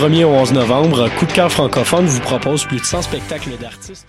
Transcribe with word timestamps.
1er 0.00 0.24
au 0.24 0.30
11 0.30 0.54
novembre, 0.54 1.10
Coup 1.18 1.26
de 1.26 1.32
cœur 1.32 1.52
francophone 1.52 2.06
vous 2.06 2.20
propose 2.20 2.64
plus 2.64 2.78
de 2.78 2.84
100 2.84 3.02
spectacles 3.02 3.50
d'artistes. 3.60 4.06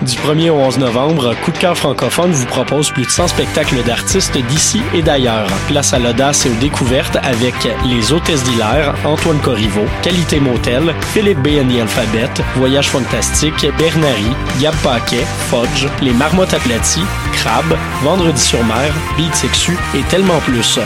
Du 0.00 0.16
1er 0.16 0.48
au 0.48 0.54
11 0.54 0.78
novembre, 0.78 1.34
Coup 1.44 1.50
de 1.50 1.58
cœur 1.58 1.76
francophone 1.76 2.30
vous 2.30 2.46
propose 2.46 2.90
plus 2.90 3.04
de 3.04 3.10
100 3.10 3.28
spectacles 3.28 3.82
d'artistes 3.82 4.38
d'ici 4.48 4.80
et 4.94 5.02
d'ailleurs. 5.02 5.46
Place 5.68 5.92
à 5.92 5.98
l'audace 5.98 6.46
et 6.46 6.48
aux 6.48 6.54
découvertes 6.54 7.18
avec 7.22 7.54
Les 7.84 8.14
Hôtesses 8.14 8.44
d'Hilaire, 8.44 8.94
Antoine 9.04 9.40
Corriveau, 9.40 9.84
Qualité 10.00 10.40
Motel, 10.40 10.94
Philippe 11.12 11.42
B. 11.42 11.48
Alphabet, 11.78 12.30
Voyage 12.56 12.88
Fantastique, 12.88 13.66
Bernary, 13.76 14.32
Gab 14.58 14.74
Paquet, 14.76 15.26
Fudge, 15.50 15.86
Les 16.00 16.14
Marmottes 16.14 16.54
aplaties, 16.54 17.04
Crabe, 17.34 17.76
Vendredi 18.02 18.40
sur 18.40 18.64
mer, 18.64 18.90
Beat 19.18 19.34
Sexu 19.34 19.76
et 19.94 20.02
tellement 20.04 20.40
plus. 20.46 20.78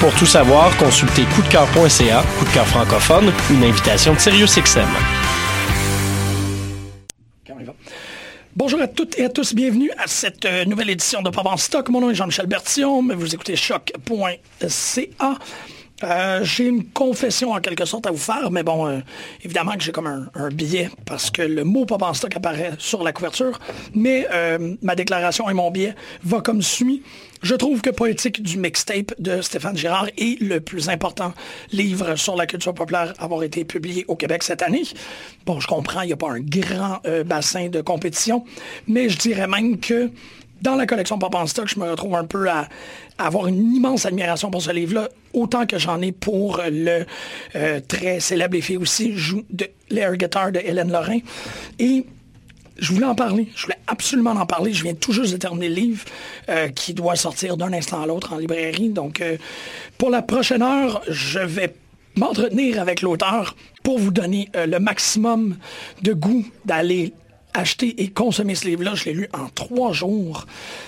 Pour 0.00 0.14
tout 0.14 0.26
savoir, 0.26 0.76
consultez 0.76 1.22
coupdecoeur.ca, 1.34 2.22
coup 2.38 2.44
de 2.44 2.50
cœur 2.50 2.66
francophone, 2.66 3.32
une 3.50 3.64
invitation 3.64 4.12
de 4.12 4.18
SiriusXM. 4.18 4.86
Bonjour 8.54 8.80
à 8.80 8.88
toutes 8.88 9.18
et 9.18 9.24
à 9.24 9.28
tous, 9.30 9.54
bienvenue 9.54 9.90
à 9.98 10.06
cette 10.06 10.44
euh, 10.44 10.64
nouvelle 10.64 10.90
édition 10.90 11.22
de 11.22 11.30
Pop 11.30 11.46
en 11.46 11.56
stock. 11.56 11.88
Mon 11.88 12.00
nom 12.00 12.10
est 12.10 12.14
Jean-Michel 12.14 12.46
Bertillon, 12.46 13.06
vous 13.14 13.34
écoutez 13.34 13.56
choc.ca. 13.56 14.68
Euh, 16.04 16.44
j'ai 16.44 16.66
une 16.66 16.84
confession 16.84 17.52
en 17.52 17.60
quelque 17.60 17.86
sorte 17.86 18.06
à 18.06 18.10
vous 18.10 18.18
faire, 18.18 18.50
mais 18.50 18.62
bon, 18.62 18.86
euh, 18.86 18.98
évidemment 19.42 19.72
que 19.72 19.82
j'ai 19.82 19.92
comme 19.92 20.06
un, 20.06 20.28
un, 20.34 20.50
billet 20.50 20.90
parce 21.06 21.30
que 21.30 21.40
le 21.40 21.64
mot 21.64 21.86
pop 21.86 22.02
en 22.02 22.12
stock 22.12 22.36
apparaît 22.36 22.72
sur 22.78 23.02
la 23.02 23.12
couverture, 23.12 23.58
mais 23.94 24.26
euh, 24.30 24.76
ma 24.82 24.94
déclaration 24.94 25.48
et 25.48 25.54
mon 25.54 25.70
billet 25.70 25.94
va 26.22 26.42
comme 26.42 26.60
suit. 26.60 27.02
Je 27.42 27.54
trouve 27.54 27.80
que 27.80 27.90
Poétique 27.90 28.42
du 28.42 28.58
mixtape 28.58 29.14
de 29.18 29.40
Stéphane 29.40 29.76
Girard 29.76 30.08
est 30.18 30.40
le 30.40 30.60
plus 30.60 30.90
important 30.90 31.32
livre 31.72 32.16
sur 32.16 32.36
la 32.36 32.46
culture 32.46 32.74
populaire 32.74 33.14
à 33.18 33.24
avoir 33.24 33.42
été 33.42 33.64
publié 33.64 34.04
au 34.08 34.16
Québec 34.16 34.42
cette 34.42 34.62
année. 34.62 34.82
Bon, 35.46 35.60
je 35.60 35.66
comprends, 35.66 36.02
il 36.02 36.08
n'y 36.08 36.12
a 36.12 36.16
pas 36.16 36.30
un 36.30 36.40
grand 36.40 37.00
bassin 37.24 37.68
de 37.68 37.80
compétition, 37.80 38.44
mais 38.86 39.08
je 39.08 39.18
dirais 39.18 39.46
même 39.46 39.78
que 39.78 40.10
dans 40.62 40.74
la 40.74 40.86
collection 40.86 41.18
Pop 41.18 41.34
en 41.34 41.46
stock, 41.46 41.68
je 41.68 41.78
me 41.78 41.90
retrouve 41.90 42.14
un 42.14 42.24
peu 42.24 42.48
à, 42.48 42.68
avoir 43.18 43.46
une 43.46 43.74
immense 43.74 44.06
admiration 44.06 44.50
pour 44.50 44.62
ce 44.62 44.70
livre-là, 44.70 45.08
autant 45.32 45.66
que 45.66 45.78
j'en 45.78 46.00
ai 46.02 46.12
pour 46.12 46.60
le 46.70 47.04
euh, 47.54 47.80
très 47.86 48.20
célèbre 48.20 48.56
effet 48.56 48.76
aussi 48.76 49.14
de 49.50 49.66
l'air 49.90 50.16
guitar 50.16 50.52
de 50.52 50.60
Hélène 50.60 50.92
Lorrain. 50.92 51.18
Et 51.78 52.04
je 52.78 52.92
voulais 52.92 53.06
en 53.06 53.14
parler. 53.14 53.48
Je 53.54 53.62
voulais 53.62 53.78
absolument 53.86 54.32
en 54.32 54.44
parler. 54.44 54.72
Je 54.72 54.82
viens 54.82 54.94
tout 54.94 55.12
juste 55.12 55.32
de 55.32 55.38
terminer 55.38 55.68
le 55.68 55.74
livre 55.74 56.04
euh, 56.50 56.68
qui 56.68 56.92
doit 56.92 57.16
sortir 57.16 57.56
d'un 57.56 57.72
instant 57.72 58.02
à 58.02 58.06
l'autre 58.06 58.34
en 58.34 58.38
librairie. 58.38 58.90
Donc, 58.90 59.20
euh, 59.20 59.38
pour 59.96 60.10
la 60.10 60.20
prochaine 60.20 60.62
heure, 60.62 61.00
je 61.08 61.38
vais 61.38 61.74
m'entretenir 62.16 62.80
avec 62.80 63.02
l'auteur 63.02 63.56
pour 63.82 63.98
vous 63.98 64.10
donner 64.10 64.48
le 64.54 64.78
maximum 64.78 65.56
de 66.02 66.14
goût 66.14 66.46
d'aller 66.64 67.12
acheter 67.56 68.02
et 68.02 68.08
consommer 68.08 68.54
ce 68.54 68.66
livre-là. 68.66 68.94
Je 68.94 69.06
l'ai 69.06 69.12
lu 69.12 69.28
en 69.32 69.48
trois 69.48 69.92
jours. 69.92 70.46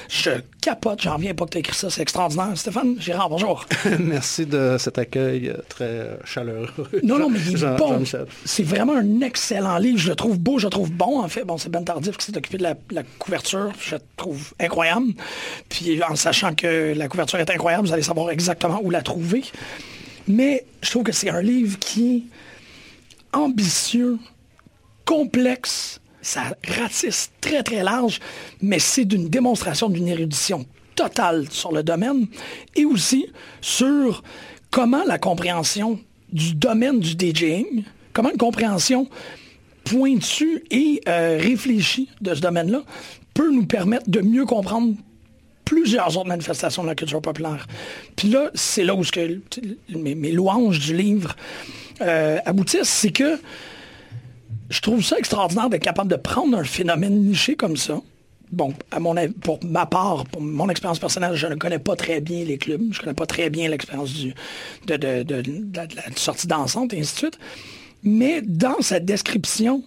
Je 0.09 0.31
capote, 0.61 1.03
j'en 1.03 1.17
viens 1.17 1.35
pas 1.35 1.45
que 1.47 1.51
tu 1.51 1.59
écrit 1.59 1.75
ça, 1.75 1.91
c'est 1.91 2.03
extraordinaire. 2.03 2.53
Stéphane 2.57 3.01
Gérard, 3.01 3.29
bonjour. 3.31 3.67
Merci 3.99 4.47
de 4.47 4.77
cet 4.79 4.99
accueil 4.99 5.53
très 5.69 6.19
chaleureux. 6.25 6.89
Non, 7.03 7.19
non, 7.19 7.31
mais 7.31 7.39
il 7.41 7.63
est 7.63 7.77
bon. 7.77 8.03
C'est 8.45 8.63
vraiment 8.63 8.97
un 8.97 9.21
excellent 9.21 9.79
livre. 9.79 9.99
Je 9.99 10.11
le 10.11 10.17
trouve 10.17 10.39
beau, 10.39 10.59
je 10.59 10.67
le 10.67 10.71
trouve 10.71 10.91
bon. 10.91 11.21
En 11.21 11.29
fait, 11.29 11.45
bon, 11.45 11.59
c'est 11.59 11.71
Ben 11.71 11.85
Tardif 11.85 12.17
qui 12.17 12.27
s'est 12.27 12.37
occupé 12.37 12.59
de 12.59 12.63
la, 12.63 12.75
la, 12.91 13.03
couverture. 13.19 13.73
Je 13.81 13.97
le 13.97 14.01
trouve 14.17 14.53
incroyable. 14.61 15.13
Puis 15.69 16.03
en 16.03 16.17
sachant 16.17 16.55
que 16.55 16.95
la 16.95 17.09
couverture 17.09 17.39
est 17.39 17.51
incroyable, 17.51 17.87
vous 17.87 17.93
allez 17.93 18.03
savoir 18.03 18.31
exactement 18.31 18.81
où 18.83 18.91
la 18.91 19.03
trouver. 19.03 19.45
Mais 20.27 20.65
je 20.83 20.91
trouve 20.91 21.05
que 21.05 21.13
c'est 21.13 21.31
un 21.31 21.41
livre 21.41 21.79
qui 21.79 22.17
est 22.17 23.37
ambitieux, 23.37 24.19
complexe, 25.05 26.01
ça 26.23 26.57
ratisse 26.67 27.31
très, 27.41 27.63
très 27.63 27.83
large, 27.83 28.21
mais 28.61 28.79
c'est 28.79 29.05
d'une 29.05 29.29
démonstration 29.29 29.89
d'une 29.89 30.09
érudition 30.09 30.67
totale 30.95 31.47
sur 31.51 31.73
le 31.73 31.83
domaine 31.83 32.27
et 32.75 32.85
aussi 32.85 33.27
sur 33.61 34.23
comment 34.71 35.05
la 35.07 35.19
compréhension 35.19 36.01
du 36.33 36.55
domaine 36.55 37.01
du 37.01 37.13
DJing, 37.13 37.85
comment 38.13 38.31
une 38.31 38.37
compréhension 38.37 39.09
pointue 39.85 40.65
et 40.71 41.01
euh, 41.09 41.39
réfléchie 41.41 42.11
de 42.21 42.35
ce 42.35 42.41
domaine-là 42.41 42.83
peut 43.33 43.51
nous 43.51 43.65
permettre 43.65 44.11
de 44.11 44.21
mieux 44.21 44.45
comprendre 44.45 44.95
plusieurs 45.65 46.17
autres 46.17 46.29
manifestations 46.29 46.83
de 46.83 46.89
la 46.89 46.95
culture 46.95 47.21
populaire. 47.21 47.67
Puis 48.17 48.29
là, 48.29 48.51
c'est 48.55 48.85
là 48.85 48.95
où 48.95 49.03
que, 49.03 49.41
mes, 49.91 50.15
mes, 50.15 50.33
louanges 50.33 50.81
du 50.81 50.97
livre 50.97 51.37
euh, 52.01 52.39
aboutissent, 52.45 52.89
c'est 52.89 53.13
que 53.13 53.39
je 54.69 54.81
trouve 54.81 55.03
ça 55.03 55.19
extraordinaire 55.19 55.71
d'être 55.71 55.83
capable 55.83 56.11
de 56.11 56.17
prendre 56.17 56.57
un 56.57 56.65
phénomène 56.65 57.25
niché 57.25 57.57
comme 57.57 57.77
ça. 57.77 58.01
Bon, 58.51 58.73
pour 59.43 59.61
ma 59.65 59.87
part, 59.87 60.25
pour 60.25 60.41
mon 60.41 60.69
expérience 60.71 60.99
personnelle, 60.99 61.35
je 61.35 61.47
ne 61.47 61.55
connais 61.55 61.79
pas 61.79 61.97
très 61.97 62.21
bien 62.21 62.45
les 62.45 62.57
clubs, 62.57 62.81
je 62.93 62.99
ne 62.99 63.05
connais 63.05 63.15
pas 63.15 63.27
très 63.27 63.51
bien 63.51 63.69
l'expérience 63.69 64.15
de, 64.87 65.75
la 65.75 65.87
sortie 66.17 66.47
dansante 66.47 66.95
et 66.95 67.01
ainsi 67.01 67.15
de 67.15 67.19
suite. 67.19 67.39
Mais 68.03 68.41
dans 68.43 68.81
sa 68.81 69.01
description 69.01 69.83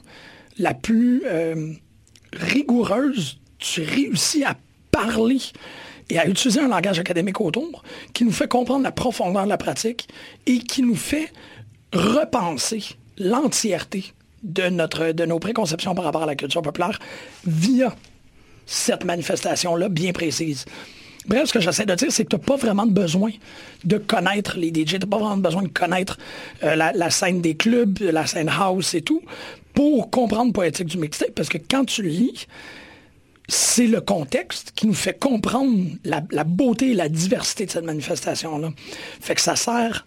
la 0.58 0.74
plus 0.74 1.24
euh, 1.26 1.74
rigoureuse, 2.34 3.40
tu 3.58 3.82
réussis 3.82 4.44
à 4.44 4.56
parler 4.92 5.40
et 6.10 6.20
à 6.20 6.28
utiliser 6.28 6.60
un 6.60 6.68
langage 6.68 7.00
académique 7.00 7.40
autour 7.42 7.84
qui 8.14 8.26
nous 8.26 8.32
fait 8.32 8.48
comprendre 8.48 8.84
la 8.84 8.92
profondeur 8.92 9.46
de 9.46 9.50
la 9.50 9.58
pratique 9.58 10.08
et 10.46 10.60
qui 10.60 10.84
nous 10.84 10.96
fait 10.96 11.32
repenser 11.94 12.84
l'entièreté 13.18 14.14
de, 14.44 15.26
nos 15.26 15.40
préconceptions 15.40 15.96
par 15.96 16.06
rapport 16.06 16.24
à 16.24 16.26
la 16.26 16.36
culture 16.36 16.62
populaire 16.62 17.00
via 17.46 17.96
cette 18.66 19.04
manifestation-là 19.04 19.90
bien 19.90 20.12
précise. 20.12 20.66
Bref, 21.28 21.50
ce 21.50 21.54
que 21.54 21.60
j'essaie 21.60 21.86
de 21.86 21.94
dire, 21.94 22.12
c'est 22.12 22.24
que 22.24 22.30
tu 22.30 22.36
n'as 22.36 22.42
pas 22.42 22.56
vraiment 22.56 22.88
besoin 22.88 23.32
de 23.84 23.98
connaître 23.98 24.58
les 24.58 24.70
DJ, 24.70 24.86
tu 24.86 25.00
n'as 25.00 25.06
pas 25.06 25.18
vraiment 25.18 25.38
besoin 25.38 25.62
de 25.62 25.68
connaître 25.68 26.18
la, 26.62 26.92
la, 26.94 27.10
scène 27.12 27.42
des 27.42 27.56
clubs, 27.56 28.00
la 28.00 28.26
scène 28.26 28.50
house 28.50 28.96
et 28.96 29.02
tout, 29.02 29.22
pour 29.74 30.10
comprendre 30.10 30.52
Poétique 30.52 30.88
du 30.88 30.98
mixtape, 30.98 31.36
parce 31.36 31.50
que 31.50 31.60
quand 31.60 31.86
tu 31.86 32.02
lis, 32.02 32.48
c'est 33.48 33.88
le 33.88 34.02
contexte 34.02 34.72
qui 34.76 34.88
nous 34.88 34.94
fait 34.94 35.18
comprendre 35.18 35.78
la, 36.06 36.24
la 36.32 36.44
beauté 36.44 36.92
et 36.92 36.94
la 36.94 37.10
diversité 37.10 37.66
de 37.66 37.72
cette 37.72 37.84
manifestation-là. 37.84 38.70
Fait 39.20 39.36
que 39.36 39.42
ça 39.42 39.56
sert 39.56 40.06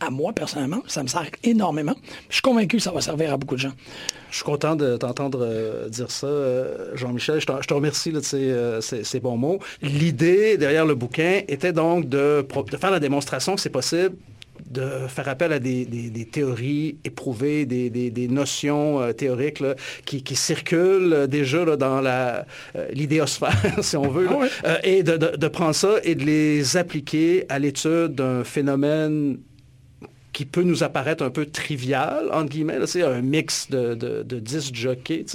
à 0.00 0.10
moi 0.10 0.32
personnellement, 0.32 0.82
ça 0.86 1.02
me 1.02 1.08
sert 1.08 1.30
énormément. 1.44 1.94
Je 2.28 2.34
suis 2.34 2.42
convaincu 2.42 2.76
que 2.78 2.82
ça 2.82 2.92
va 2.92 3.00
servir 3.00 3.32
à 3.32 3.36
beaucoup 3.36 3.54
de 3.54 3.60
gens. 3.60 3.72
Je 4.30 4.36
suis 4.36 4.44
content 4.44 4.76
de 4.76 4.96
t'entendre 4.96 5.40
euh, 5.42 5.88
dire 5.88 6.10
ça, 6.10 6.26
euh, 6.26 6.94
Jean-Michel. 6.94 7.40
Je, 7.40 7.46
je, 7.60 7.66
te 7.66 7.74
remercie 7.74 8.12
là, 8.12 8.20
de 8.20 8.24
ces, 8.24 8.50
euh, 8.50 8.80
ces, 8.80 9.04
ces, 9.04 9.20
bons 9.20 9.36
mots. 9.36 9.58
L'idée 9.82 10.56
derrière 10.56 10.86
le 10.86 10.94
bouquin 10.94 11.40
était 11.48 11.72
donc 11.72 12.08
de, 12.08 12.46
de 12.70 12.76
faire 12.76 12.90
la 12.90 13.00
démonstration 13.00 13.54
que 13.54 13.60
c'est 13.60 13.70
possible 13.70 14.16
de 14.70 15.06
faire 15.08 15.28
appel 15.28 15.52
à 15.52 15.58
des, 15.58 15.84
des, 15.84 16.10
des 16.10 16.24
théories 16.24 16.98
éprouvées, 17.04 17.66
des, 17.66 17.90
des 17.90 18.28
notions 18.28 19.00
euh, 19.00 19.12
théoriques 19.12 19.60
là, 19.60 19.74
qui, 20.04 20.22
qui, 20.22 20.36
circulent 20.36 21.26
déjà 21.28 21.64
là, 21.64 21.76
dans 21.76 22.04
euh, 22.04 22.42
l'idéosphère, 22.92 23.78
si 23.82 23.96
on 23.96 24.08
veut, 24.08 24.28
Ah 24.64 24.78
et 24.84 25.02
de, 25.02 25.16
de, 25.16 25.36
de, 25.36 25.48
prendre 25.48 25.74
ça 25.74 25.96
et 26.04 26.14
de 26.14 26.24
les 26.24 26.76
appliquer 26.76 27.46
à 27.48 27.58
l'étude 27.58 28.14
d'un 28.14 28.44
phénomène 28.44 29.38
qui 30.40 30.46
peut 30.46 30.62
nous 30.62 30.82
apparaître 30.82 31.22
un 31.22 31.28
peu 31.28 31.44
trivial, 31.44 32.30
entre 32.32 32.48
guillemets. 32.48 32.78
C'est 32.86 33.02
un 33.02 33.20
mix 33.20 33.68
de, 33.68 33.92
de, 33.92 34.22
de 34.22 34.38
disques 34.38 34.74
jockeys. 34.74 35.26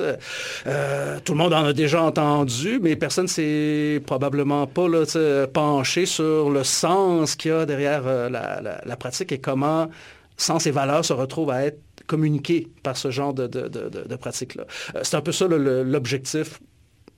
Euh, 0.66 1.20
tout 1.24 1.34
le 1.34 1.38
monde 1.38 1.54
en 1.54 1.64
a 1.64 1.74
déjà 1.74 2.02
entendu, 2.02 2.80
mais 2.82 2.96
personne 2.96 3.28
s'est 3.28 4.02
probablement 4.08 4.66
pas 4.66 4.88
là, 4.88 5.04
penché 5.46 6.08
sur 6.08 6.50
le 6.50 6.64
sens 6.64 7.36
qu'il 7.36 7.52
y 7.52 7.54
a 7.54 7.68
derrière 7.68 8.08
euh, 8.08 8.32
la, 8.32 8.62
la, 8.62 8.82
la, 8.84 8.96
pratique 8.96 9.32
et 9.32 9.38
comment 9.38 9.92
sens 10.38 10.66
et 10.66 10.72
valeurs 10.72 11.06
se 11.06 11.14
retrouvent 11.14 11.52
à 11.52 11.66
être 11.66 11.78
communiqués 12.08 12.68
par 12.82 12.98
ce 12.98 13.12
genre 13.12 13.36
de, 13.36 13.46
de, 13.46 13.68
de, 13.68 14.08
de 14.08 14.16
pratique-là. 14.16 14.66
Euh, 14.96 15.02
c'est 15.04 15.18
un 15.18 15.22
peu 15.22 15.32
ça 15.32 15.46
l'objectif 15.48 16.60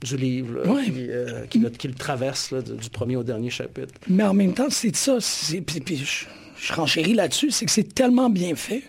du 0.04 0.18
livre 0.18 0.60
là, 0.60 0.74
ouais. 0.74 0.84
qui, 0.84 1.08
euh, 1.10 1.46
qui, 1.50 1.60
le, 1.60 1.70
qui, 1.70 1.88
le, 1.88 1.94
traverse 1.94 2.52
là, 2.52 2.62
du 2.62 2.90
premier 2.90 3.16
au 3.16 3.24
dernier 3.24 3.50
chapitre. 3.50 3.94
Mais 4.10 4.24
en 4.24 4.34
même 4.34 4.54
temps, 4.54 4.70
c'est 4.70 4.94
ça. 4.94 5.20
Puis, 5.66 5.80
puis 5.80 5.96
je, 5.96 6.26
je 6.60 6.74
renchéris 6.74 7.14
là-dessus, 7.14 7.52
c'est 7.52 7.66
que 7.66 7.72
c'est 7.72 7.94
tellement 7.94 8.30
bien 8.30 8.56
fait 8.56 8.84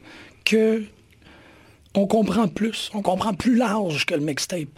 que 0.45 0.85
on 1.95 2.07
comprend 2.07 2.49
plus, 2.49 2.91
on 2.95 3.03
comprend 3.03 3.35
plus 3.35 3.57
large 3.57 4.07
que 4.07 4.15
le 4.15 4.21
mixtape. 4.21 4.69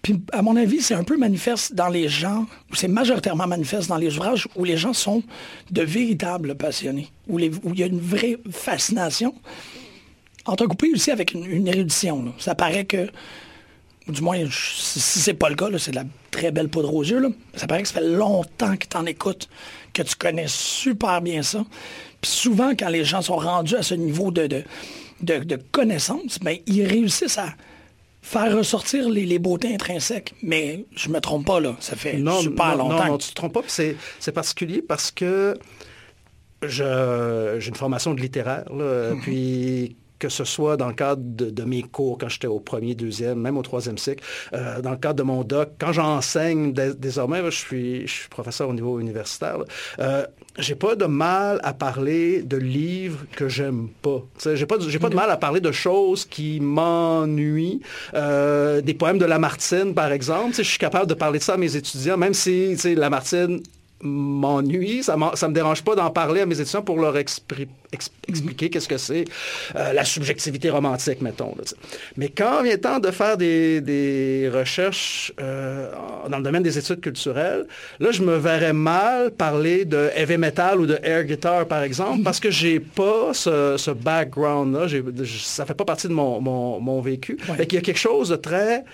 Puis, 0.00 0.20
à 0.32 0.42
mon 0.42 0.56
avis, 0.56 0.80
c'est 0.80 0.94
un 0.94 1.04
peu 1.04 1.16
manifeste 1.16 1.74
dans 1.74 1.88
les 1.88 2.08
gens, 2.08 2.46
ou 2.70 2.74
c'est 2.74 2.88
majoritairement 2.88 3.46
manifeste 3.46 3.88
dans 3.88 3.96
les 3.96 4.16
ouvrages 4.16 4.48
où 4.56 4.64
les 4.64 4.76
gens 4.76 4.92
sont 4.92 5.22
de 5.70 5.82
véritables 5.82 6.54
passionnés, 6.54 7.10
où, 7.28 7.38
il 7.38 7.78
y 7.78 7.82
a 7.82 7.86
une 7.86 8.00
vraie 8.00 8.38
fascination, 8.50 9.34
entrecoupée 10.44 10.90
aussi 10.92 11.10
avec 11.10 11.34
une, 11.34 11.66
érudition. 11.68 12.32
Ça 12.38 12.54
paraît 12.54 12.84
que 12.84 13.08
du 14.08 14.20
moins, 14.20 14.44
si, 14.50 15.00
c'est 15.00 15.34
pas 15.34 15.48
le 15.48 15.54
cas, 15.54 15.66
c'est 15.78 15.92
de 15.92 15.96
la 15.96 16.04
très 16.30 16.50
belle 16.50 16.68
poudre 16.68 16.94
aux 16.94 17.04
yeux. 17.04 17.34
Ça 17.54 17.66
paraît 17.66 17.82
que 17.82 17.88
ça 17.88 17.94
fait 17.94 18.08
longtemps 18.08 18.76
que 18.76 18.86
tu 18.86 18.96
en 18.96 19.06
écoutes, 19.06 19.48
que 19.92 20.02
tu 20.02 20.16
connais 20.16 20.48
super 20.48 21.20
bien 21.20 21.42
ça. 21.42 21.64
Puis 22.22 22.30
souvent, 22.30 22.70
quand 22.70 22.88
les 22.88 23.04
gens 23.04 23.20
sont 23.20 23.36
rendus 23.36 23.76
à 23.76 23.82
ce 23.82 23.94
niveau 23.94 24.30
de, 24.30 24.46
de, 24.46 24.64
de, 25.38 25.56
connaissance, 25.72 26.38
ben, 26.40 26.56
ils 26.66 26.86
réussissent 26.86 27.38
à 27.38 27.52
faire 28.22 28.56
ressortir 28.56 29.10
les, 29.10 29.38
beautés 29.38 29.74
intrinsèques. 29.74 30.34
Mais 30.42 30.86
je 30.96 31.08
me 31.08 31.20
trompe 31.20 31.46
pas, 31.46 31.60
là. 31.60 31.76
Ça 31.80 31.96
fait 31.96 32.16
super 32.40 32.76
longtemps. 32.76 33.04
Non, 33.04 33.12
non, 33.12 33.18
tu 33.18 33.28
te 33.28 33.34
trompes 33.34 33.52
pas. 33.52 33.62
C'est 33.66 34.32
particulier 34.32 34.80
parce 34.80 35.10
que 35.10 35.58
j'ai 36.62 36.84
une 36.84 37.74
formation 37.74 38.14
de 38.14 38.20
littéraire, 38.20 38.72
là, 38.72 39.12
mm-hmm. 39.12 39.20
puis 39.20 39.96
que 40.22 40.28
ce 40.28 40.44
soit 40.44 40.76
dans 40.76 40.86
le 40.86 40.94
cadre 40.94 41.20
de, 41.20 41.64
mes 41.64 41.82
cours 41.82 42.16
quand 42.16 42.28
j'étais 42.28 42.46
au 42.46 42.60
premier, 42.60 42.94
deuxième, 42.94 43.40
même 43.40 43.58
au 43.58 43.62
troisième 43.62 43.98
cycle, 43.98 44.22
euh, 44.52 44.80
dans 44.80 44.92
le 44.92 44.96
cadre 44.96 45.16
de 45.16 45.24
mon 45.24 45.42
doc, 45.42 45.70
quand 45.80 45.92
j'enseigne 45.92 46.72
désormais, 46.72 47.42
je, 47.46 47.50
suis, 47.50 48.06
je 48.06 48.12
suis 48.12 48.28
professeur 48.28 48.68
au 48.68 48.72
niveau 48.72 49.00
universitaire, 49.00 49.58
euh, 49.98 50.24
j'ai 50.60 50.76
pas 50.76 50.94
de 50.94 51.06
mal 51.06 51.58
à 51.64 51.72
parler 51.72 52.42
de 52.42 52.56
livres 52.56 53.24
que 53.34 53.48
j'aime 53.48 53.88
pas. 54.00 54.22
J'ai 54.54 54.64
pas, 54.64 54.76
j'ai 54.78 55.00
pas 55.00 55.08
de 55.08 55.16
mal 55.16 55.28
à 55.28 55.36
parler 55.36 55.60
de 55.60 55.72
choses 55.72 56.24
qui 56.24 56.60
m'ennuient. 56.60 57.80
Euh, 58.14 58.80
des 58.80 58.94
poèmes 58.94 59.18
de 59.18 59.24
Lamartine, 59.24 59.92
par 59.92 60.12
exemple. 60.12 60.54
Je 60.54 60.62
suis 60.62 60.78
capable 60.78 61.08
de 61.08 61.14
parler 61.14 61.40
de 61.40 61.44
ça 61.44 61.54
à 61.54 61.56
mes 61.56 61.74
étudiants, 61.74 62.16
même 62.16 62.34
si 62.34 62.76
Lamartine 62.94 63.60
m'ennuie. 64.02 65.02
Ça 65.02 65.16
ne 65.16 65.48
me 65.48 65.52
dérange 65.54 65.82
pas 65.82 65.94
d'en 65.94 66.10
parler 66.10 66.40
à 66.42 66.46
mes 66.46 66.60
étudiants 66.60 66.82
pour 66.82 66.98
leur 66.98 67.16
expliquer 67.16 68.70
qu'est-ce 68.70 68.88
que 68.88 68.98
c'est 68.98 69.24
euh, 69.76 69.92
la 69.92 70.04
subjectivité 70.04 70.70
romantique, 70.70 71.20
mettons. 71.22 71.54
Mais 72.16 72.28
quand 72.28 72.62
vient 72.62 72.72
le 72.72 72.80
temps 72.80 72.98
de 72.98 73.10
faire 73.10 73.36
des, 73.36 74.50
recherches 74.52 75.32
euh, 75.40 75.90
dans 76.28 76.38
le 76.38 76.42
domaine 76.42 76.62
des 76.62 76.78
études 76.78 77.00
culturelles, 77.00 77.66
là, 78.00 78.10
je 78.10 78.22
me 78.22 78.36
verrais 78.36 78.72
mal 78.72 79.30
parler 79.30 79.84
de 79.84 80.10
heavy 80.14 80.36
metal 80.36 80.80
ou 80.80 80.86
de 80.86 80.98
air 81.02 81.24
guitar, 81.24 81.66
par 81.66 81.82
exemple, 81.82 82.22
parce 82.22 82.40
que 82.40 82.50
j'ai 82.50 82.80
pas 82.80 83.32
ce, 83.32 83.92
background-là. 83.92 84.86
Ça 85.26 85.64
fait 85.64 85.74
pas 85.74 85.84
partie 85.84 86.08
de 86.08 86.12
mon, 86.12 87.00
vécu. 87.00 87.38
Il 87.48 87.74
y 87.74 87.76
a 87.76 87.80
quelque 87.80 87.96
chose 87.98 88.30
de 88.30 88.36
très 88.36 88.84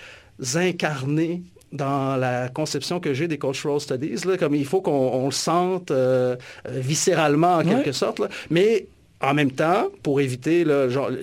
incarné 0.55 1.41
dans 1.71 2.17
la 2.17 2.49
conception 2.49 2.99
que 2.99 3.13
j'ai 3.13 3.27
des 3.27 3.37
cultural 3.37 3.79
studies, 3.79 4.25
là, 4.25 4.37
comme 4.37 4.55
il 4.55 4.65
faut 4.65 4.81
qu'on 4.81 5.25
le 5.25 5.31
sente 5.31 5.91
euh, 5.91 6.35
viscéralement 6.67 7.57
en 7.57 7.63
quelque 7.63 7.91
sorte, 7.91 8.21
mais 8.49 8.87
en 9.21 9.33
même 9.33 9.51
temps, 9.51 9.89
pour 10.01 10.21
éviter 10.21 10.65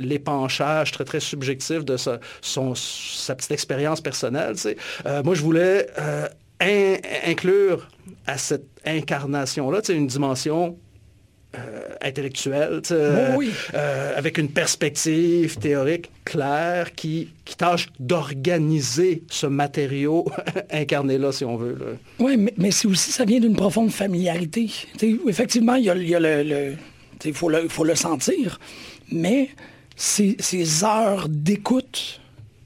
l'épanchage 0.01 0.93
très, 0.93 1.05
très 1.05 1.21
subjectif 1.21 1.85
de 1.85 1.97
sa, 1.97 2.21
son, 2.43 2.75
sa 2.75 3.35
petite 3.35 3.53
expérience 3.53 4.01
personnelle, 4.01 4.55
euh, 5.07 5.23
moi, 5.23 5.35
je 5.35 5.43
voulais 5.43 5.87
euh, 5.99 6.29
inclure 6.61 7.89
à 8.27 8.37
cette 8.37 8.67
incarnation-là 8.85 9.81
une 9.89 10.07
dimension 10.07 10.69
euh, 10.69 10.86
intellectuelle, 12.01 12.81
euh, 12.91 14.17
avec 14.17 14.39
une 14.39 14.49
perspective 14.49 15.59
théorique 15.59 16.11
claire 16.25 16.95
qui, 16.95 17.29
qui 17.45 17.57
tâche 17.57 17.89
d'organiser 17.99 19.23
ce 19.31 19.47
matériau 19.47 20.27
incarné-là, 20.71 21.33
si 21.33 21.45
on 21.45 21.57
veut. 21.57 21.99
Oui, 22.19 22.37
mais, 22.37 22.55
mais 22.57 22.71
c'est 22.71 22.89
aussi, 22.89 23.13
ça 23.13 23.25
vient 23.25 23.41
d'une 23.41 23.57
profonde 23.57 23.91
familiarité. 23.91 24.71
effectivement, 25.29 25.75
il 25.75 25.85
y 25.85 25.91
a, 25.91 25.95
le... 25.95 26.75
il 27.25 27.35
faut 27.35 27.49
le, 27.49 27.69
faut 27.69 27.85
le 27.85 27.95
sentir, 27.95 28.59
mais 29.11 29.51
ces, 29.97 30.37
ces 30.39 30.85
heures 30.85 31.29
d'écoute 31.29 32.21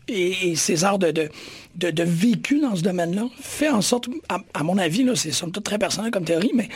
et, 0.08 0.56
ces 0.56 0.84
heures 0.84 0.98
de, 0.98 1.12
de, 1.12 1.90
de, 1.90 2.02
vécu 2.02 2.60
dans 2.60 2.74
ce 2.74 2.82
domaine-là 2.82 3.28
fait 3.40 3.68
en 3.68 3.80
sorte, 3.80 4.08
à, 4.28 4.62
mon 4.64 4.76
avis, 4.76 5.06
c'est 5.14 5.30
somme 5.30 5.52
toute 5.52 5.64
très 5.64 5.78
personnel 5.78 6.10
comme 6.10 6.24
théorie, 6.24 6.50
mais, 6.54 6.68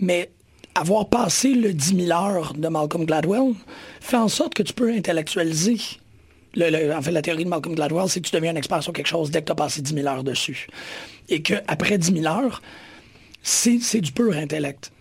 mais 0.00 0.30
avoir 0.78 1.08
passé 1.08 1.54
le 1.54 1.72
10 1.72 2.06
000 2.06 2.10
heures 2.10 2.54
de 2.54 2.68
Malcolm 2.68 3.04
Gladwell 3.04 3.54
fait 4.00 4.16
en 4.16 4.28
sorte 4.28 4.54
que 4.54 4.62
tu 4.62 4.72
peux 4.72 4.92
intellectualiser. 4.92 5.78
en 6.56 7.02
fait, 7.02 7.10
la 7.10 7.22
théorie 7.22 7.44
de 7.44 7.48
Malcolm 7.48 7.74
Gladwell, 7.74 8.08
c'est 8.08 8.20
que 8.20 8.28
tu 8.28 8.34
deviens 8.34 8.52
un 8.52 8.56
expert 8.56 8.82
sur 8.82 8.92
quelque 8.92 9.06
chose 9.08 9.30
dès 9.30 9.40
que 9.40 9.46
tu 9.46 9.52
as 9.52 9.56
passé 9.56 9.82
10 9.82 9.94
000 9.94 10.06
heures 10.06 10.24
dessus. 10.24 10.68
Et 11.28 11.42
qu'après 11.42 11.98
10 11.98 12.22
000 12.22 12.26
heures, 12.26 12.62
c'est 13.42 14.00
du 14.00 14.12
pur 14.12 14.36
intellect. 14.36 14.92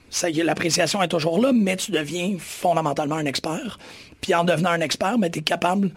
L'appréciation 0.44 1.02
est 1.04 1.08
toujours 1.08 1.40
là, 1.40 1.52
mais 1.54 1.76
tu 1.76 1.92
deviens 1.92 2.38
fondamentalement 2.40 3.16
un 3.16 3.26
expert. 3.26 3.78
Puis 4.22 4.34
en 4.34 4.44
devenant 4.44 4.72
un 4.72 4.82
expert, 4.82 5.18
ben, 5.18 5.30
tu 5.30 5.40
es 5.40 5.42
capable 5.42 5.92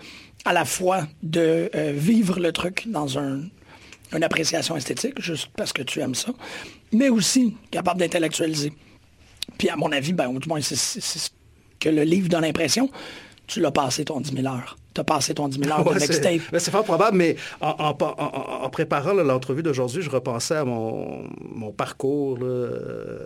à 0.44 0.52
la 0.52 0.64
fois 0.64 1.06
de 1.22 1.70
euh, 1.74 1.92
vivre 1.94 2.40
le 2.40 2.52
truc 2.52 2.84
dans 2.86 3.18
un, 3.18 3.40
une 4.12 4.22
appréciation 4.22 4.76
esthétique, 4.76 5.20
juste 5.20 5.48
parce 5.56 5.72
que 5.72 5.82
tu 5.82 6.00
aimes 6.00 6.14
ça, 6.14 6.32
mais 6.92 7.08
aussi 7.08 7.56
capable 7.70 8.00
d'intellectualiser. 8.00 8.72
Puis 9.58 9.68
à 9.68 9.76
mon 9.76 9.92
avis, 9.92 10.12
ben, 10.12 10.32
du 10.32 10.48
moins, 10.48 10.60
c'est 10.60 10.76
ce 10.76 11.30
que 11.78 11.88
le 11.88 12.02
livre 12.02 12.28
donne 12.28 12.42
l'impression. 12.42 12.90
Tu 13.46 13.60
l'as 13.60 13.72
passé 13.72 14.04
ton 14.04 14.20
10 14.20 14.32
000 14.42 14.46
heures. 14.46 14.76
Tu 14.94 15.00
as 15.00 15.04
passé 15.04 15.34
ton 15.34 15.48
10 15.48 15.60
000 15.64 15.70
heures 15.72 15.84
de 15.94 15.98
mixtape. 15.98 16.40
Ben, 16.52 16.58
c'est 16.58 16.70
fort 16.70 16.84
probable, 16.84 17.16
mais 17.16 17.36
en, 17.60 17.94
préparant 18.70 19.12
l'entrevue 19.12 19.62
d'aujourd'hui, 19.62 20.02
je 20.02 20.10
repensais 20.10 20.56
à 20.56 20.64
mon, 20.64 21.28
parcours 21.76 22.38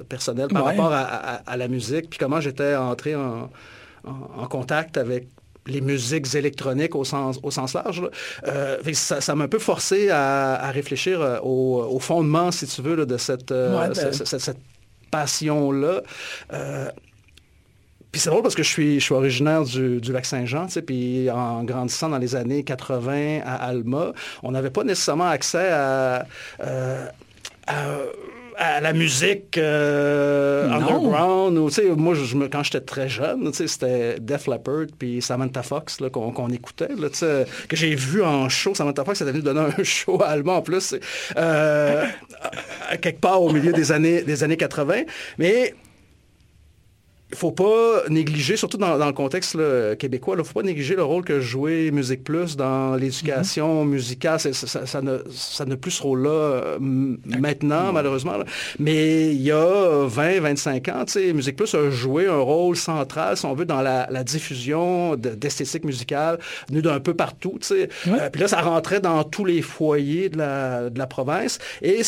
personnel 0.09 0.49
par 0.49 0.65
rapport 0.65 0.93
à, 0.93 1.57
la 1.57 1.69
musique, 1.69 2.11
puis 2.11 2.19
comment 2.19 2.41
j'étais 2.41 2.75
entré 2.75 3.15
en, 3.15 3.51
contact 4.49 4.97
avec 4.97 5.29
les 5.67 5.81
musiques 5.81 6.35
électroniques 6.35 6.95
au 6.95 7.05
sens, 7.05 7.39
au 7.43 7.51
sens 7.51 7.75
large. 7.75 8.03
Euh, 8.47 8.79
ça 8.93 9.35
m'a 9.35 9.45
un 9.45 9.49
peu 9.49 9.59
forcé 9.59 10.11
à, 10.11 10.71
réfléchir 10.71 11.21
euh, 11.21 11.39
au, 11.43 11.99
fondement, 12.01 12.51
si 12.51 12.67
tu 12.67 12.83
veux, 12.83 13.07
de 13.07 13.17
cette, 13.17 13.51
euh, 13.51 13.89
ben 13.89 14.13
cette 14.13 14.59
passion-là. 15.15 16.03
Euh, 16.53 16.91
puis 18.11 18.21
c'est 18.21 18.31
drôle 18.31 18.43
parce 18.43 18.55
que 18.55 18.63
je 18.63 18.69
suis, 18.69 19.01
je 19.01 19.05
suis 19.05 19.15
originaire 19.15 19.65
du, 19.65 20.01
du 20.01 20.13
lac 20.13 20.25
Saint-Jean, 20.25 20.67
puis 20.87 21.31
en 21.31 21.65
grandissant 21.65 22.09
dans 22.09 22.19
les 22.19 22.35
années 22.35 22.65
80 22.65 23.41
à 23.45 23.55
Alma, 23.55 24.13
on 24.43 24.51
n'avait 24.53 24.71
pas 24.71 24.85
nécessairement 24.85 25.29
accès 25.29 25.69
à, 25.71 26.27
euh, 26.61 27.07
à 27.67 27.85
la 28.59 28.93
musique 28.93 29.59
euh, 29.59 30.71
underground. 30.71 31.59
Ou, 31.59 31.97
moi, 31.97 32.15
je, 32.15 32.37
quand 32.47 32.63
j'étais 32.63 32.81
très 32.81 33.09
jeune, 33.09 33.53
c'était 33.53 34.19
Def 34.21 34.47
Leppard 34.47 34.87
puis 34.99 35.21
Samantha 35.23 35.63
Fox 35.63 35.99
qu'on 36.13 36.51
écoutait, 36.51 36.89
là, 36.97 37.09
que 37.69 37.77
j'ai 37.77 37.95
vu 37.95 38.23
en 38.23 38.49
show. 38.49 38.75
Samantha 38.75 39.05
Fox 39.05 39.21
est 39.21 39.25
venu 39.25 39.43
donner 39.43 39.61
un 39.61 39.83
show 39.85 40.23
allemand 40.23 40.57
en 40.57 40.63
plus, 40.63 40.95
euh, 41.37 42.05
quelque 43.01 43.21
part 43.21 43.43
au 43.43 43.53
milieu 43.53 43.73
des 43.73 43.93
années, 43.93 44.23
des 44.23 44.45
années 44.45 44.57
80. 44.57 45.03
Mais 45.39 45.75
faut 47.35 47.53
pas 47.53 48.03
négliger, 48.09 48.57
surtout 48.57 48.79
dans, 48.79 48.97
le 48.97 49.13
contexte 49.13 49.57
québécois, 49.99 50.35
il 50.37 50.39
ne 50.39 50.43
faut 50.43 50.61
pas 50.61 50.67
négliger 50.67 50.97
le 50.97 51.05
rôle 51.05 51.25
que 51.25 51.41
jouait 51.41 51.91
Musique 51.91 52.25
Plus 52.25 52.57
dans 52.57 52.97
l'éducation 52.97 53.85
mm-hmm. 53.85 53.89
musicale. 53.89 54.41
Ça, 54.41 55.03
ne, 55.03 55.19
ça 55.31 55.65
plus 55.77 55.91
ce 55.91 56.03
rôle-là 56.03 56.31
euh, 56.31 56.79
maintenant, 56.81 57.93
malheureusement. 57.93 58.35
Mais 58.79 59.33
il 59.35 59.43
y 59.43 59.53
a 59.53 60.07
20, 60.07 60.41
25 60.41 60.89
ans, 60.89 61.05
Musique 61.35 61.57
Plus 61.57 61.75
a 61.75 61.91
joué 61.91 62.27
un 62.27 62.39
rôle 62.39 62.77
central, 62.77 63.37
si 63.37 63.47
on 63.47 63.55
veut, 63.55 63.65
dans 63.65 63.83
la, 63.83 64.07
diffusion 64.25 65.17
d'esthétique 65.17 65.85
musicale 65.85 66.39
venue 66.69 66.81
d'un 66.81 66.99
peu 66.99 67.13
partout. 67.13 67.59
Euh, 67.73 67.87
puis 68.33 68.41
là, 68.41 68.49
ça 68.49 68.63
rentrait 68.63 69.01
dans 69.01 69.23
tous 69.23 69.45
les 69.45 69.61
foyers 69.61 70.31
de 70.31 70.39
la, 70.39 70.89
de 70.89 70.99
la 70.99 71.07
province. 71.07 71.59
Et 71.83 72.01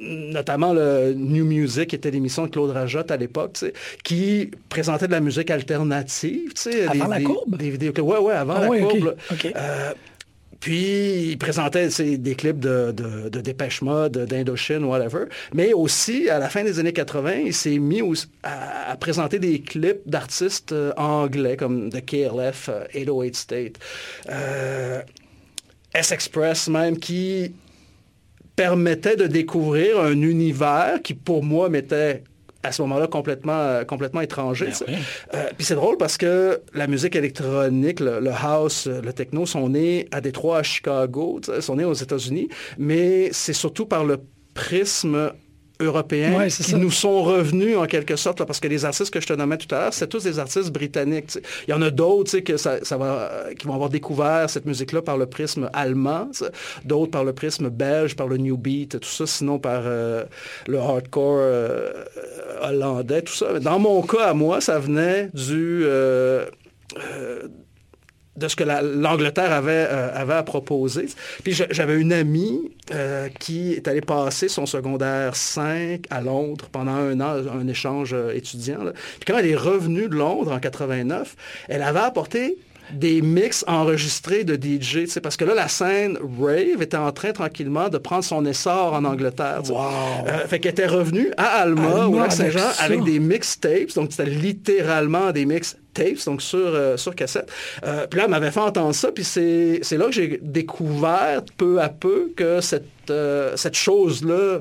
notamment 0.00 0.72
le 0.72 1.12
New 1.12 1.44
Music, 1.44 1.90
qui 1.90 1.96
était 1.96 2.10
l'émission 2.10 2.46
de 2.46 2.50
Claude 2.50 2.70
Rajotte 2.70 3.10
à 3.10 3.18
l'époque, 3.18 3.58
qui 4.02 4.50
présentait 4.68 5.06
de 5.06 5.12
la 5.12 5.20
musique 5.20 5.50
alternative. 5.50 6.52
Tu 6.54 6.62
sais, 6.62 6.86
avant 6.86 7.08
la 7.08 7.20
courbe? 7.20 7.56
Des 7.56 7.70
vidéos, 7.70 7.92
ouais, 7.92 8.18
ouais, 8.18 8.34
avant 8.34 8.54
ah 8.56 8.68
la 8.68 8.80
courbe. 8.80 9.16
Euh, 9.44 9.92
puis, 10.62 11.30
il 11.30 11.38
présentait 11.38 11.88
des 11.88 12.34
clips 12.36 12.60
de, 12.60 12.92
de, 12.92 13.28
de 13.28 13.40
Dépêche 13.40 13.82
Mode, 13.82 14.26
d'Indochine, 14.26 14.84
whatever. 14.84 15.24
Mais 15.52 15.72
aussi, 15.72 16.30
à 16.30 16.38
la 16.38 16.48
fin 16.48 16.62
des 16.62 16.78
années 16.78 16.92
80, 16.92 17.32
il 17.46 17.52
s'est 17.52 17.78
mis 17.78 18.00
à, 18.44 18.96
présenter 18.96 19.40
des 19.40 19.60
clips 19.60 20.02
d'artistes 20.06 20.70
euh, 20.70 20.92
anglais 20.96 21.56
comme 21.56 21.90
The 21.90 22.04
KLF, 22.04 22.70
808 22.94 23.36
State, 23.36 23.78
euh, 24.30 25.02
S-Express 25.94 26.68
même, 26.68 26.96
qui 26.96 27.52
permettait 28.54 29.16
de 29.16 29.26
découvrir 29.26 29.98
un 29.98 30.22
univers 30.22 31.00
qui, 31.02 31.14
pour 31.14 31.42
moi, 31.42 31.70
m'était 31.70 32.22
à 32.62 32.72
ce 32.72 32.82
moment-là 32.82 33.06
complètement, 33.06 33.58
euh, 33.58 33.84
complètement 33.84 34.20
étranger. 34.20 34.70
Ben 34.86 34.96
euh, 35.34 35.50
puis 35.56 35.64
c'est 35.64 35.74
drôle 35.74 35.96
parce 35.96 36.16
que 36.16 36.60
la 36.74 36.86
musique 36.86 37.16
électronique, 37.16 38.00
le, 38.00 38.30
house, 38.30 38.86
le 38.86 39.12
techno 39.12 39.46
sont 39.46 39.68
nés 39.68 40.08
à 40.12 40.20
Détroit, 40.20 40.58
à 40.58 40.62
Chicago, 40.62 41.40
sont 41.60 41.76
nés 41.76 41.84
aux 41.84 41.92
États-Unis, 41.92 42.48
mais 42.78 43.30
c'est 43.32 43.52
surtout 43.52 43.86
par 43.86 44.04
le 44.04 44.18
prisme 44.54 45.32
européens 45.82 46.48
qui 46.48 46.74
nous 46.74 46.90
sont 46.90 47.22
revenus 47.22 47.76
en 47.76 47.86
quelque 47.86 48.16
sorte, 48.16 48.44
parce 48.44 48.60
que 48.60 48.68
les 48.68 48.84
artistes 48.84 49.12
que 49.12 49.20
je 49.20 49.26
te 49.26 49.32
nommais 49.32 49.58
tout 49.58 49.72
à 49.74 49.80
l'heure, 49.80 49.94
c'est 49.94 50.08
tous 50.08 50.24
des 50.24 50.38
artistes 50.38 50.70
britanniques. 50.70 51.38
Il 51.66 51.70
y 51.70 51.74
en 51.74 51.82
a 51.82 51.90
d'autres 51.90 52.38
que 52.38 52.56
ça, 52.56 52.78
va, 52.96 53.30
qui 53.58 53.66
vont 53.66 53.74
avoir 53.74 53.90
découvert 53.90 54.48
cette 54.48 54.66
musique-là 54.66 55.02
par 55.02 55.18
le 55.18 55.26
prisme 55.26 55.70
allemand, 55.72 56.30
d'autres 56.84 57.10
par 57.10 57.24
le 57.24 57.32
prisme 57.32 57.68
belge, 57.68 58.16
par 58.16 58.28
le 58.28 58.36
new 58.36 58.56
beat, 58.56 59.00
tout 59.00 59.08
ça, 59.08 59.26
sinon 59.26 59.58
par 59.58 59.82
euh, 59.84 60.24
le 60.66 60.78
hardcore 60.78 61.38
euh, 61.38 61.92
hollandais, 62.62 63.22
tout 63.22 63.34
ça. 63.34 63.58
Dans 63.58 63.78
mon 63.78 64.02
cas, 64.02 64.26
à 64.26 64.34
moi, 64.34 64.60
ça 64.60 64.78
venait 64.78 65.28
du... 65.34 65.82
Euh, 65.84 66.46
de 68.36 68.48
ce 68.48 68.56
que 68.56 68.64
l'Angleterre 68.64 69.52
avait, 69.52 69.86
euh, 69.90 70.14
avait 70.14 70.34
à 70.34 70.42
proposer. 70.42 71.06
Puis 71.44 71.52
j'avais 71.52 72.00
une 72.00 72.12
amie 72.12 72.70
euh, 72.92 73.28
qui 73.40 73.72
est 73.72 73.86
allée 73.88 74.00
passer 74.00 74.48
son 74.48 74.64
secondaire 74.64 75.36
5 75.36 76.06
à 76.10 76.20
Londres 76.22 76.68
pendant 76.72 76.92
un 76.92 77.20
an, 77.20 77.36
un 77.52 77.68
échange 77.68 78.14
euh, 78.14 78.34
étudiant. 78.34 78.78
Puis 79.20 79.26
quand 79.26 79.38
elle 79.38 79.46
est 79.46 79.56
revenue 79.56 80.08
de 80.08 80.14
Londres 80.14 80.52
en 80.52 80.60
89, 80.60 81.36
elle 81.68 81.82
avait 81.82 82.00
apporté 82.00 82.56
des 82.92 83.22
mix 83.22 83.64
enregistrés 83.66 84.44
de 84.44 84.54
DJ, 84.54 85.08
parce 85.22 85.36
que 85.36 85.44
là, 85.44 85.54
la 85.54 85.68
scène 85.68 86.18
rave 86.40 86.82
était 86.82 86.96
en 86.96 87.12
train 87.12 87.32
tranquillement 87.32 87.88
de 87.88 87.98
prendre 87.98 88.24
son 88.24 88.44
essor 88.44 88.94
en 88.94 89.04
Angleterre. 89.04 89.62
Wow. 89.68 90.26
fait 90.46 90.60
qu'elle 90.60 90.72
était 90.72 90.86
revenue 90.86 91.32
à 91.36 91.62
Alma, 91.62 92.06
au 92.06 92.18
Lac-Saint-Jean, 92.18 92.68
avec, 92.78 93.04
des 93.04 93.18
mixtapes, 93.18 93.94
donc 93.94 94.10
c'était 94.10 94.30
littéralement 94.30 95.32
des 95.32 95.44
mix 95.46 95.76
tapes, 95.94 96.24
donc 96.26 96.42
sur, 96.42 96.58
euh, 96.58 96.96
sur 96.96 97.14
cassette. 97.14 97.50
Euh, 97.84 98.06
puis 98.06 98.18
là, 98.18 98.24
elle 98.24 98.30
m'avait 98.30 98.50
fait 98.50 98.60
entendre 98.60 98.94
ça, 98.94 99.10
puis 99.12 99.24
c'est, 99.24 99.80
là 99.92 100.06
que 100.06 100.12
j'ai 100.12 100.38
découvert 100.42 101.42
peu 101.56 101.80
à 101.80 101.88
peu 101.88 102.32
que 102.36 102.60
cette, 102.60 102.84
euh, 103.10 103.56
cette 103.56 103.76
chose-là, 103.76 104.60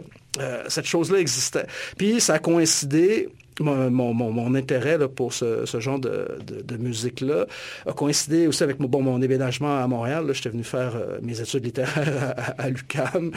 cette 0.70 0.86
chose-là 0.86 1.20
existait. 1.20 1.66
Puis 1.98 2.22
ça 2.22 2.36
a 2.36 2.40
coïncidé 2.40 3.28
mon, 3.62 4.56
intérêt 4.56 4.98
pour 5.08 5.34
ce, 5.34 5.66
genre 5.80 6.00
de, 6.00 6.78
musique-là 6.78 7.46
a 7.86 7.94
coïncidé 7.94 8.48
aussi 8.48 8.64
avec 8.64 8.78
bon, 8.78 9.02
mon 9.02 9.22
à 9.22 9.88
Montréal. 9.88 10.26
J'étais 10.34 10.50
venu 10.50 10.64
faire 10.64 10.94
mes 11.22 11.40
études 11.40 11.66
littéraires 11.66 12.36
à, 12.58 12.70
l'UCAM. 12.70 13.32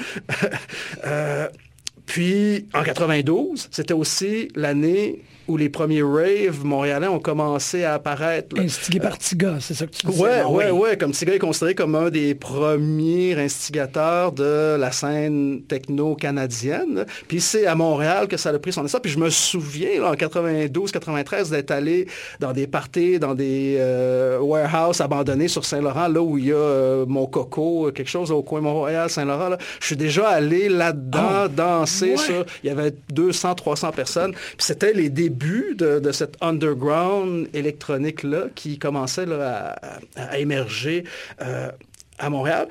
puis 2.07 2.67
en 2.73 2.83
92, 2.83 3.69
c'était 3.71 3.95
aussi 3.95 4.49
l'année 4.55 5.23
où 5.47 5.57
les 5.57 5.69
premiers 5.69 6.03
raves 6.03 6.65
montréalais 6.65 7.09
ont 7.09 7.21
commencé 7.21 7.85
à 7.85 7.95
apparaître. 7.95 8.59
Instigé 8.59 8.99
par 8.99 9.19
Tiga, 9.19 9.57
c'est 9.61 9.75
ça 9.75 9.87
que 9.87 9.93
tu 9.93 10.07
disais? 10.07 10.23
Ouais, 10.23 10.41
ah 10.43 10.49
ouais, 10.49 10.71
ouais. 10.71 10.97
Comme 10.97 11.13
Tiga 11.13 11.35
est 11.35 11.39
considéré 11.39 11.75
comme 11.75 11.95
un 11.95 12.11
des 12.11 12.35
premiers 12.35 13.39
instigateurs 13.39 14.33
de 14.33 14.77
la 14.77 14.91
scène 14.91 15.63
techno-canadienne. 15.69 17.05
Puis 17.29 17.41
c'est 17.41 17.67
à 17.67 17.75
Montréal 17.75 18.29
que 18.29 18.37
ça 18.37 18.51
a 18.51 18.59
pris 18.59 18.73
son 18.73 18.85
essor. 18.85 19.03
Puis 19.03 19.13
je 19.13 19.19
me 19.19 19.29
souviens, 19.29 20.03
en 20.05 20.15
92-93, 20.15 21.51
d'être 21.51 21.71
allé 21.71 22.07
dans 22.41 22.53
des 22.53 22.67
parties, 22.67 23.19
dans 23.19 23.35
des 23.35 23.77
euh, 23.79 24.39
warehouses 24.39 25.01
abandonnés 25.01 25.49
sur 25.49 25.65
Saint-Laurent, 25.65 26.09
là 26.09 26.23
où 26.23 26.39
il 26.39 26.47
y 26.47 26.53
a 26.53 26.57
euh, 26.57 27.07
mon 27.07 27.27
coco, 27.27 27.91
quelque 27.95 28.11
chose 28.11 28.31
au 28.31 28.43
coin 28.43 28.61
Montréal, 28.61 29.11
Saint-Laurent. 29.11 29.57
Je 29.81 29.87
suis 29.87 29.97
déjà 29.97 30.29
allé 30.29 30.69
là-dedans, 30.69 31.45
ah, 31.45 31.49
danser. 31.49 32.15
il 32.63 32.69
y 32.69 32.71
avait 32.71 32.95
200, 33.13 33.55
300 33.57 33.93
personnes. 33.93 34.33
Puis 34.33 34.67
c'était 34.67 34.93
les 34.93 35.11
débuts 35.11 35.34
de, 35.75 35.99
de 35.99 36.13
cette 36.13 36.37
underground 36.41 37.49
électronique-là 37.55 38.47
qui 38.55 38.79
commençait 38.79 39.27
à, 39.33 40.39
émerger 40.39 41.05
euh, 41.41 41.71
à 42.19 42.31
Montréal. 42.31 42.69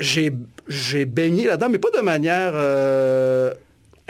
J'ai, 0.00 0.30
baigné 1.04 1.46
là-dedans, 1.46 1.68
mais 1.70 1.78
pas 1.78 1.90
de 1.90 2.02
manière... 2.02 2.52
Euh, 2.54 3.54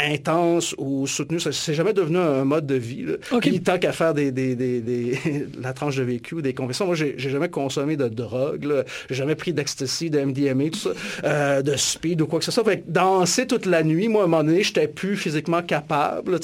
intense 0.08 0.74
ou 0.78 1.06
soutenu. 1.06 1.40
Ça 1.40 1.52
c'est 1.52 1.74
jamais 1.74 1.92
devenu 1.92 2.18
un 2.18 2.44
mode 2.44 2.66
de 2.66 2.74
vie. 2.74 3.06
Okay. 3.30 3.60
tant 3.60 3.78
qu'à 3.78 3.92
faire 3.92 4.14
des, 4.14 4.30
la 5.60 5.72
tranche 5.72 5.96
de 5.96 6.02
vécu 6.02 6.36
ou 6.36 6.42
des 6.42 6.54
conversions, 6.54 6.86
moi, 6.86 6.94
j'ai 6.94 7.18
jamais 7.18 7.48
consommé 7.48 7.96
de 7.96 8.08
drogue. 8.08 8.84
J'ai 9.08 9.14
jamais 9.14 9.34
pris 9.34 9.52
d'ecstasy, 9.52 10.10
de 10.10 10.20
MDMA, 10.20 10.70
tout 10.70 10.78
ça, 10.78 10.90
euh, 11.24 11.62
de 11.62 11.76
speed 11.76 12.22
ou 12.22 12.26
quoi 12.26 12.38
que 12.38 12.44
ce 12.44 12.50
soit. 12.50 12.64
Fait 12.64 12.84
danser 12.86 13.46
toute 13.46 13.66
la 13.66 13.82
nuit, 13.82 14.08
moi, 14.08 14.22
à 14.22 14.24
un 14.24 14.28
moment 14.28 14.44
donné, 14.44 14.62
j'étais 14.62 14.88
plus 14.88 15.16
physiquement 15.16 15.62
capable. 15.62 16.38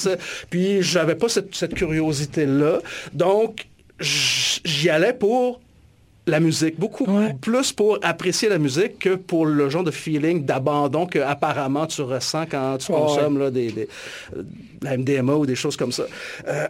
Puis 0.49 0.81
j'avais 0.81 1.15
pas 1.15 1.29
cette, 1.29 1.55
cette 1.55 1.73
curiosité-là. 1.73 2.79
Donc, 3.13 3.67
j'y 3.99 4.89
allais 4.89 5.13
pour 5.13 5.59
la 6.27 6.39
musique, 6.39 6.77
beaucoup 6.79 7.07
plus 7.41 7.71
pour 7.71 7.99
apprécier 8.03 8.49
la 8.49 8.59
musique 8.59 8.99
que 8.99 9.15
pour 9.15 9.45
le 9.45 9.69
genre 9.69 9.83
de 9.83 9.91
feeling 9.91 10.45
d'abandon 10.45 11.05
que 11.05 11.19
apparemment 11.19 11.87
tu 11.87 12.01
ressens 12.01 12.45
quand 12.45 12.77
tu 12.77 12.91
consommes 12.91 13.39
là, 13.39 13.49
des, 13.49 13.71
des, 13.71 13.87
euh, 14.35 14.43
la 14.81 14.97
MDMA 14.97 15.33
ou 15.33 15.45
des 15.45 15.55
choses 15.55 15.77
comme 15.77 15.93
ça. 15.93 16.03
Euh, 16.47 16.67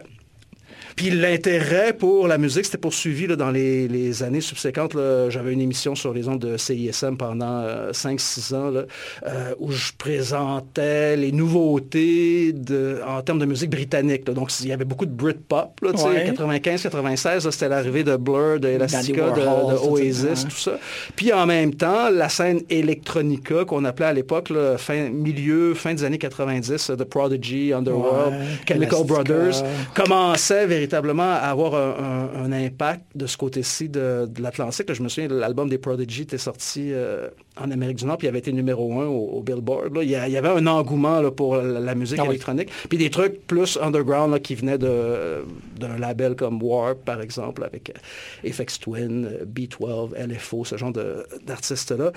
puis 0.98 1.10
l'intérêt 1.10 1.92
pour 1.92 2.26
la 2.26 2.38
musique 2.38 2.64
s'était 2.64 2.76
poursuivi 2.76 3.28
là, 3.28 3.36
dans 3.36 3.52
les, 3.52 4.22
années 4.24 4.40
subséquentes. 4.40 4.96
J'avais 5.28 5.52
une 5.52 5.60
émission 5.60 5.94
sur 5.94 6.12
les 6.12 6.26
ondes 6.26 6.40
de 6.40 6.56
CISM 6.56 7.16
pendant 7.16 7.62
5-6 7.92 8.52
euh, 8.52 8.56
ans 8.56 8.86
euh, 9.24 9.54
où 9.60 9.70
je 9.70 9.92
présentais 9.96 11.16
les 11.16 11.30
nouveautés 11.30 12.52
de, 12.52 13.00
en 13.06 13.22
termes 13.22 13.38
de 13.38 13.44
musique 13.44 13.70
britannique. 13.70 14.24
Donc 14.24 14.50
il 14.58 14.66
y 14.66 14.72
avait 14.72 14.84
beaucoup 14.84 15.06
de 15.06 15.12
Britpop. 15.12 15.80
95-96, 15.82 17.48
c'était 17.48 17.68
l'arrivée 17.68 18.02
de 18.02 18.16
Blur, 18.16 18.58
de 18.58 18.66
Elastica, 18.66 19.30
de, 19.30 19.86
Oasis, 19.88 20.46
tout 20.48 20.56
ça. 20.56 20.80
Puis 21.14 21.32
en 21.32 21.46
même 21.46 21.74
temps, 21.74 22.10
la 22.10 22.28
scène 22.28 22.62
electronica 22.68 23.64
qu'on 23.64 23.84
appelait 23.84 24.06
à 24.06 24.12
l'époque, 24.12 24.52
fin, 24.78 25.10
milieu, 25.10 25.74
fin 25.74 25.94
des 25.94 26.02
années 26.02 26.18
90, 26.18 26.90
The 26.98 27.04
Prodigy, 27.04 27.72
Underworld, 27.72 28.34
Chemical 28.66 29.04
Brothers, 29.04 29.62
commençait 29.94 30.66
véritablement 30.66 30.87
véritablement 30.88 31.32
avoir 31.34 31.74
un, 31.74 32.50
impact 32.50 33.02
de 33.14 33.26
ce 33.26 33.36
côté-ci 33.36 33.88
de, 33.88 34.26
l'Atlantique. 34.40 34.92
Je 34.92 35.02
me 35.02 35.08
souviens, 35.08 35.28
l'album 35.28 35.68
des 35.68 35.76
Prodigy 35.78 36.22
était 36.22 36.38
sorti 36.38 36.92
euh, 36.92 37.28
en 37.60 37.70
Amérique 37.70 37.98
du 37.98 38.06
Nord, 38.06 38.16
puis 38.16 38.26
il 38.26 38.30
avait 38.30 38.38
été 38.38 38.52
numéro 38.52 39.00
un 39.00 39.06
au, 39.06 39.42
Billboard. 39.42 39.98
Il, 40.02 40.08
y 40.08 40.16
avait 40.16 40.48
un 40.48 40.66
engouement 40.66 41.30
pour 41.30 41.56
la, 41.56 41.94
musique 41.94 42.18
ah 42.20 42.24
électronique. 42.24 42.70
Puis 42.88 42.98
des 42.98 43.10
trucs 43.10 43.46
plus 43.46 43.78
underground 43.80 44.40
qui 44.40 44.54
venaient 44.54 44.78
d'un 44.78 45.98
label 45.98 46.34
comme 46.34 46.62
Warp, 46.62 47.04
par 47.04 47.20
exemple, 47.20 47.64
avec 47.64 47.90
euh, 47.90 48.50
FX 48.50 48.80
Twin, 48.80 49.26
euh, 49.26 49.44
B12, 49.44 50.14
LFO, 50.16 50.64
ce 50.64 50.76
genre 50.76 50.92
d'artistes-là. 50.92 52.12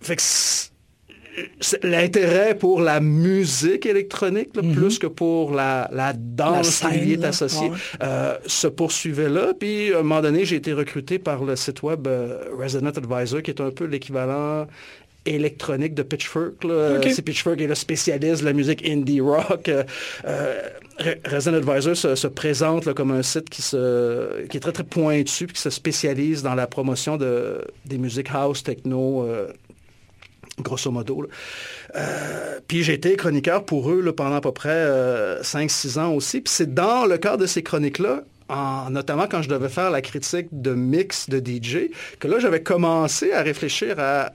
Fait 0.00 0.16
que 0.16 0.22
l'intérêt 1.82 2.54
pour 2.54 2.80
la 2.80 3.00
musique 3.00 3.86
électronique, 3.86 4.50
mhm. 4.56 4.74
plus 4.74 4.98
que 4.98 5.06
pour 5.06 5.52
la, 5.52 5.88
danse 6.14 6.80
qui 6.80 7.12
est 7.12 7.24
associée, 7.24 7.70
euh, 8.02 8.36
se 8.46 8.66
poursuivait 8.66 9.28
là. 9.28 9.52
Puis, 9.58 9.92
à 9.92 9.98
un 9.98 10.02
moment 10.02 10.22
donné, 10.22 10.44
j'ai 10.44 10.56
été 10.56 10.72
recruté 10.72 11.18
par 11.18 11.44
le 11.44 11.56
site 11.56 11.82
web 11.82 12.06
euh, 12.06 12.44
Resident 12.58 12.88
Advisor, 12.88 13.42
qui 13.42 13.50
est 13.50 13.60
un 13.60 13.70
peu 13.70 13.84
l'équivalent 13.84 14.66
électronique 15.24 15.94
de 15.94 16.04
Pitchfork. 16.04 16.64
C'est 17.10 17.22
Pitchfork 17.22 17.56
qui 17.56 17.64
est 17.64 17.68
le 17.68 17.74
spécialiste 17.74 18.42
de 18.42 18.46
la 18.46 18.52
musique 18.52 18.88
indie 18.88 19.20
rock. 19.20 19.68
Euh, 19.68 20.62
Resident 21.24 21.56
Advisor 21.56 21.96
se, 21.96 22.26
présente 22.28 22.92
comme 22.94 23.10
un 23.10 23.22
site 23.22 23.50
qui, 23.50 23.60
se, 23.60 24.46
qui 24.46 24.56
est 24.56 24.60
très, 24.60 24.72
très 24.72 24.84
pointu, 24.84 25.46
puis 25.46 25.54
qui 25.54 25.60
se 25.60 25.70
spécialise 25.70 26.44
dans 26.44 26.54
la 26.54 26.68
promotion 26.68 27.16
de, 27.16 27.60
des 27.84 27.98
musiques 27.98 28.30
house, 28.32 28.62
techno, 28.62 29.26
grosso 30.60 30.90
modo. 30.90 31.26
Euh, 31.94 32.60
puis 32.66 32.82
j'ai 32.82 32.94
été 32.94 33.16
chroniqueur 33.16 33.64
pour 33.64 33.90
eux 33.90 34.12
pendant 34.12 34.36
à 34.36 34.40
peu 34.40 34.52
près 34.52 34.86
5-6 35.42 35.98
euh, 35.98 36.02
ans 36.02 36.12
aussi. 36.12 36.40
Puis 36.40 36.52
c'est 36.52 36.74
dans 36.74 37.06
le 37.06 37.18
cadre 37.18 37.38
de 37.38 37.46
ces 37.46 37.62
chroniques-là, 37.62 38.22
notamment 38.90 39.26
quand 39.28 39.42
je 39.42 39.48
devais 39.48 39.68
faire 39.68 39.90
la 39.90 40.02
critique 40.02 40.48
de 40.52 40.74
mix 40.74 41.28
de 41.28 41.38
DJ, 41.38 41.90
que 42.18 42.28
là 42.28 42.38
j'avais 42.38 42.62
commencé 42.62 43.32
à 43.32 43.42
réfléchir 43.42 43.98
à 43.98 44.32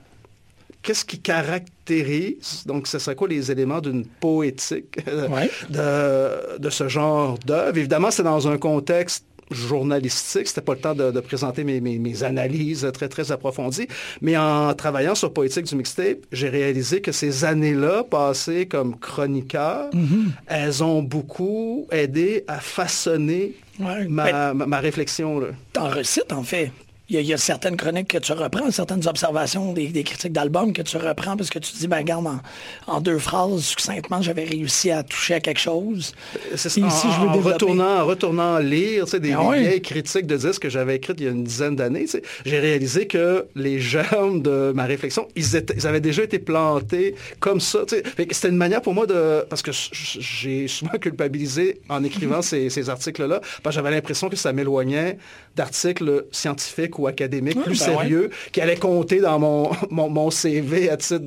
qu'est-ce 0.82 1.04
qui 1.04 1.20
caractérise, 1.20 2.64
donc 2.66 2.88
ce 2.88 2.98
serait 2.98 3.14
quoi 3.14 3.28
les 3.28 3.52
éléments 3.52 3.80
d'une 3.80 4.04
poétique 4.04 4.98
de, 5.06 6.58
de, 6.58 6.70
ce 6.70 6.88
genre 6.88 7.38
d'œuvre. 7.46 7.78
Évidemment, 7.78 8.10
c'est 8.10 8.24
dans 8.24 8.48
un 8.48 8.58
contexte 8.58 9.24
journalistique. 9.52 10.48
C'était 10.48 10.60
pas 10.60 10.74
le 10.74 10.80
temps 10.80 10.94
de, 10.94 11.20
présenter 11.20 11.64
mes, 11.64 12.22
analyses 12.24 12.88
très, 12.92 13.08
très 13.08 13.32
approfondies. 13.32 13.88
Mais 14.20 14.36
en 14.36 14.74
travaillant 14.74 15.14
sur 15.14 15.32
Poétique 15.32 15.66
du 15.66 15.76
mixtape, 15.76 16.18
j'ai 16.30 16.48
réalisé 16.48 17.00
que 17.00 17.12
ces 17.12 17.44
années-là, 17.44 18.04
passées 18.04 18.66
comme 18.66 18.98
chroniqueur, 18.98 19.90
mm-hmm. 19.90 20.30
elles 20.46 20.84
ont 20.84 21.02
beaucoup 21.02 21.86
aidé 21.90 22.44
à 22.48 22.60
façonner 22.60 23.54
ma, 23.78 24.54
ma, 24.54 24.80
réflexion. 24.80 25.42
T'en 25.72 25.88
recites, 25.88 26.32
en 26.32 26.42
fait. 26.42 26.70
Il 27.20 27.26
y, 27.26 27.34
a 27.34 27.36
certaines 27.36 27.76
chroniques 27.76 28.08
que 28.08 28.18
tu 28.18 28.32
reprends, 28.32 28.70
certaines 28.70 29.06
observations 29.06 29.72
des, 29.72 29.90
critiques 30.02 30.32
d'albums 30.32 30.72
que 30.72 30.82
tu 30.82 30.96
reprends 30.96 31.36
parce 31.36 31.50
que 31.50 31.58
tu 31.58 31.72
te 31.72 31.78
dis, 31.78 31.86
ben 31.86 31.98
regarde, 31.98 32.26
en, 32.86 33.00
deux 33.00 33.18
phrases, 33.18 33.60
succinctement, 33.60 34.22
j'avais 34.22 34.44
réussi 34.44 34.90
à 34.90 35.02
toucher 35.02 35.34
à 35.34 35.40
quelque 35.40 35.60
chose. 35.60 36.14
C'est 36.54 36.68
ça. 36.68 36.80
Ici, 36.80 37.08
je 37.14 37.20
veux 37.20 37.28
en, 37.28 37.40
retournant, 37.40 38.06
retournant 38.06 38.58
lire 38.58 39.04
des, 39.04 39.32
ah 39.32 39.50
vieilles 39.52 39.82
critiques 39.82 40.26
de 40.26 40.36
disques 40.36 40.62
que 40.62 40.70
j'avais 40.70 40.96
écrites 40.96 41.20
il 41.20 41.24
y 41.24 41.28
a 41.28 41.32
une 41.32 41.44
dizaine 41.44 41.76
d'années, 41.76 42.06
j'ai 42.44 42.58
réalisé 42.58 43.06
que 43.06 43.46
les 43.54 43.78
germes 43.78 44.42
de 44.42 44.72
ma 44.74 44.84
réflexion, 44.84 45.28
ils, 45.36 45.56
étaient, 45.56 45.74
ils 45.76 45.86
avaient 45.86 46.00
déjà 46.00 46.22
été 46.22 46.38
plantés 46.38 47.14
comme 47.40 47.60
ça. 47.60 47.80
C'était 47.86 48.48
une 48.48 48.56
manière 48.56 48.80
pour 48.80 48.94
moi 48.94 49.06
de... 49.06 49.44
Parce 49.48 49.62
que 49.62 49.70
j'ai 49.72 50.68
souvent 50.68 50.98
culpabilisé 50.98 51.80
en 51.88 52.02
écrivant 52.04 52.42
ces, 52.42 52.70
ces 52.70 52.88
articles-là, 52.88 53.40
parce 53.62 53.76
que 53.76 53.82
j'avais 53.82 53.94
l'impression 53.94 54.28
que 54.28 54.36
ça 54.36 54.52
m'éloignait 54.52 55.18
d'articles 55.56 56.26
scientifiques 56.32 56.98
ou 56.98 57.06
académiques 57.06 57.60
plus 57.62 57.78
ben 57.78 57.84
sérieux 57.84 58.30
qui 58.52 58.60
allaient 58.60 58.76
compter 58.76 59.20
dans 59.20 59.38
mon, 59.38 59.70
mon, 59.90 60.30
CV 60.30 60.90
à 60.90 60.96
titre 60.96 61.24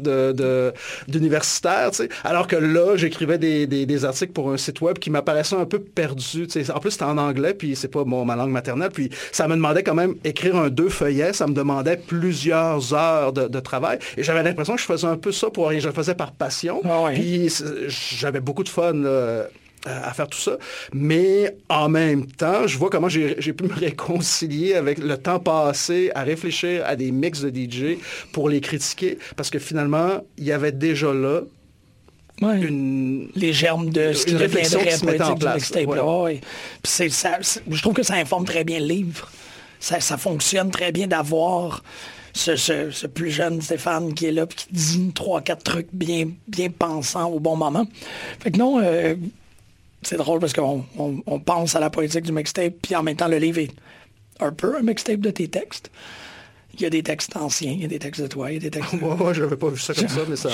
d'universitaire. 1.08 1.92
De, 1.92 2.10
Alors 2.24 2.48
que 2.48 2.56
là, 2.56 2.96
j'écrivais 2.96 3.38
des, 3.38 4.06
articles 4.06 4.34
pour 4.34 4.52
un 4.52 4.58
site 4.58 4.82
web 4.82 5.00
qui 5.00 5.10
m'apparaissait 5.10 5.56
un 5.56 5.66
peu 5.66 5.80
perdu. 5.80 6.48
En 6.74 6.80
plus, 6.80 6.92
c'était 6.92 7.06
en 7.06 7.18
anglais, 7.18 7.54
puis 7.54 7.76
c'est 7.76 7.88
pas 7.88 8.04
ma 8.04 8.36
langue 8.36 8.52
maternelle. 8.52 8.92
Puis 8.92 9.10
ça 9.32 9.48
me 9.48 9.56
demandait 9.56 9.84
quand 9.84 9.96
même 9.96 10.16
écrire 10.24 10.56
un 10.56 10.70
deux 10.70 10.90
feuillets. 10.90 11.34
Ça 11.34 11.48
me 11.48 11.54
demandait 11.54 11.98
plusieurs 11.98 12.94
heures 12.94 13.34
de, 13.34 13.60
travail. 13.60 14.00
Et 14.18 14.24
j'avais 14.24 14.44
l'impression 14.44 14.76
que 14.76 14.82
je 14.82 14.86
faisais 14.86 15.08
un 15.08 15.18
peu 15.18 15.32
ça 15.32 15.50
pour 15.50 15.70
rien. 15.70 15.80
Je 15.80 15.88
le 15.88 15.94
faisais 15.94 16.16
par 16.16 16.34
passion. 16.34 16.82
Ah 16.86 17.10
puis 17.14 17.52
j'avais 17.88 18.42
beaucoup 18.42 18.64
de 18.64 18.70
fun 18.70 18.94
à 19.86 20.14
faire 20.14 20.28
tout 20.28 20.40
ça. 20.40 20.58
Mais 20.94 21.56
en 21.70 21.90
même 21.90 22.26
temps, 22.26 22.68
je 22.68 22.78
vois 22.78 22.90
comment 22.90 23.10
j'ai 23.10 23.54
pu 23.54 23.64
me 23.64 23.74
réconcilier 23.80 24.74
avec 24.74 24.98
le 24.98 25.18
temps 25.18 25.40
passé 25.40 26.12
à 26.16 26.24
réfléchir 26.24 26.84
à 26.86 26.96
des 26.96 27.12
mix 27.12 27.42
de 27.42 27.50
DJ 27.50 27.98
pour 28.32 28.50
les 28.50 28.62
critiquer, 28.62 29.18
parce 29.36 29.50
que 29.50 29.60
finalement, 29.60 30.22
il 30.38 30.46
y 30.46 30.52
avait 30.52 30.72
déjà 30.72 31.14
là 31.14 31.42
Une, 32.42 33.30
les 33.36 33.54
germes 33.54 33.90
de 33.90 34.14
ce 34.14 34.26
qui 34.26 34.36
réflexion 34.36 34.80
qui 34.80 34.92
se 34.92 35.22
en 35.24 35.36
place. 35.36 35.72
je 37.70 37.82
trouve 37.82 37.94
que 37.94 38.04
ça 38.04 38.16
informe 38.16 38.46
très 38.46 38.64
bien 38.64 38.80
le 38.80 38.88
livre. 38.88 39.32
Ça, 39.80 40.18
fonctionne 40.18 40.72
très 40.72 40.92
bien 40.92 41.06
d'avoir 41.06 41.84
ce, 42.34 43.06
plus 43.08 43.30
jeune 43.30 43.62
Stéphane 43.62 44.14
qui 44.14 44.26
est 44.26 44.32
là 44.32 44.44
et 44.44 44.48
qui 44.48 44.68
dit 44.72 45.12
trois, 45.14 45.42
quatre 45.42 45.64
trucs 45.64 45.90
bien, 45.94 46.30
bien 46.48 46.70
pensants 46.70 47.30
au 47.30 47.40
bon 47.40 47.56
moment. 47.56 47.86
Fait 48.40 48.52
que 48.52 48.58
non, 48.58 48.80
euh, 48.82 49.16
c'est 50.06 50.18
drôle 50.18 50.40
parce 50.40 50.54
qu'on 50.54 50.84
pense 51.46 51.76
à 51.76 51.80
la 51.80 51.90
politique 51.90 52.24
du 52.24 52.32
mixtape, 52.32 52.74
puis 52.82 52.96
en 52.96 53.04
même 53.04 53.16
temps, 53.16 53.28
le 53.28 53.38
livre 53.38 53.60
est 53.60 53.72
un 54.40 54.52
peu 54.52 54.78
un 54.78 54.82
mixtape 54.82 55.20
de 55.20 55.32
tes 55.32 55.48
textes. 55.48 55.92
Il 56.74 56.82
y 56.82 56.86
a 56.86 56.90
des 56.90 57.04
textes 57.04 57.38
anciens, 57.38 57.72
il 57.72 57.82
y 57.82 57.86
a 57.86 57.88
des 57.88 58.00
textes 58.00 58.22
de 58.22 58.28
toi, 58.28 58.52
il 58.52 58.56
y 58.56 58.58
a 58.58 58.60
des 58.60 58.72
textes... 58.72 58.94
Moi, 59.02 59.34
je 59.34 59.44
n'avais 59.44 59.56
pas 59.56 59.70
vu 59.70 59.80
ça 59.80 59.94
comme 59.94 60.10
ça, 60.10 60.22
mais 60.28 60.36
ça... 60.36 60.50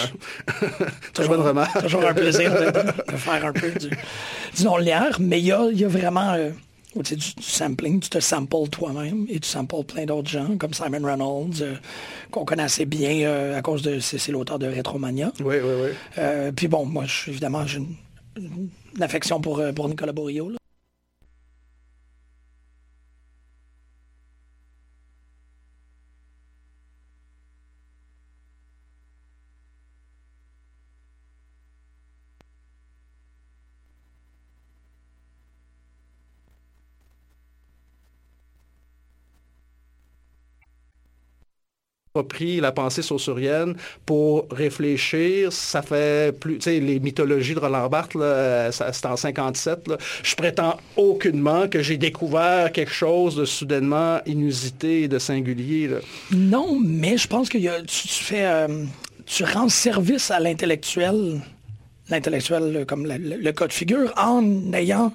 toujours, 1.13 1.35
bonne 1.35 1.47
remarque. 1.47 1.81
toujours 1.81 2.05
un 2.05 2.13
plaisir 2.13 2.51
de, 2.51 3.17
faire 3.17 3.43
un 3.43 3.53
peu 3.53 3.71
du, 3.71 3.89
du 3.89 4.63
non-linéaire, 4.63 5.17
mais 5.19 5.39
il 5.39 5.47
y 5.47 5.51
a, 5.51 5.87
vraiment... 5.87 6.33
Euh, 6.33 6.51
du, 6.95 7.15
sampling, 7.41 8.01
tu 8.01 8.09
te 8.09 8.19
samples 8.19 8.69
toi-même 8.69 9.25
et 9.29 9.39
tu 9.39 9.49
samples 9.49 9.83
plein 9.83 10.05
d'autres 10.05 10.29
gens, 10.29 10.57
comme 10.57 10.73
Simon 10.75 11.03
Reynolds, 11.03 11.61
euh, 11.61 11.75
qu'on 12.29 12.45
connaît 12.45 12.63
assez 12.63 12.85
bien 12.85 13.25
euh, 13.27 13.57
à 13.57 13.63
cause 13.63 13.81
de... 13.81 13.99
C'est 13.99 14.31
l'auteur 14.31 14.59
de 14.59 14.67
Retromania. 14.67 15.31
Oui, 15.39 15.55
oui, 15.63 15.89
oui. 16.17 16.51
puis 16.55 16.67
bon, 16.67 16.85
moi, 16.85 17.05
je, 17.07 17.31
évidemment, 17.31 17.65
j'ai 17.65 17.79
une, 17.79 17.95
l'affection 18.97 19.41
pour, 19.41 19.59
euh, 19.59 19.71
pour 19.71 19.87
Nicolas 19.89 20.13
Borio. 20.13 20.51
Pris 42.27 42.59
la 42.59 42.71
pensée 42.71 43.01
saussurienne 43.01 43.75
pour 44.05 44.47
réfléchir. 44.51 45.53
Ça 45.53 45.81
fait 45.81 46.37
plus, 46.37 46.57
tu 46.57 46.63
sais, 46.63 46.79
les 46.79 46.99
mythologies 46.99 47.53
de 47.53 47.59
Roland 47.59 47.87
Barthes, 47.87 48.17
c'est 48.71 49.05
en 49.05 49.15
57. 49.15 49.87
Là. 49.87 49.97
Je 50.23 50.35
prétends 50.35 50.77
aucunement 50.97 51.67
que 51.67 51.81
j'ai 51.81 51.97
découvert 51.97 52.71
quelque 52.71 52.91
chose 52.91 53.35
de 53.35 53.45
soudainement 53.45 54.19
inusité 54.25 55.03
et 55.03 55.07
de 55.07 55.19
singulier. 55.19 55.89
Non, 56.31 56.79
mais 56.83 57.17
je 57.17 57.27
pense 57.27 57.49
que 57.49 57.57
tu, 57.57 58.07
fais, 58.07 58.45
euh, 58.45 58.83
tu 59.25 59.43
rends 59.43 59.69
service 59.69 60.31
à 60.31 60.39
l'intellectuel, 60.39 61.41
l'intellectuel 62.09 62.85
comme 62.87 63.07
le, 63.07 63.51
cas 63.51 63.67
de 63.67 63.73
figure, 63.73 64.13
en 64.17 64.73
ayant, 64.73 65.13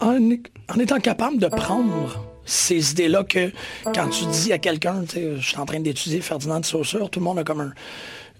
en 0.00 0.78
étant 0.78 1.00
capable 1.00 1.38
de 1.38 1.48
prendre 1.48 2.27
ces 2.48 2.92
idées-là 2.92 3.24
que 3.24 3.52
quand 3.94 4.08
tu 4.08 4.24
dis 4.26 4.52
à 4.52 4.58
quelqu'un, 4.58 5.04
je 5.14 5.38
suis 5.40 5.58
en 5.58 5.66
train 5.66 5.80
d'étudier 5.80 6.20
Ferdinand 6.20 6.60
de 6.60 6.64
Saussure, 6.64 7.10
tout 7.10 7.20
le 7.20 7.24
monde 7.24 7.38
a 7.38 7.44
comme 7.44 7.60
un, 7.60 7.72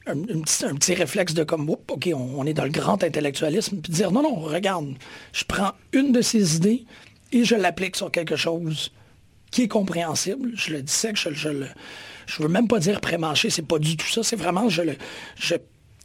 un, 0.06 0.16
petit, 0.16 0.94
réflexe 0.94 1.34
de 1.34 1.44
comme, 1.44 1.68
OK, 1.68 2.08
on, 2.14 2.46
est 2.46 2.54
dans 2.54 2.64
le 2.64 2.70
grand 2.70 3.02
intellectualisme, 3.04 3.78
puis 3.82 3.92
dire, 3.92 4.10
non, 4.10 4.22
non, 4.22 4.34
regarde, 4.36 4.94
je 5.32 5.44
prends 5.44 5.72
une 5.92 6.12
de 6.12 6.22
ces 6.22 6.56
idées 6.56 6.84
et 7.32 7.44
je 7.44 7.54
l'applique 7.54 7.96
sur 7.96 8.10
quelque 8.10 8.36
chose 8.36 8.90
qui 9.50 9.64
est 9.64 9.68
compréhensible. 9.68 10.52
Je 10.54 10.72
le 10.72 10.82
dissèque, 10.82 11.16
je, 11.16 11.34
je, 11.34 11.50
le, 11.50 11.66
je 12.26 12.42
veux 12.42 12.48
même 12.48 12.68
pas 12.68 12.78
dire 12.78 13.02
pré-mâché, 13.02 13.50
c'est 13.50 13.66
pas 13.66 13.78
du 13.78 13.96
tout 13.98 14.08
ça, 14.08 14.22
c'est 14.22 14.36
vraiment, 14.36 14.70
je, 14.70 14.82
je 15.36 15.56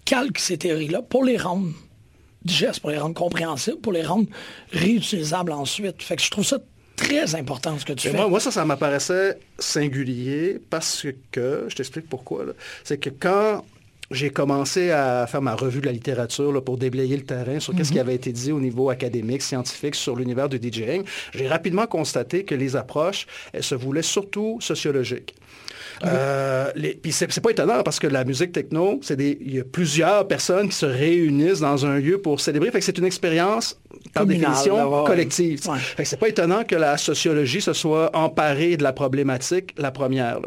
calque 0.03 0.39
ces 0.39 0.57
théories-là 0.57 1.01
pour 1.01 1.23
les 1.23 1.37
rendre 1.37 1.71
digestes, 2.43 2.81
pour 2.81 2.89
les 2.89 2.97
rendre 2.97 3.15
compréhensibles, 3.15 3.79
pour 3.79 3.93
les 3.93 4.03
rendre 4.03 4.27
réutilisables 4.73 5.53
ensuite. 5.53 6.03
Fait 6.03 6.17
que 6.17 6.21
je 6.21 6.29
trouve 6.29 6.43
ça 6.43 6.59
très 6.95 7.35
important 7.35 7.77
ce 7.77 7.85
que 7.85 7.93
tu 7.93 8.09
fais. 8.09 8.17
Moi, 8.17 8.27
moi, 8.27 8.39
ça, 8.39 8.51
ça 8.51 8.65
m'apparaissait 8.65 9.37
singulier 9.59 10.59
parce 10.69 11.05
que, 11.31 11.65
je 11.67 11.75
t'explique 11.75 12.07
pourquoi, 12.07 12.45
c'est 12.83 12.97
que 12.97 13.09
quand 13.09 13.63
j'ai 14.11 14.29
commencé 14.29 14.91
à 14.91 15.25
faire 15.27 15.41
ma 15.41 15.55
revue 15.55 15.81
de 15.81 15.87
la 15.87 15.91
littérature 15.91 16.63
pour 16.63 16.77
déblayer 16.77 17.17
le 17.17 17.23
terrain 17.23 17.59
sur 17.59 17.73
ce 17.73 17.83
qui 17.83 17.95
mhm. 17.95 17.99
avait 17.99 18.15
été 18.15 18.31
dit 18.31 18.51
au 18.51 18.59
niveau 18.59 18.89
académique, 18.89 19.41
scientifique 19.41 19.95
sur 19.95 20.15
l'univers 20.15 20.49
du 20.49 20.57
DJing. 20.57 21.03
J'ai 21.33 21.47
rapidement 21.47 21.87
constaté 21.87 22.43
que 22.43 22.53
les 22.53 22.75
approches, 22.75 23.25
elles 23.53 23.63
se 23.63 23.75
voulaient 23.75 24.03
surtout 24.03 24.59
sociologiques. 24.61 25.35
Euh, 26.03 26.71
puis 27.01 27.11
c'est 27.11 27.41
pas 27.41 27.51
étonnant 27.51 27.83
parce 27.83 27.99
que 27.99 28.07
la 28.07 28.23
musique 28.23 28.51
techno, 28.51 28.99
c'est 29.01 29.15
des, 29.15 29.37
il 29.41 29.55
y 29.55 29.59
a 29.59 29.63
plusieurs 29.63 30.27
personnes 30.27 30.69
qui 30.69 30.75
se 30.75 30.85
réunissent 30.85 31.59
dans 31.59 31.85
un 31.85 31.99
lieu 31.99 32.19
pour 32.19 32.39
célébrer. 32.39 32.71
Fait 32.71 32.79
que 32.79 32.85
c'est 32.85 32.97
une 32.97 33.05
expérience 33.05 33.79
par 34.13 34.25
définition 34.25 35.03
collective. 35.05 35.61
Fait 35.95 36.03
que 36.03 36.09
c'est 36.09 36.17
pas 36.17 36.29
étonnant 36.29 36.63
que 36.63 36.75
la 36.75 36.97
sociologie 36.97 37.61
se 37.61 37.73
soit 37.73 38.15
emparée 38.15 38.77
de 38.77 38.83
la 38.83 38.93
problématique 38.93 39.73
la 39.77 39.91
première. 39.91 40.39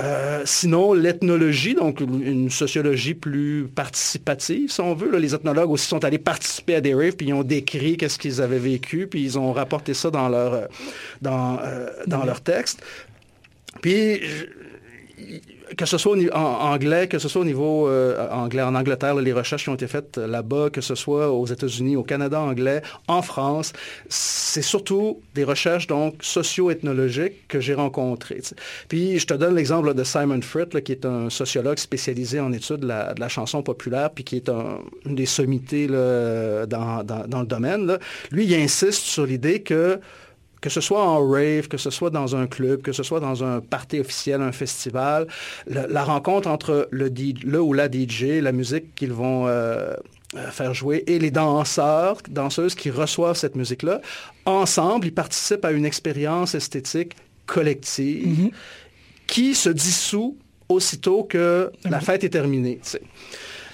Euh, 0.00 0.42
sinon, 0.44 0.92
l'ethnologie, 0.92 1.74
donc 1.74 2.00
une 2.00 2.50
sociologie 2.50 3.14
plus 3.14 3.68
participative, 3.74 4.70
si 4.70 4.80
on 4.80 4.94
veut. 4.94 5.16
les 5.18 5.34
ethnologues 5.34 5.70
aussi 5.70 5.86
sont 5.86 6.04
allés 6.04 6.18
participer 6.18 6.76
à 6.76 6.80
des 6.80 6.94
raves, 6.94 7.16
puis 7.16 7.28
ils 7.28 7.32
ont 7.32 7.42
décrit 7.42 7.96
qu'est-ce 7.96 8.18
qu'ils 8.18 8.40
avaient 8.40 8.58
vécu, 8.58 9.06
puis 9.06 9.22
ils 9.22 9.38
ont 9.38 9.52
rapporté 9.52 9.94
ça 9.94 10.10
dans 10.10 10.28
leur, 10.28 10.68
dans, 11.22 11.58
euh, 11.62 11.88
dans 12.06 12.24
leur 12.24 12.40
texte. 12.40 12.82
Puis, 13.80 14.20
que 15.76 15.86
ce 15.86 15.98
soit 15.98 16.16
en 16.32 16.72
anglais, 16.72 17.08
que 17.08 17.18
ce 17.18 17.28
soit 17.28 17.42
au 17.42 17.44
niveau 17.44 17.88
euh, 17.88 18.28
anglais, 18.30 18.62
en 18.62 18.74
Angleterre, 18.74 19.14
les 19.16 19.32
recherches 19.32 19.64
qui 19.64 19.68
ont 19.68 19.74
été 19.74 19.86
faites 19.86 20.16
là-bas, 20.16 20.70
que 20.70 20.80
ce 20.80 20.94
soit 20.94 21.30
aux 21.30 21.46
États-Unis, 21.46 21.96
au 21.96 22.02
Canada 22.02 22.40
anglais, 22.40 22.82
en 23.06 23.22
France, 23.22 23.72
c'est 24.08 24.62
surtout 24.62 25.20
des 25.34 25.44
recherches 25.44 25.86
donc 25.86 26.16
socio-ethnologiques 26.20 27.46
que 27.48 27.60
j'ai 27.60 27.74
rencontrées. 27.74 28.42
Puis 28.88 29.18
je 29.18 29.26
te 29.26 29.34
donne 29.34 29.54
l'exemple 29.54 29.94
de 29.94 30.04
Simon 30.04 30.40
Fritt, 30.42 30.82
qui 30.82 30.92
est 30.92 31.04
un 31.04 31.30
sociologue 31.30 31.78
spécialisé 31.78 32.40
en 32.40 32.52
études 32.52 32.80
de 32.80 32.86
la, 32.86 33.28
chanson 33.28 33.62
populaire, 33.62 34.10
puis 34.10 34.24
qui 34.24 34.36
est 34.36 34.48
un, 34.48 34.78
une 35.04 35.14
des 35.14 35.26
sommités 35.26 35.86
dans, 35.86 37.04
le 37.04 37.46
domaine. 37.46 37.98
Lui, 38.30 38.46
il 38.46 38.54
insiste 38.54 39.02
sur 39.02 39.26
l'idée 39.26 39.62
que 39.62 40.00
que 40.60 40.70
ce 40.70 40.80
soit 40.80 41.02
en 41.02 41.26
rave, 41.28 41.68
que 41.68 41.76
ce 41.76 41.90
soit 41.90 42.10
dans 42.10 42.36
un 42.36 42.46
club, 42.46 42.82
que 42.82 42.92
ce 42.92 43.02
soit 43.02 43.20
dans 43.20 43.44
un 43.44 43.60
party 43.60 44.00
officiel, 44.00 44.42
un 44.42 44.52
festival, 44.52 45.26
la, 45.66 46.04
rencontre 46.04 46.48
entre 46.48 46.88
le, 46.90 47.10
le, 47.44 47.60
ou 47.60 47.72
la 47.72 47.90
DJ, 47.90 48.40
la 48.42 48.52
musique 48.52 48.94
qu'ils 48.94 49.12
vont 49.12 49.46
euh, 49.46 49.94
euh, 50.34 50.50
faire 50.50 50.74
jouer 50.74 51.04
et 51.06 51.18
les 51.18 51.30
danseurs, 51.30 52.18
danseuses 52.28 52.74
qui 52.74 52.90
reçoivent 52.90 53.36
cette 53.36 53.56
musique-là, 53.56 54.00
ensemble, 54.44 55.06
ils 55.06 55.14
participent 55.14 55.64
à 55.64 55.72
une 55.72 55.86
expérience 55.86 56.54
esthétique 56.54 57.14
collective 57.46 58.48
mm-hmm. 58.48 58.52
qui 59.26 59.54
se 59.54 59.70
dissout 59.70 60.36
aussitôt 60.68 61.24
que 61.24 61.72
la 61.84 62.00
fête 62.00 62.24
est 62.24 62.30
terminée. 62.30 62.80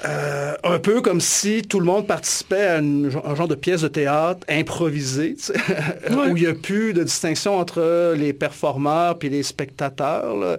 Un 0.04 0.78
peu 0.78 1.00
comme 1.00 1.20
si 1.20 1.62
tout 1.62 1.80
le 1.80 1.86
monde 1.86 2.06
participait 2.06 2.66
à 2.66 2.78
un 2.78 3.34
genre 3.34 3.48
de 3.48 3.54
pièce 3.54 3.82
de 3.82 3.88
théâtre 3.88 4.46
improvisée, 4.48 5.36
où 6.10 6.36
il 6.36 6.42
n'y 6.42 6.46
a 6.46 6.54
plus 6.54 6.92
de 6.92 7.02
distinction 7.02 7.58
entre 7.58 8.14
les 8.16 8.32
performeurs 8.32 9.16
et 9.22 9.28
les 9.28 9.42
spectateurs 9.42 10.58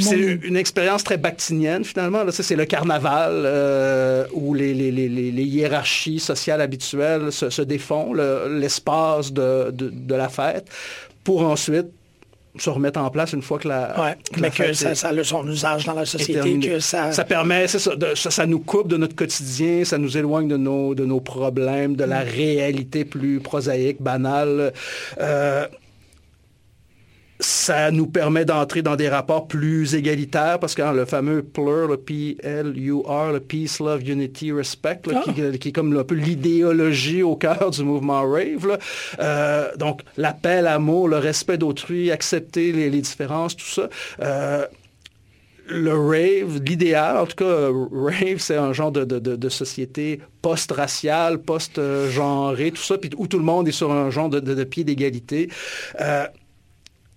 c'est 0.00 0.18
une 0.18 0.56
expérience 0.56 1.04
très 1.04 1.16
bactinienne 1.16 1.84
finalement. 1.84 2.24
Là, 2.24 2.32
c'est 2.32 2.56
le 2.56 2.64
carnaval 2.64 3.32
euh, 3.32 4.26
où 4.32 4.54
les, 4.54 4.72
hiérarchies 4.72 6.18
sociales 6.18 6.60
habituelles 6.60 7.30
se, 7.30 7.62
défont, 7.62 8.14
l'espace 8.14 9.32
de, 9.32 9.72
la 10.08 10.28
fête, 10.28 10.68
pour 11.22 11.42
ensuite 11.42 11.86
se 12.56 12.70
remettre 12.70 13.00
en 13.00 13.10
place 13.10 13.32
une 13.32 13.42
fois 13.42 13.58
que 13.58 13.68
la, 13.68 14.16
mais 14.38 14.50
que 14.50 14.72
ça, 14.72 14.90
a 14.90 15.24
son 15.24 15.48
usage 15.48 15.86
dans 15.86 15.94
la 15.94 16.06
société, 16.06 16.60
que 16.60 16.78
ça... 16.78 17.12
Ça 17.12 17.24
permet, 17.24 17.66
ça, 17.66 17.78
ça, 18.14 18.46
nous 18.46 18.60
coupe 18.60 18.88
de 18.88 18.96
notre 18.96 19.16
quotidien, 19.16 19.84
ça 19.84 19.98
nous 19.98 20.16
éloigne 20.16 20.48
de 20.48 20.56
nos, 20.56 20.94
de 20.94 21.04
nos 21.04 21.20
problèmes, 21.20 21.96
de 21.96 22.04
la 22.04 22.20
réalité 22.20 23.04
plus 23.04 23.40
prosaïque, 23.40 24.00
banale. 24.00 24.72
Euh, 25.20 25.66
ça 27.40 27.90
nous 27.90 28.06
permet 28.06 28.44
d'entrer 28.44 28.82
dans 28.82 28.96
des 28.96 29.08
rapports 29.08 29.48
plus 29.48 29.94
égalitaires 29.94 30.58
parce 30.60 30.74
que 30.74 30.82
hein, 30.82 30.92
le 30.92 31.04
fameux 31.04 31.42
PLUR, 31.42 31.88
le 31.88 31.96
P-L-U-R, 31.96 33.32
le 33.32 33.40
Peace, 33.40 33.78
Love, 33.80 34.08
Unity, 34.08 34.52
Respect, 34.52 35.00
ah. 35.12 35.22
qui, 35.32 35.68
est 35.68 35.72
comme 35.72 35.96
un 35.96 36.04
peu 36.04 36.14
l'idéologie 36.14 37.22
au 37.22 37.36
cœur 37.36 37.70
du 37.70 37.82
mouvement 37.82 38.22
rave. 38.22 38.78
Euh, 39.18 39.74
donc 39.76 40.02
l'appel, 40.16 40.64
l'amour, 40.64 41.08
le 41.08 41.18
respect 41.18 41.58
d'autrui, 41.58 42.10
accepter 42.10 42.72
les, 42.72 42.90
différences, 42.90 43.56
tout 43.56 43.66
ça. 43.66 43.88
Euh, 44.20 44.66
le 45.66 45.92
rave, 45.92 46.60
l'idéal, 46.62 47.16
en 47.16 47.26
tout 47.26 47.36
cas, 47.36 47.68
rave, 47.92 48.38
c'est 48.38 48.56
un 48.56 48.72
genre 48.72 48.92
de, 48.92 49.48
société 49.48 50.20
post-raciale, 50.42 51.38
post-genrée, 51.38 52.70
tout 52.70 52.82
ça, 52.82 52.98
puis 52.98 53.10
où 53.16 53.26
tout 53.26 53.38
le 53.38 53.44
monde 53.44 53.66
est 53.66 53.72
sur 53.72 53.90
un 53.90 54.10
genre 54.10 54.28
de, 54.28 54.64
pied 54.64 54.84
d'égalité. 54.84 55.48
Euh, 56.00 56.26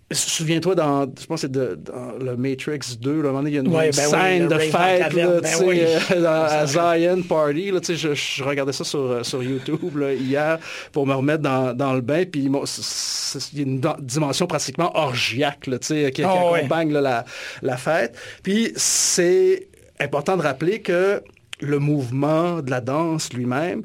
Souviens-toi, 0.10 0.74
dans, 0.74 1.02
je 1.04 1.26
pense 1.26 1.41
que 1.41 1.48
c'est 1.48 1.84
dans 1.84 2.13
le 2.17 2.38
Matrix 2.38 2.80
2, 3.02 3.12
là, 3.12 3.17
un 3.17 3.32
moment 3.34 3.39
donné, 3.39 3.50
il 3.50 3.56
y 3.56 3.58
a 3.58 3.62
une, 3.62 3.72
ben 3.72 3.91
scène 3.91 4.48
de 4.48 4.58
fête 4.58 5.12
là, 5.12 5.41
ben 5.41 5.56
oui. 5.65 5.82
à 6.26 6.65
Zion 6.65 7.22
Party. 7.24 7.72
Là, 7.72 7.82
je, 7.86 8.13
je 8.13 8.43
regardais 8.43 8.72
ça 8.72 8.86
sur, 8.86 9.26
sur 9.26 9.43
YouTube 9.43 9.98
là, 9.98 10.13
hier 10.13 10.60
pour 10.93 11.06
me 11.06 11.13
remettre 11.13 11.43
dans, 11.43 11.74
dans 11.74 11.93
le 11.93 12.00
bain. 12.00 12.24
Puis 12.24 12.43
il 12.43 12.52
y 12.52 13.60
a 13.60 13.63
une 13.63 13.82
dimension 14.00 14.48
pratiquement 14.48 14.98
orgiaque 14.98 15.67
là, 15.67 15.78
qui, 15.78 16.10
qui 16.12 16.24
oh, 16.24 16.54
accompagne 16.56 16.93
la, 16.93 17.26
la 17.62 17.76
fête. 17.76 18.17
Puis 18.43 18.72
c'est 18.78 19.67
important 20.00 20.38
de 20.38 20.41
rappeler 20.41 20.82
que 20.82 21.22
le 21.60 21.80
mouvement 21.80 22.62
de 22.62 22.72
la 22.72 22.80
danse 22.80 23.34
lui-même, 23.34 23.84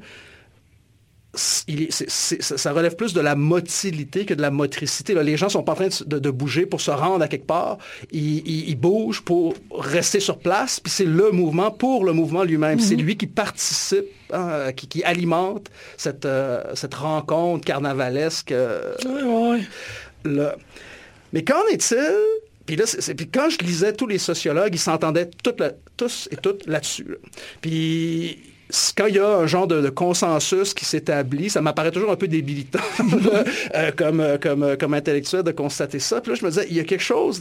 ça 1.35 2.73
relève 2.73 2.95
plus 2.97 3.15
de 3.15 3.21
la 3.21 3.35
motilité 3.35 4.27
que 4.27 4.35
de 4.35 4.43
la 4.43 4.51
motricité. 4.51 5.15
les 5.15 5.37
gens 5.39 5.49
sont 5.49 5.63
pas 5.63 5.73
en 5.73 5.77
train 5.77 5.89
de, 6.05 6.31
bouger 6.31 6.67
pour 6.67 6.81
se 6.81 6.91
rendre 6.91 7.23
à 7.23 7.29
quelque 7.29 7.47
part. 7.47 7.79
Ils, 8.11 8.75
bougent 8.77 9.23
pour 9.23 9.55
rester 9.71 10.21
sur 10.21 10.39
place. 10.39 10.79
Puis 10.79 10.93
c'est 10.93 11.05
le 11.05 11.31
mouvement 11.31 11.71
pour 11.71 12.05
le 12.05 12.13
mouvement 12.13 12.45
lui-même. 12.45 12.79
C'est 12.79 12.97
mhm. 12.97 13.03
lui 13.03 13.17
qui 13.17 13.27
participe, 13.27 14.07
hein, 14.33 14.73
qui, 14.73 15.03
alimente 15.05 15.71
cette, 15.97 16.27
euh, 16.27 16.63
cette 16.75 16.95
rencontre 16.95 17.65
carnavalesque. 17.65 18.53
Euh, 18.53 18.95
Mais 21.33 21.45
qu'en 21.45 21.67
est-il? 21.71 22.15
Puis 22.67 22.77
là, 22.77 22.85
puis 23.17 23.29
quand 23.29 23.51
je 23.51 23.59
lisais 23.65 23.93
tous 23.93 24.07
les 24.07 24.19
sociologues, 24.19 24.75
ils 24.75 24.79
s'entendaient 24.79 25.31
tous 25.97 26.29
et 26.31 26.37
toutes 26.37 26.67
là-dessus. 26.67 27.17
Puis 27.61 28.52
quand 28.97 29.07
il 29.07 29.17
y 29.17 29.19
a 29.19 29.29
un 29.29 29.47
genre 29.47 29.67
de, 29.67 29.89
consensus 29.91 30.75
qui 30.75 30.85
s'établit, 30.85 31.51
ça 31.51 31.61
m'apparaît 31.61 31.91
toujours 31.91 32.11
un 32.11 32.17
peu 32.17 32.29
débilitant 32.29 32.79
euh, 33.75 33.91
comme, 33.95 34.21
euh, 34.21 34.39
comme, 34.39 34.63
euh, 34.63 34.77
comme 34.77 34.95
intellectuel 34.95 35.43
de 35.43 35.53
constater 35.53 35.99
ça. 35.99 36.21
Puis 36.21 36.33
là, 36.33 36.39
je 36.39 36.45
me 36.45 36.51
disais, 36.51 36.67
il 36.71 36.77
y 36.77 36.81
a 36.81 36.85
quelque 36.85 37.03
chose 37.03 37.41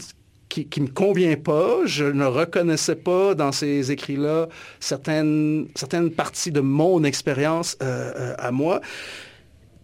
qui 0.50 0.68
ne 0.78 0.84
me 0.84 0.90
convient 0.90 1.38
pas. 1.38 1.80
Je 1.86 2.04
ne 2.04 2.26
reconnaissais 2.26 2.96
pas 2.96 3.36
dans 3.36 3.54
ces 3.54 3.92
écrits-là 3.92 4.50
certaines, 4.82 5.68
certaines 5.76 6.12
parties 6.12 6.52
de 6.52 6.60
mon 6.60 7.04
expérience 7.06 7.78
à 7.80 8.52
moi. 8.52 8.82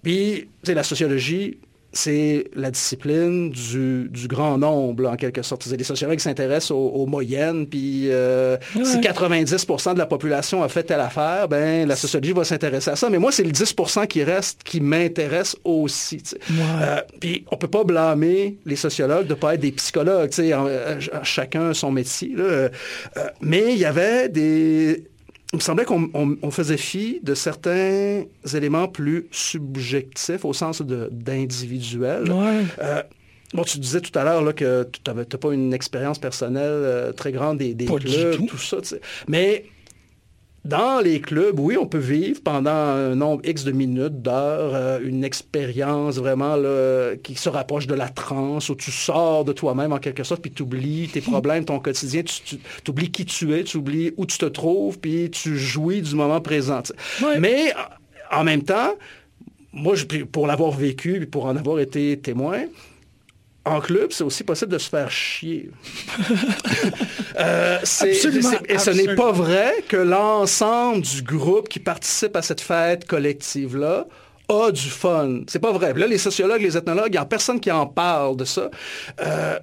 Puis, 0.04 0.50
c'est 0.64 0.74
la 0.74 0.84
sociologie, 0.84 1.60
c'est 1.98 2.46
la 2.56 2.70
discipline 2.70 3.50
du, 3.50 4.28
grand 4.28 4.60
nombre, 4.60 5.10
en 5.10 5.16
quelque 5.16 5.42
sorte. 5.42 5.66
Les 5.66 5.84
sociologues 5.84 6.20
s'intéressent 6.20 6.72
aux, 6.72 7.06
moyennes, 7.08 7.66
puis 7.66 8.12
euh, 8.12 8.58
si 8.84 9.00
90% 9.00 9.94
de 9.94 9.98
la 9.98 10.06
population 10.06 10.62
a 10.62 10.70
fait 10.70 10.84
telle 10.84 11.00
affaire, 11.00 11.48
ben 11.48 11.88
la 11.88 11.96
sociologie 11.96 12.34
va 12.34 12.44
s'intéresser 12.44 12.92
à 12.92 12.96
ça. 12.96 13.10
Mais 13.10 13.18
moi, 13.18 13.32
c'est 13.32 13.44
le 13.44 13.52
10% 13.52 14.06
qui 14.06 14.24
reste 14.24 14.62
qui 14.64 14.80
m'intéresse 14.80 15.56
aussi. 15.64 16.22
Euh, 16.52 17.02
puis 17.20 17.46
on 17.52 17.58
peut 17.58 17.68
pas 17.68 17.84
blâmer 17.84 18.58
les 18.66 18.76
sociologues 18.76 19.26
de 19.26 19.34
pas 19.34 19.56
être 19.56 19.62
des 19.62 19.72
psychologues. 19.72 20.30
Euh, 20.40 21.00
chacun 21.24 21.74
son 21.74 21.92
métier. 21.92 22.36
mais 23.42 23.74
il 23.74 23.80
y 23.80 23.86
avait 23.86 24.30
des 24.30 25.04
il 25.54 25.58
me 25.58 25.62
semblait 25.62 25.86
qu'on 25.86 26.52
faisait 26.52 26.78
fi 26.78 27.20
de 27.24 27.34
certains 27.34 28.24
éléments 28.54 28.88
plus 28.88 29.28
subjectifs 29.32 30.44
au 30.44 30.52
sens 30.52 30.82
d'individuel. 30.82 32.26
Euh, 32.82 33.04
bon, 33.54 33.64
tu 33.64 33.80
disais 33.80 34.02
tout 34.02 34.18
à 34.20 34.26
l'heure 34.26 34.54
que 34.54 34.88
tu 34.92 35.12
n'as 35.12 35.24
pas 35.24 35.54
une 35.54 35.74
expérience 35.74 36.20
personnelle 36.20 36.66
euh, 36.66 37.12
très 37.14 37.32
grande 37.32 37.60
des, 37.60 37.76
clubs, 37.86 38.46
tout. 38.48 38.58
ça. 38.58 38.78
Mais 39.28 39.66
dans 40.66 41.00
les 41.00 41.22
clubs, 41.22 41.58
oui, 41.60 41.78
on 41.78 41.86
peut 41.86 41.98
vivre 41.98 42.42
pendant 42.44 42.72
un 42.72 43.16
nombre 43.16 43.42
X 43.46 43.64
de 43.64 43.72
minutes, 43.72 44.22
d'heures, 44.22 44.76
euh, 44.76 45.00
une 45.02 45.24
expérience 45.24 46.18
vraiment 46.18 46.56
qui 47.24 47.36
se 47.36 47.48
rapproche 47.48 47.88
de 47.88 47.94
la 47.94 48.10
transe, 48.10 48.70
où 48.70 48.76
tu 48.76 48.92
sors 48.92 49.46
de 49.46 49.54
toi-même 49.54 49.94
en 49.94 50.00
quelque 50.00 50.24
sorte, 50.24 50.42
puis 50.42 50.52
tu 50.52 50.64
oublies 50.64 51.08
tes 51.08 51.22
problèmes, 51.22 51.64
ton 51.64 51.80
quotidien, 51.80 52.24
tu, 52.24 52.58
oublies 52.90 53.12
qui 53.12 53.26
tu 53.26 53.54
es, 53.54 53.64
tu 53.64 53.78
oublies 53.78 54.14
où 54.18 54.26
tu 54.26 54.38
te 54.38 54.46
trouves, 54.46 55.00
puis 55.00 55.30
tu 55.32 55.58
jouis 55.58 56.02
du 56.02 56.16
moment 56.16 56.42
présent. 56.42 56.82
Mais 57.40 57.74
en 58.32 58.44
même 58.44 58.64
temps, 58.64 58.94
moi, 59.72 59.96
pour 60.32 60.48
l'avoir 60.48 60.72
vécu, 60.72 61.26
pour 61.28 61.46
en 61.46 61.56
avoir 61.56 61.80
été 61.80 62.18
témoin, 62.20 62.64
en 63.72 63.80
club, 63.80 64.12
c'est 64.12 64.24
aussi 64.24 64.44
possible 64.44 64.72
de 64.72 64.78
se 64.78 64.90
faire 64.90 65.12
chier. 65.12 65.72
Euh, 67.40 67.78
et 67.84 67.86
ce 68.16 68.90
n'est 68.90 69.14
pas 69.14 69.32
vrai 69.32 69.72
que 69.88 69.96
l'ensemble 69.96 71.02
du 71.02 71.22
groupe 71.22 71.70
qui 71.70 71.78
participe 71.80 72.36
à 72.36 72.42
cette 72.42 72.62
fête 72.62 73.06
collective-là 73.06 74.08
a 74.50 74.72
du 74.72 74.90
fun. 74.90 75.42
C'est 75.48 75.60
pas 75.60 75.72
vrai. 75.72 75.94
Là, 75.94 76.08
les 76.08 76.18
sociologues, 76.18 76.62
les 76.62 76.76
ethnologues, 76.76 77.10
il 77.10 77.12
n'y 77.12 77.18
a 77.18 77.26
personne 77.26 77.60
qui 77.60 77.72
en 77.72 77.86
parle 77.86 78.38
de 78.38 78.46
ça. 78.46 78.72
Euh, 79.22 79.60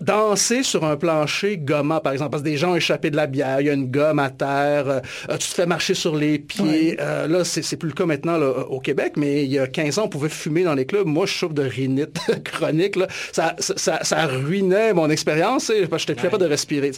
danser 0.00 0.62
sur 0.62 0.84
un 0.84 0.96
plancher 0.96 1.58
gommant, 1.58 2.00
par 2.00 2.12
exemple, 2.12 2.30
parce 2.30 2.42
que 2.42 2.48
des 2.48 2.56
gens 2.56 2.72
ont 2.72 2.76
échappé 2.76 3.10
de 3.10 3.16
la 3.16 3.26
bière, 3.26 3.60
il 3.60 3.66
y 3.66 3.70
a 3.70 3.72
une 3.72 3.90
gomme 3.90 4.18
à 4.18 4.30
terre, 4.30 4.88
euh, 4.88 5.00
tu 5.30 5.48
te 5.48 5.54
fais 5.54 5.66
marcher 5.66 5.94
sur 5.94 6.16
les 6.16 6.38
pieds. 6.38 6.96
Euh, 7.00 7.26
là, 7.26 7.44
c'est 7.44 7.76
plus 7.76 7.88
le 7.88 7.94
cas 7.94 8.06
maintenant 8.06 8.38
au 8.40 8.80
Québec, 8.80 9.14
mais 9.16 9.44
il 9.44 9.50
y 9.50 9.58
a 9.58 9.66
15 9.66 9.98
ans, 9.98 10.04
on 10.04 10.08
pouvait 10.08 10.28
fumer 10.28 10.64
dans 10.64 10.74
les 10.74 10.86
clubs. 10.86 11.06
Moi, 11.06 11.26
je 11.26 11.34
souffre 11.34 11.54
de 11.54 11.62
rhinite 11.62 12.18
chronique. 12.44 12.98
Ça, 13.32 13.56
ça, 13.58 14.26
ruinait 14.26 14.92
mon 14.92 15.10
expérience. 15.10 15.70
Je 15.74 15.82
n'étais 15.82 16.14
plus 16.14 16.22
capable 16.22 16.42
de 16.42 16.48
respirer. 16.48 16.92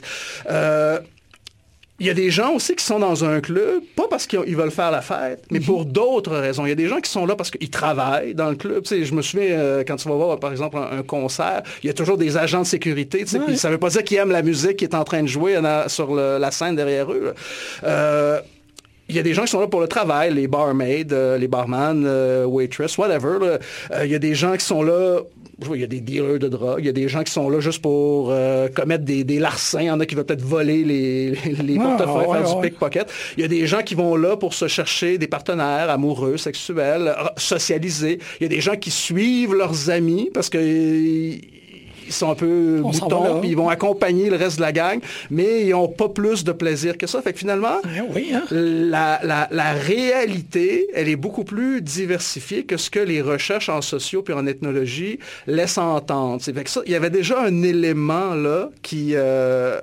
Euh, 0.50 0.98
il 2.02 2.06
y 2.06 2.10
a 2.10 2.14
des 2.14 2.32
gens 2.32 2.54
aussi 2.54 2.74
qui 2.74 2.84
sont 2.84 2.98
dans 2.98 3.24
un 3.24 3.40
club, 3.40 3.80
pas 3.94 4.08
parce 4.10 4.26
qu'ils 4.26 4.56
veulent 4.56 4.72
faire 4.72 4.90
la 4.90 5.02
fête, 5.02 5.44
mais 5.52 5.60
pour 5.60 5.86
mhm. 5.86 5.92
d'autres 5.92 6.36
raisons. 6.36 6.66
Il 6.66 6.70
y 6.70 6.72
a 6.72 6.74
des 6.74 6.88
gens 6.88 7.00
qui 7.00 7.08
sont 7.08 7.26
là 7.26 7.36
parce 7.36 7.52
qu'ils 7.52 7.70
travaillent 7.70 8.34
dans 8.34 8.50
le 8.50 8.56
club. 8.56 8.84
Je 8.84 9.14
me 9.14 9.22
souviens, 9.22 9.50
euh, 9.50 9.84
quand 9.86 9.94
tu 9.94 10.08
vas 10.08 10.16
voir, 10.16 10.40
par 10.40 10.50
exemple, 10.50 10.78
un, 10.78 11.04
concert, 11.04 11.62
il 11.80 11.86
y 11.86 11.90
a 11.90 11.92
toujours 11.92 12.18
des 12.18 12.36
agents 12.36 12.62
de 12.62 12.66
sécurité. 12.66 13.24
Ça 13.24 13.38
ne 13.38 13.74
veut 13.74 13.78
pas 13.78 13.90
dire 13.90 14.02
qu'ils 14.02 14.16
aiment 14.16 14.32
la 14.32 14.42
musique 14.42 14.78
qui 14.78 14.84
est 14.84 14.96
en 14.96 15.04
train 15.04 15.22
de 15.22 15.28
jouer 15.28 15.60
sur 15.86 16.16
la 16.16 16.50
scène 16.50 16.74
derrière 16.74 17.12
eux. 17.12 17.34
Euh, 17.84 18.40
il 19.08 19.14
y 19.14 19.20
a 19.20 19.22
des 19.22 19.34
gens 19.34 19.42
qui 19.44 19.52
sont 19.52 19.60
là 19.60 19.68
pour 19.68 19.80
le 19.80 19.86
travail, 19.86 20.34
les 20.34 20.48
barmaids, 20.48 21.06
euh, 21.12 21.38
les 21.38 21.46
barman, 21.46 22.04
waitress, 22.46 22.98
whatever. 22.98 23.58
il 24.02 24.10
y 24.10 24.14
a 24.16 24.18
des 24.18 24.34
gens 24.34 24.56
qui 24.56 24.64
sont 24.64 24.82
là 24.82 25.20
il 25.74 25.80
y 25.80 25.84
a 25.84 25.86
des 25.86 26.00
dealers 26.00 26.38
de 26.38 26.48
drogue, 26.48 26.78
il 26.80 26.86
y 26.86 26.88
a 26.88 26.92
des 26.92 27.08
gens 27.08 27.22
qui 27.22 27.32
sont 27.32 27.48
là 27.48 27.60
juste 27.60 27.82
pour 27.82 28.30
euh, 28.30 28.68
commettre 28.68 29.04
des, 29.04 29.24
larcins, 29.38 29.80
il 29.80 29.86
y 29.86 29.90
en 29.90 30.00
a 30.00 30.06
qui 30.06 30.14
veulent 30.14 30.24
peut-être 30.24 30.42
voler 30.42 30.84
les, 30.84 31.30
les 31.62 31.78
ah, 31.78 31.96
portefeuilles, 31.96 32.42
faire 32.42 32.54
du 32.56 32.60
pickpocket. 32.62 33.12
Il 33.36 33.42
y 33.42 33.44
a 33.44 33.48
des 33.48 33.66
gens 33.66 33.82
qui 33.82 33.94
vont 33.94 34.16
là 34.16 34.36
pour 34.36 34.54
se 34.54 34.68
chercher 34.68 35.18
des 35.18 35.28
partenaires 35.28 35.90
amoureux, 35.90 36.36
sexuels, 36.36 37.14
socialiser. 37.36 38.18
Il 38.40 38.44
y 38.44 38.46
a 38.46 38.48
des 38.48 38.60
gens 38.60 38.76
qui 38.76 38.90
suivent 38.90 39.54
leurs 39.54 39.90
amis 39.90 40.30
parce 40.32 40.48
que 40.48 40.58
ils 42.12 42.18
sont 42.18 42.30
un 42.30 42.34
peu 42.34 42.80
moutons, 42.80 43.40
puis 43.40 43.50
ils 43.50 43.56
vont 43.56 43.68
accompagner 43.68 44.30
le 44.30 44.36
reste 44.36 44.56
de 44.56 44.62
la 44.62 44.72
gang, 44.72 45.00
mais 45.30 45.62
ils 45.62 45.70
n'ont 45.70 45.88
pas 45.88 46.08
plus 46.08 46.44
de 46.44 46.52
plaisir 46.52 46.98
que 46.98 47.06
ça. 47.06 47.22
Fait 47.22 47.32
que 47.32 47.38
finalement, 47.38 47.80
oui, 48.14 48.32
hein? 48.34 48.44
la, 48.50 49.20
la, 49.22 49.48
la, 49.50 49.72
réalité, 49.72 50.86
elle 50.94 51.08
est 51.08 51.16
beaucoup 51.16 51.44
plus 51.44 51.80
diversifiée 51.80 52.64
que 52.64 52.76
ce 52.76 52.90
que 52.90 53.00
les 53.00 53.22
recherches 53.22 53.68
en 53.68 53.80
sociaux 53.80 54.22
puis 54.22 54.34
en 54.34 54.46
ethnologie 54.46 55.18
laissent 55.46 55.78
entendre. 55.78 56.42
Fait 56.42 56.64
que 56.64 56.70
ça, 56.70 56.82
il 56.86 56.92
y 56.92 56.94
avait 56.94 57.10
déjà 57.10 57.40
un 57.40 57.62
élément 57.62 58.34
là 58.34 58.70
qui, 58.82 59.12
euh, 59.14 59.80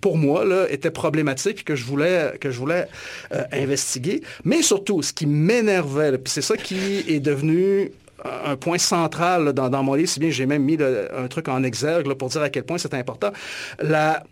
pour 0.00 0.16
moi, 0.16 0.44
là, 0.44 0.66
était 0.70 0.90
problématique 0.90 1.64
que 1.64 1.74
je 1.74 1.84
voulais, 1.84 2.32
que 2.40 2.50
je 2.50 2.58
voulais 2.58 2.86
euh, 3.32 3.42
investiguer. 3.52 4.22
Mais 4.44 4.62
surtout, 4.62 5.02
ce 5.02 5.12
qui 5.12 5.26
m'énervait, 5.26 6.18
puis 6.18 6.32
c'est 6.32 6.42
ça 6.42 6.56
qui 6.56 7.04
est 7.08 7.20
devenu 7.20 7.92
un 8.24 8.56
point 8.56 8.78
central 8.78 9.52
dans, 9.52 9.82
mon 9.82 9.94
livre, 9.94 10.08
si 10.08 10.20
bien 10.20 10.30
j'ai 10.30 10.46
même 10.46 10.62
mis 10.62 10.78
un 10.80 11.28
truc 11.28 11.48
en 11.48 11.62
exergue 11.62 12.12
pour 12.14 12.28
dire 12.28 12.42
à 12.42 12.50
quel 12.50 12.64
point 12.64 12.78
c'est 12.78 12.94
important. 12.94 13.32
La, 13.80 14.24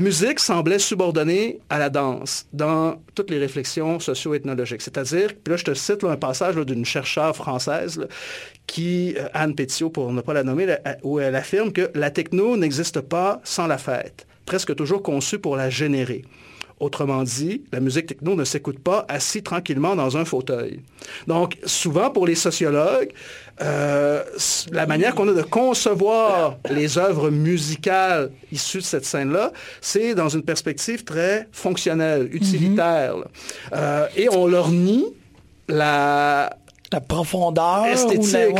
musique 0.00 0.38
semblait 0.38 0.78
subordonnée 0.78 1.60
à 1.70 1.78
la 1.78 1.88
danse 1.88 2.46
dans 2.52 3.02
toutes 3.14 3.30
les 3.30 3.38
réflexions 3.38 3.98
socio-ethnologiques. 3.98 4.82
C'est-à-dire, 4.82 5.28
puis 5.28 5.50
là 5.52 5.56
je 5.56 5.64
te 5.64 5.74
cite 5.74 6.04
un 6.04 6.16
passage 6.16 6.56
d'une 6.56 6.84
chercheure 6.84 7.34
française 7.34 8.06
qui, 8.66 9.14
euh, 9.18 9.26
Anne 9.32 9.54
Pétiot 9.54 9.88
pour 9.88 10.12
ne 10.12 10.20
pas 10.20 10.34
la 10.34 10.42
nommer, 10.42 10.76
où 11.02 11.20
elle 11.20 11.36
affirme 11.36 11.72
que 11.72 11.90
la 11.94 12.10
techno 12.10 12.56
n'existe 12.56 13.00
pas 13.00 13.40
sans 13.44 13.66
la 13.66 13.78
fête, 13.78 14.26
presque 14.44 14.74
toujours 14.74 15.02
conçue 15.02 15.38
pour 15.38 15.56
la 15.56 15.70
générer. 15.70 16.24
Autrement 16.84 17.22
dit, 17.22 17.62
la 17.72 17.80
musique 17.80 18.04
techno 18.04 18.34
ne 18.34 18.44
s'écoute 18.44 18.78
pas 18.78 19.06
assis 19.08 19.42
tranquillement 19.42 19.96
dans 19.96 20.18
un 20.18 20.26
fauteuil. 20.26 20.80
Donc, 21.26 21.56
souvent 21.64 22.10
pour 22.10 22.26
les 22.26 22.34
sociologues, 22.34 23.08
euh, 23.62 24.22
la 24.70 24.84
manière 24.84 25.14
qu'on 25.14 25.26
a 25.28 25.32
de 25.32 25.40
concevoir 25.40 26.58
les 26.68 26.98
œuvres 26.98 27.30
musicales 27.30 28.32
issues 28.52 28.80
de 28.80 28.82
cette 28.82 29.06
scène-là, 29.06 29.52
c'est 29.80 30.14
dans 30.14 30.28
une 30.28 30.42
perspective 30.42 31.04
très 31.04 31.48
fonctionnelle, 31.52 32.28
utilitaire. 32.30 33.14
Euh, 33.72 34.06
et 34.14 34.28
on 34.28 34.46
leur 34.46 34.70
nie 34.70 35.06
la, 35.68 36.54
la 36.92 37.00
profondeur 37.00 37.86
esthétique. 37.86 38.58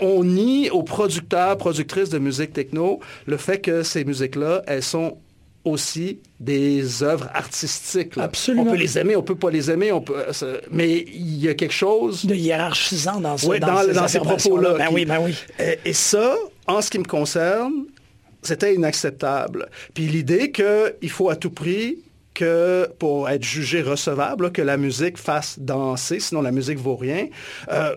on, 0.00 0.24
nie 0.24 0.70
aux 0.70 0.82
producteurs, 0.82 1.56
productrices 1.56 2.08
de 2.08 2.18
musique 2.18 2.52
techno 2.52 2.98
le 3.26 3.36
fait 3.36 3.60
que 3.60 3.84
ces 3.84 4.04
musiques-là, 4.04 4.62
elles 4.66 4.82
sont 4.82 5.18
aussi 5.64 6.20
des 6.40 7.02
œuvres 7.02 7.28
artistiques. 7.34 8.18
Absolument. 8.18 8.64
On 8.64 8.70
peut 8.72 8.76
les 8.76 8.98
aimer, 8.98 9.16
on 9.16 9.22
peut 9.22 9.36
pas 9.36 9.50
les 9.50 9.70
aimer, 9.70 9.92
on 9.92 10.00
peut, 10.00 10.24
euh, 10.42 10.60
mais 10.70 11.04
il 11.08 11.36
y 11.38 11.48
a 11.48 11.54
quelque 11.54 11.74
chose 11.74 12.24
de 12.26 12.34
hiérarchisant 12.34 13.20
dans, 13.20 13.36
ce, 13.36 13.46
dans, 13.58 14.08
ces, 14.08 14.18
propos-là. 14.18 14.74
Ben 14.78 14.88
oui, 14.92 15.04
ben 15.04 15.18
oui. 15.20 15.34
Et, 15.84 15.92
ça, 15.92 16.34
en 16.66 16.82
ce 16.82 16.90
qui 16.90 16.98
me 16.98 17.04
concerne, 17.04 17.86
c'était 18.42 18.74
inacceptable. 18.74 19.68
Puis 19.94 20.06
l'idée 20.06 20.50
qu'il 20.50 21.10
faut 21.10 21.30
à 21.30 21.36
tout 21.36 21.50
prix 21.50 21.98
que 22.34 22.88
pour 22.98 23.28
être 23.28 23.44
jugé 23.44 23.82
recevable, 23.82 24.52
que 24.52 24.62
la 24.62 24.76
musique 24.76 25.18
fasse 25.18 25.58
danser, 25.58 26.18
sinon 26.18 26.42
la 26.42 26.50
musique 26.50 26.78
vaut 26.78 26.96
rien. 26.96 27.28
Euh, 27.70 27.94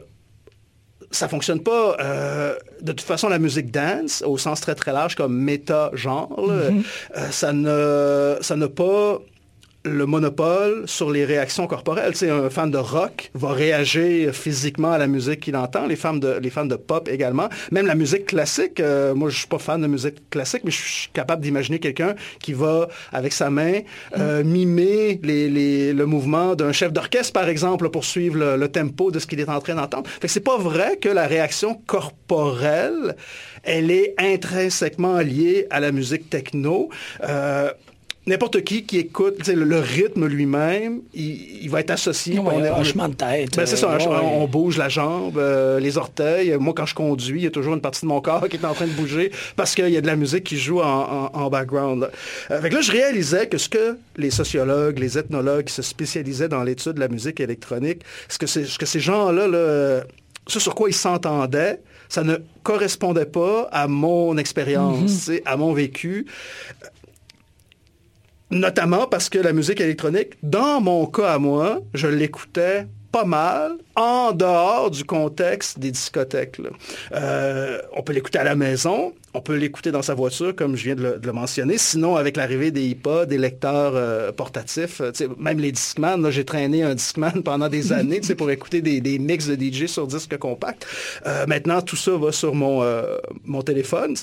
ça 1.16 1.28
fonctionne 1.28 1.62
pas. 1.62 1.98
Euh, 2.00 2.56
de 2.82 2.92
toute 2.92 3.06
façon, 3.06 3.30
la 3.30 3.40
musique 3.40 3.72
dance, 3.72 4.24
au 4.26 4.38
sens 4.38 4.62
très 4.62 4.76
très 4.76 4.94
large, 4.94 5.16
comme 5.16 5.36
méta-genre, 5.36 6.30
mm-hmm. 6.38 6.84
euh, 7.18 7.32
ça 7.32 7.54
ne 7.54 8.38
ça 8.42 8.56
n'a 8.56 8.68
pas 8.68 9.20
le 9.86 10.06
monopole 10.06 10.84
sur 10.88 11.12
les 11.12 11.26
réactions 11.26 11.68
corporelles. 11.68 12.14
Tu 12.14 12.30
un 12.30 12.50
fan 12.50 12.72
de 12.72 12.78
rock 12.78 13.32
va 13.34 13.54
réagir 13.54 14.34
physiquement 14.34 14.92
à 14.92 14.98
la 14.98 15.08
musique 15.08 15.42
qu'il 15.42 15.56
entend, 15.56 15.86
les 15.86 15.96
fans 15.96 16.16
de, 16.16 16.40
les 16.42 16.50
fans 16.50 16.66
de 16.66 16.76
pop 16.76 17.08
également. 17.08 17.50
Même 17.72 17.86
la 17.86 17.96
musique 17.96 18.26
classique, 18.26 18.80
euh, 18.80 19.14
moi 19.14 19.30
je 19.30 19.38
suis 19.38 19.48
pas 19.48 19.60
fan 19.60 19.82
de 19.82 19.88
musique 19.88 20.30
classique, 20.30 20.62
mais 20.66 20.72
je 20.72 20.82
suis 20.82 21.10
capable 21.14 21.42
d'imaginer 21.42 21.80
quelqu'un 21.80 22.16
qui 22.40 22.54
va, 22.54 22.88
avec 23.14 23.32
sa 23.32 23.50
main, 23.50 23.82
euh, 24.18 24.44
mm. 24.44 24.48
mimer 24.48 25.20
les, 25.24 25.94
le 25.94 26.06
mouvement 26.06 26.56
d'un 26.56 26.72
chef 26.72 26.92
d'orchestre, 26.92 27.34
par 27.34 27.48
exemple, 27.48 27.90
pour 27.90 28.04
suivre 28.04 28.56
le, 28.56 28.68
tempo 28.68 29.12
de 29.12 29.20
ce 29.20 29.28
qu'il 29.28 29.40
est 29.40 29.50
en 29.50 29.60
train 29.60 29.76
d'entendre. 29.76 30.10
Fait 30.10 30.28
que 30.28 30.34
c'est 30.34 30.40
pas 30.40 30.58
vrai 30.58 30.98
que 30.98 31.10
la 31.10 31.28
réaction 31.28 31.76
corporelle, 31.86 33.16
elle 33.64 33.92
est 33.92 34.16
intrinsèquement 34.18 35.20
liée 35.20 35.68
à 35.70 35.80
la 35.80 35.92
musique 35.92 36.30
techno. 36.30 36.90
Euh, 37.24 37.72
n'importe 38.28 38.64
qui 38.64 38.84
qui 38.84 38.98
écoute 38.98 39.48
le, 39.48 39.80
rythme 39.80 40.26
lui-même, 40.28 41.02
il, 41.14 41.70
va 41.70 41.80
être 41.80 41.92
associé. 41.92 42.40
on, 42.40 42.50
un 42.50 42.84
chemin 42.84 43.10
de 43.10 43.14
tête. 43.14 43.56
Ben, 43.56 43.66
c'est 43.66 43.76
ça, 43.76 43.92
euh, 43.92 44.20
on 44.22 44.48
bouge 44.48 44.78
la 44.78 44.90
jambe, 44.90 45.38
euh, 45.38 45.80
les 45.80 45.98
orteils. 45.98 46.56
Moi, 46.60 46.74
quand 46.76 46.86
je 46.86 46.96
conduis, 46.96 47.42
il 47.42 47.44
y 47.44 47.48
a 47.48 47.52
toujours 47.52 47.74
une 47.74 47.82
partie 47.82 48.02
de 48.02 48.08
mon 48.08 48.22
corps 48.22 48.48
qui 48.50 48.58
est 48.58 48.66
en 48.66 48.74
train 48.74 48.88
de 48.88 48.92
bouger 48.92 49.32
parce 49.56 49.76
qu'il 49.76 49.90
y 49.90 49.98
a 49.98 50.02
de 50.02 50.08
la 50.08 50.16
musique 50.16 50.44
qui 50.44 50.58
joue 50.58 50.82
en, 50.82 51.50
background. 51.50 52.10
Avec 52.50 52.74
là, 52.74 52.82
je 52.82 52.92
réalisais 52.92 53.48
que 53.48 53.58
ce 53.58 53.70
que 53.70 53.98
les 54.18 54.32
sociologues, 54.32 54.98
les 54.98 55.18
ethnologues 55.18 55.66
qui 55.66 55.74
se 55.74 55.82
spécialisaient 55.82 56.50
dans 56.50 56.64
l'étude 56.64 56.94
de 56.94 57.00
la 57.00 57.08
musique 57.08 57.40
électronique, 57.40 58.02
ce 58.28 58.38
que, 58.38 58.48
ce 58.48 58.78
que 58.78 58.86
ces 58.86 59.00
gens-là, 59.00 59.48
là, 59.48 60.04
ce 60.48 60.60
sur 60.60 60.76
quoi 60.76 60.90
ils 60.90 60.94
s'entendaient, 60.94 61.80
ça 62.10 62.24
ne 62.24 62.36
correspondait 62.64 63.26
pas 63.26 63.68
à 63.72 63.88
mon 63.88 64.38
expérience, 64.38 65.28
mm-hmm. 65.28 65.42
à 65.46 65.58
mon 65.58 65.74
vécu. 65.74 66.28
Notamment 68.52 69.08
parce 69.08 69.30
que 69.30 69.40
la 69.40 69.54
musique 69.54 69.82
électronique, 69.82 70.34
dans 70.44 70.80
mon 70.80 71.08
cas 71.08 71.34
à 71.34 71.40
moi, 71.40 71.82
je 71.94 72.08
l'écoutais 72.08 72.88
pas 73.16 73.24
mal 73.24 73.78
en 73.96 74.34
dehors 74.34 74.92
du 74.92 75.06
contexte 75.06 75.80
des 75.80 75.90
discothèques. 75.90 76.60
Euh, 77.14 77.82
on 77.94 78.04
peut 78.04 78.12
l'écouter 78.12 78.40
à 78.40 78.44
la 78.44 78.56
maison, 78.56 79.14
on 79.34 79.40
peut 79.40 79.56
l'écouter 79.56 79.92
dans 79.92 80.02
sa 80.02 80.14
voiture, 80.14 80.54
comme 80.54 80.76
je 80.76 80.84
viens 80.84 80.96
de 80.96 81.20
le, 81.24 81.32
mentionner. 81.32 81.78
Sinon, 81.78 82.18
avec 82.18 82.36
l'arrivée 82.36 82.72
des 82.72 82.84
iPods, 82.88 83.26
des 83.28 83.38
lecteurs 83.38 83.94
euh, 83.96 84.34
portatifs, 84.34 85.00
euh, 85.00 85.12
même 85.40 85.60
les 85.60 85.72
Discman, 85.72 86.30
j'ai 86.30 86.44
traîné 86.44 86.84
un 86.84 86.94
Discman 86.94 87.42
pendant 87.46 87.70
des 87.70 87.94
années 87.94 88.20
pour 88.38 88.52
écouter 88.52 88.82
des, 88.82 89.18
mix 89.18 89.48
de 89.48 89.56
DJ 89.56 89.86
sur 89.86 90.08
disque 90.08 90.38
compact. 90.38 90.86
maintenant, 91.48 91.82
tout 91.82 91.96
ça 91.96 92.18
va 92.18 92.34
sur 92.34 92.54
mon, 92.54 92.84
mon 93.46 93.62
téléphone 93.62 94.16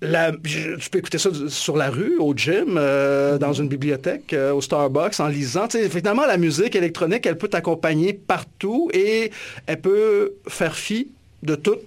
tu 0.00 0.90
peux 0.90 0.98
écouter 0.98 1.18
ça 1.18 1.30
sur 1.48 1.76
la 1.76 1.90
rue, 1.90 2.18
au 2.18 2.34
gym, 2.34 2.76
euh, 2.76 3.38
dans 3.38 3.52
une 3.52 3.68
bibliothèque, 3.68 4.32
euh, 4.32 4.52
au 4.52 4.60
Starbucks, 4.60 5.18
en 5.20 5.28
lisant. 5.28 5.68
finalement, 5.90 6.26
la 6.26 6.36
musique 6.36 6.76
électronique, 6.76 7.24
elle 7.26 7.38
peut 7.38 7.48
t'accompagner 7.48 8.12
partout 8.12 8.90
et 8.92 9.30
elle 9.66 9.80
peut 9.80 10.34
faire 10.48 10.76
fi 10.76 11.08
de 11.42 11.54
toute 11.54 11.80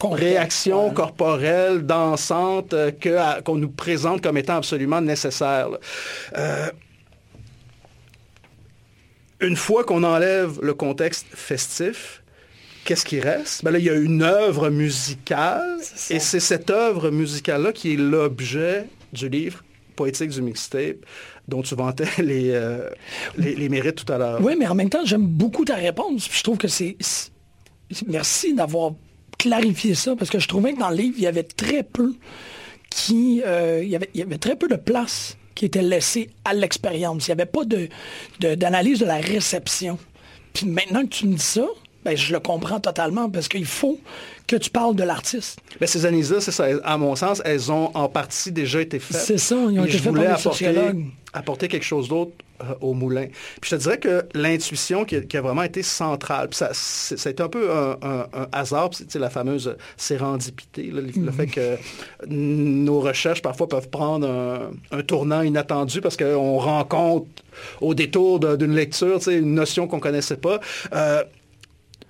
réaction 0.00 0.90
corporelle, 0.90 1.84
dansante, 1.84 2.74
euh, 2.74 2.92
qu'on 3.44 3.56
nous 3.56 3.70
présente 3.70 4.22
comme 4.22 4.36
étant 4.36 4.56
absolument 4.56 5.00
nécessaire. 5.00 5.68
une 9.40 9.56
fois 9.56 9.84
qu'on 9.84 10.02
enlève 10.02 10.60
le 10.62 10.72
contexte 10.72 11.26
festif, 11.34 12.22
qu'est-ce 12.86 13.04
qui 13.04 13.20
reste? 13.20 13.64
Ben 13.64 13.72
là, 13.72 13.78
il 13.78 13.84
y 13.84 13.90
a 13.90 13.94
une 13.94 14.22
œuvre 14.22 14.70
musicale, 14.70 15.78
et 16.08 16.18
c'est 16.18 16.40
cette 16.40 16.70
œuvre 16.70 17.10
musicale-là 17.10 17.72
qui 17.72 17.92
est 17.92 17.96
l'objet 17.96 18.86
du 19.12 19.28
livre 19.28 19.62
poétique 19.96 20.30
du 20.30 20.42
mixtape 20.42 20.98
dont 21.48 21.62
tu 21.62 21.74
vantais 21.74 22.08
les, 22.22 22.50
euh, 22.50 22.88
les, 23.36 23.68
mérites 23.68 24.04
tout 24.04 24.12
à 24.12 24.18
l'heure. 24.18 24.40
Oui, 24.40 24.54
mais 24.58 24.66
en 24.66 24.74
même 24.74 24.90
temps, 24.90 25.04
j'aime 25.04 25.26
beaucoup 25.26 25.64
ta 25.64 25.74
réponse. 25.74 26.28
je 26.30 26.42
trouve 26.42 26.58
que 26.58 26.68
c'est... 26.68 26.96
Merci 28.06 28.54
d'avoir 28.54 28.92
clarifié 29.38 29.94
ça, 29.94 30.16
parce 30.16 30.30
que 30.30 30.38
je 30.38 30.48
trouvais 30.48 30.72
que 30.72 30.78
dans 30.78 30.90
le 30.90 30.96
livre, 30.96 31.14
il 31.18 31.24
y 31.24 31.26
avait 31.26 31.44
très 31.44 31.82
peu 31.82 32.14
qui... 32.90 33.42
Euh, 33.44 33.80
il, 33.82 33.88
y 33.88 33.96
avait, 33.96 34.10
il 34.14 34.20
y 34.20 34.22
avait 34.22 34.38
très 34.38 34.56
peu 34.56 34.68
de 34.68 34.76
place 34.76 35.36
qui 35.54 35.64
était 35.64 35.82
laissée 35.82 36.30
à 36.44 36.52
l'expérience. 36.52 37.26
Il 37.26 37.30
n'y 37.30 37.40
avait 37.40 37.50
pas 37.50 37.64
d'analyse 37.64 37.90
de, 38.40 38.54
d'analyse 38.54 38.98
de 39.00 39.06
la 39.06 39.18
réception. 39.18 39.98
Puis 40.52 40.66
maintenant 40.66 41.02
que 41.02 41.08
tu 41.08 41.26
me 41.26 41.34
dis 41.34 41.42
ça, 41.42 41.66
ben, 42.06 42.16
je 42.16 42.32
le 42.32 42.38
comprends 42.38 42.78
totalement 42.78 43.28
parce 43.28 43.48
qu'il 43.48 43.66
faut 43.66 43.98
que 44.46 44.54
tu 44.54 44.70
parles 44.70 44.94
de 44.94 45.02
l'artiste. 45.02 45.58
Ces 45.84 46.06
analyses-là, 46.06 46.40
c'est 46.40 46.52
ça. 46.52 46.66
À 46.84 46.96
mon 46.98 47.16
sens, 47.16 47.42
elles 47.44 47.72
ont 47.72 47.90
en 47.94 48.08
partie 48.08 48.52
déjà 48.52 48.80
été 48.80 49.00
faites. 49.00 49.20
C'est 49.20 49.38
ça, 49.38 49.56
ils 49.56 49.80
ont 49.80 49.84
été 49.84 49.98
faites 49.98 50.14
par 50.14 50.34
apporter, 50.34 50.74
apporter 51.32 51.66
quelque 51.66 51.84
chose 51.84 52.08
d'autre 52.08 52.30
euh, 52.62 52.74
au 52.80 52.94
moulin. 52.94 53.26
Puis 53.60 53.70
je 53.70 53.76
te 53.76 53.80
dirais 53.82 53.98
que 53.98 54.24
l'intuition 54.34 55.04
qui, 55.04 55.16
a 55.16 55.40
vraiment 55.40 55.64
été 55.64 55.82
centrale, 55.82 56.48
puis 56.48 56.58
ça, 56.58 56.70
ça 56.72 57.28
a 57.28 57.32
été 57.32 57.42
un 57.42 57.48
peu 57.48 57.70
un, 57.72 58.28
hasard, 58.52 58.90
c'est 58.92 59.18
la 59.18 59.28
fameuse 59.28 59.76
sérendipité, 59.96 60.84
le, 60.84 61.02
mhm. 61.02 61.32
fait 61.32 61.48
que 61.48 61.76
nos 62.28 63.00
recherches 63.00 63.42
parfois 63.42 63.68
peuvent 63.68 63.90
prendre 63.90 64.28
un, 64.92 65.02
tournant 65.02 65.42
inattendu 65.42 66.00
parce 66.00 66.16
qu'on 66.16 66.58
rencontre 66.58 67.26
au 67.80 67.94
détour 67.94 68.38
d'une 68.56 68.74
lecture 68.76 69.18
une 69.28 69.54
notion 69.54 69.88
qu'on 69.88 70.00
connaissait 70.00 70.36
pas. 70.36 70.60
Euh, 70.94 71.24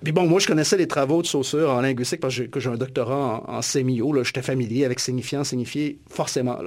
mais 0.03 0.11
bon, 0.11 0.27
moi, 0.27 0.39
je 0.39 0.45
connaissais 0.45 0.77
les 0.77 0.87
travaux 0.87 1.23
de 1.23 1.27
Saussure 1.27 1.71
en 1.71 1.81
linguistique 1.81 2.19
parce 2.19 2.39
que 2.39 2.59
j'ai 2.59 2.69
un 2.69 2.75
doctorat 2.75 3.43
en, 3.47 3.61
sémio. 3.63 4.13
J'étais 4.23 4.43
familier 4.43 4.85
avec 4.85 4.99
signifiant, 4.99 5.43
signifié, 5.43 5.99
forcément. 6.07 6.59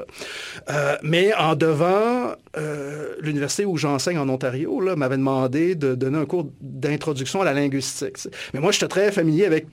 Euh, 0.68 0.96
mais 1.02 1.32
en 1.34 1.54
devant, 1.54 2.34
euh, 2.56 3.14
l'université 3.20 3.64
où 3.64 3.76
j'enseigne 3.76 4.18
en 4.18 4.28
Ontario 4.28 4.80
m'avait 4.96 5.16
demandé 5.16 5.76
de 5.76 5.94
donner 5.94 6.18
un 6.18 6.26
cours 6.26 6.50
d'introduction 6.60 7.40
à 7.40 7.44
la 7.44 7.54
linguistique. 7.54 8.16
Mais 8.52 8.60
moi, 8.60 8.72
j'étais 8.72 8.88
très 8.88 9.12
familier 9.12 9.46
avec 9.46 9.66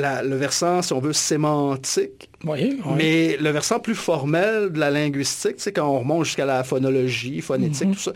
le 0.00 0.36
versant, 0.36 0.82
si 0.82 0.92
on 0.92 1.00
veut, 1.00 1.12
sémantique. 1.12 2.30
Oui, 2.44 2.78
Mais 2.96 3.36
le 3.38 3.50
versant 3.50 3.80
plus 3.80 3.94
formel 3.94 4.70
de 4.70 4.78
la 4.78 4.90
linguistique, 4.90 5.56
c'est 5.58 5.72
quand 5.72 5.86
on 5.86 5.98
remonte 5.98 6.24
jusqu'à 6.24 6.46
la 6.46 6.64
phonologie, 6.64 7.42
phonétique, 7.42 7.88
mhm. 7.88 7.94
tout 7.94 8.00
ça, 8.00 8.12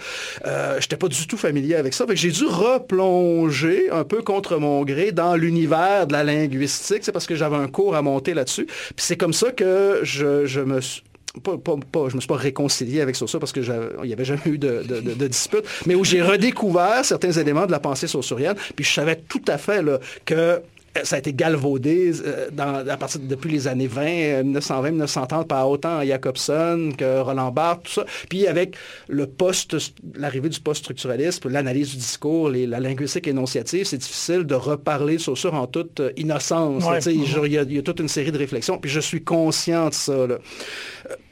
euh, 0.46 0.72
je 0.74 0.86
n'étais 0.86 0.96
pas 0.96 1.08
du 1.08 1.26
tout 1.26 1.36
familier 1.36 1.74
avec 1.74 1.92
ça. 1.92 2.06
j'ai 2.14 2.30
dû 2.30 2.46
replonger 2.46 3.90
un 3.90 4.04
peu 4.04 4.22
contre 4.22 4.56
mon 4.56 4.82
gré 4.84 5.12
dans 5.12 5.36
l'univers 5.36 6.06
de 6.06 6.12
la 6.12 6.24
linguistique. 6.24 7.00
C'est 7.02 7.12
parce 7.12 7.26
que 7.26 7.34
j'avais 7.34 7.56
un 7.56 7.68
cours 7.68 7.96
à 7.96 8.02
monter 8.02 8.32
là-dessus. 8.32 8.64
Puis 8.66 8.94
c'est 8.96 9.16
comme 9.16 9.34
ça 9.34 9.52
que 9.52 10.00
je, 10.02 10.46
je 10.46 10.60
me 10.60 10.80
suis 10.80 11.02
pas, 11.42 11.56
pas, 11.56 12.08
je 12.08 12.14
me 12.14 12.20
suis 12.20 12.28
pas 12.28 12.36
réconcilié 12.36 13.00
avec 13.00 13.16
ça 13.16 13.26
parce 13.38 13.52
qu'il 13.52 13.62
n'y 14.04 14.12
avait 14.12 14.24
jamais 14.24 14.42
eu 14.46 14.58
de, 14.58 15.26
dispute, 15.26 15.64
mais 15.86 15.94
où 15.94 16.04
j'ai 16.04 16.22
redécouvert 16.22 17.04
certains 17.04 17.32
éléments 17.32 17.66
de 17.66 17.72
la 17.72 17.80
pensée 17.80 18.06
saussurienne, 18.06 18.54
puis 18.76 18.84
je 18.84 18.92
savais 18.92 19.16
tout 19.16 19.42
à 19.48 19.58
fait 19.58 19.84
que 20.24 20.62
ça 21.02 21.16
a 21.16 21.18
été 21.18 21.32
galvaudé 21.32 22.12
euh, 22.24 22.48
à 22.56 22.96
partir 22.96 23.20
depuis 23.20 23.50
les 23.50 23.66
années 23.66 23.88
20, 23.88 24.44
1920, 24.44 24.90
1930 24.90 25.48
par 25.48 25.68
autant 25.68 26.02
Jacobson 26.04 26.92
que 26.96 27.20
Roland 27.20 27.50
Barthes, 27.50 27.84
tout 27.84 27.92
ça. 27.92 28.04
Puis 28.28 28.46
avec 28.46 28.76
le 29.08 29.26
post, 29.26 29.76
l'arrivée 30.14 30.48
du 30.48 30.60
post-structuralisme, 30.60 31.48
l'analyse 31.48 31.90
du 31.90 31.96
discours, 31.96 32.48
la 32.50 32.78
linguistique 32.78 33.26
énonciative, 33.26 33.86
c'est 33.86 33.98
difficile 33.98 34.44
de 34.44 34.54
reparler 34.54 35.18
Saussure 35.18 35.54
en 35.54 35.66
toute 35.66 36.00
euh, 36.00 36.12
innocence. 36.16 36.84
Il 37.06 37.52
y, 37.52 37.58
a 37.78 37.82
toute 37.82 38.00
une 38.00 38.08
série 38.08 38.30
de 38.30 38.38
réflexions, 38.38 38.78
puis 38.78 38.90
je 38.90 39.00
suis 39.00 39.24
conscient 39.24 39.88
de 39.88 39.94
ça. 39.94 40.12
Euh, 40.12 40.38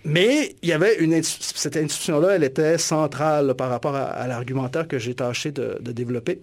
mais 0.04 0.56
il 0.62 0.68
y 0.68 0.72
avait 0.72 0.96
une 0.98 1.22
cette 1.22 1.76
institution-là, 1.76 2.34
elle 2.34 2.44
était 2.44 2.78
centrale 2.78 3.54
par 3.54 3.70
rapport 3.70 3.94
à, 3.94 4.26
l'argumentaire 4.26 4.88
que 4.88 4.98
j'ai 4.98 5.14
tâché 5.14 5.52
de 5.52 5.78
développer. 5.92 6.40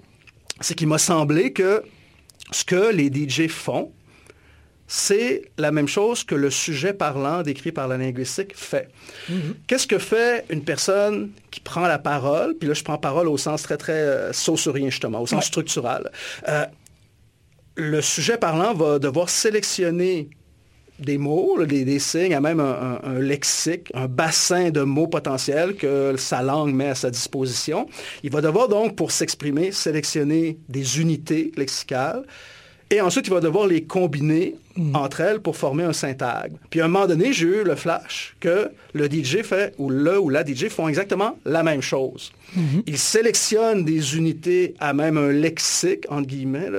C'est 0.62 0.76
qu'il 0.76 0.88
m'a 0.88 0.98
semblé 0.98 1.52
que 1.52 1.84
ce 2.52 2.64
que 2.64 2.92
les 2.92 3.08
DJ 3.08 3.48
font, 3.48 3.92
c'est 4.88 5.52
la 5.60 5.72
même 5.72 5.88
chose 5.88 6.24
que 6.24 6.34
le 6.34 6.50
sujet 6.50 6.94
parlant 6.94 7.44
décrit 7.44 7.72
par 7.72 7.88
la 7.88 7.98
linguistique 7.98 8.54
fait. 8.56 8.90
Mm-hmm. 9.30 9.54
Qu'est-ce 9.68 9.86
que 9.86 10.00
fait 10.00 10.46
une 10.50 10.64
personne 10.64 11.30
qui 11.52 11.60
prend 11.60 11.86
la 11.88 12.00
parole, 12.00 12.56
puis 12.58 12.68
là 12.68 12.74
je 12.74 12.84
prends 12.84 12.98
parole 12.98 13.28
au 13.28 13.38
sens 13.38 13.62
très 13.62 13.78
très 13.78 13.94
euh, 13.94 14.34
saucerien 14.34 14.90
justement, 14.90 15.22
au 15.22 15.28
sens 15.28 15.46
structural. 15.46 16.12
Euh, 16.48 16.66
le 17.76 18.02
sujet 18.02 18.38
parlant 18.38 18.74
va 18.74 18.98
devoir 18.98 19.30
sélectionner 19.30 20.30
des 21.00 21.18
mots, 21.18 21.64
des, 21.66 22.00
signes, 22.00 22.34
à 22.34 22.42
même 22.42 22.60
un, 22.60 23.20
lexique, 23.20 23.92
un 23.94 24.08
bassin 24.08 24.70
de 24.70 24.82
mots 24.82 25.08
potentiels 25.08 25.76
que 25.76 26.16
sa 26.18 26.42
langue 26.42 26.74
met 26.74 26.90
à 26.90 26.96
sa 26.96 27.10
disposition. 27.10 27.88
Il 28.24 28.32
va 28.32 28.42
devoir 28.42 28.68
donc, 28.68 28.96
pour 28.96 29.12
s'exprimer, 29.12 29.72
sélectionner 29.72 30.60
des 30.68 31.00
unités 31.00 31.52
lexicales. 31.56 32.24
Et 32.92 33.02
ensuite, 33.02 33.28
il 33.28 33.34
va 33.34 33.40
devoir 33.40 33.68
les 33.68 33.84
combiner 33.84 34.56
entre 34.94 35.22
elles 35.22 35.40
pour 35.40 35.58
former 35.58 35.84
un 35.84 35.94
syntagme. 35.94 36.56
Puis 36.70 36.82
à 36.82 36.86
un 36.86 36.88
moment 36.88 37.06
donné, 37.06 37.34
j'ai 37.34 37.46
eu 37.46 37.64
le 37.64 37.76
flash 37.76 38.36
que 38.40 38.72
le 38.94 39.06
DJ 39.06 39.44
fait, 39.44 39.74
ou 39.78 39.90
le 39.90 40.20
ou 40.20 40.30
la 40.30 40.44
DJ 40.44 40.70
font 40.70 40.88
exactement 40.88 41.38
la 41.46 41.62
même 41.62 41.82
chose. 41.82 42.32
Mm-hmm. 42.58 42.84
Ils 42.88 42.98
sélectionnent 42.98 43.86
des 43.86 44.18
unités 44.18 44.74
à 44.80 44.94
même 44.94 45.18
un 45.18 45.32
lexique, 45.32 46.06
entre 46.10 46.28
guillemets. 46.28 46.70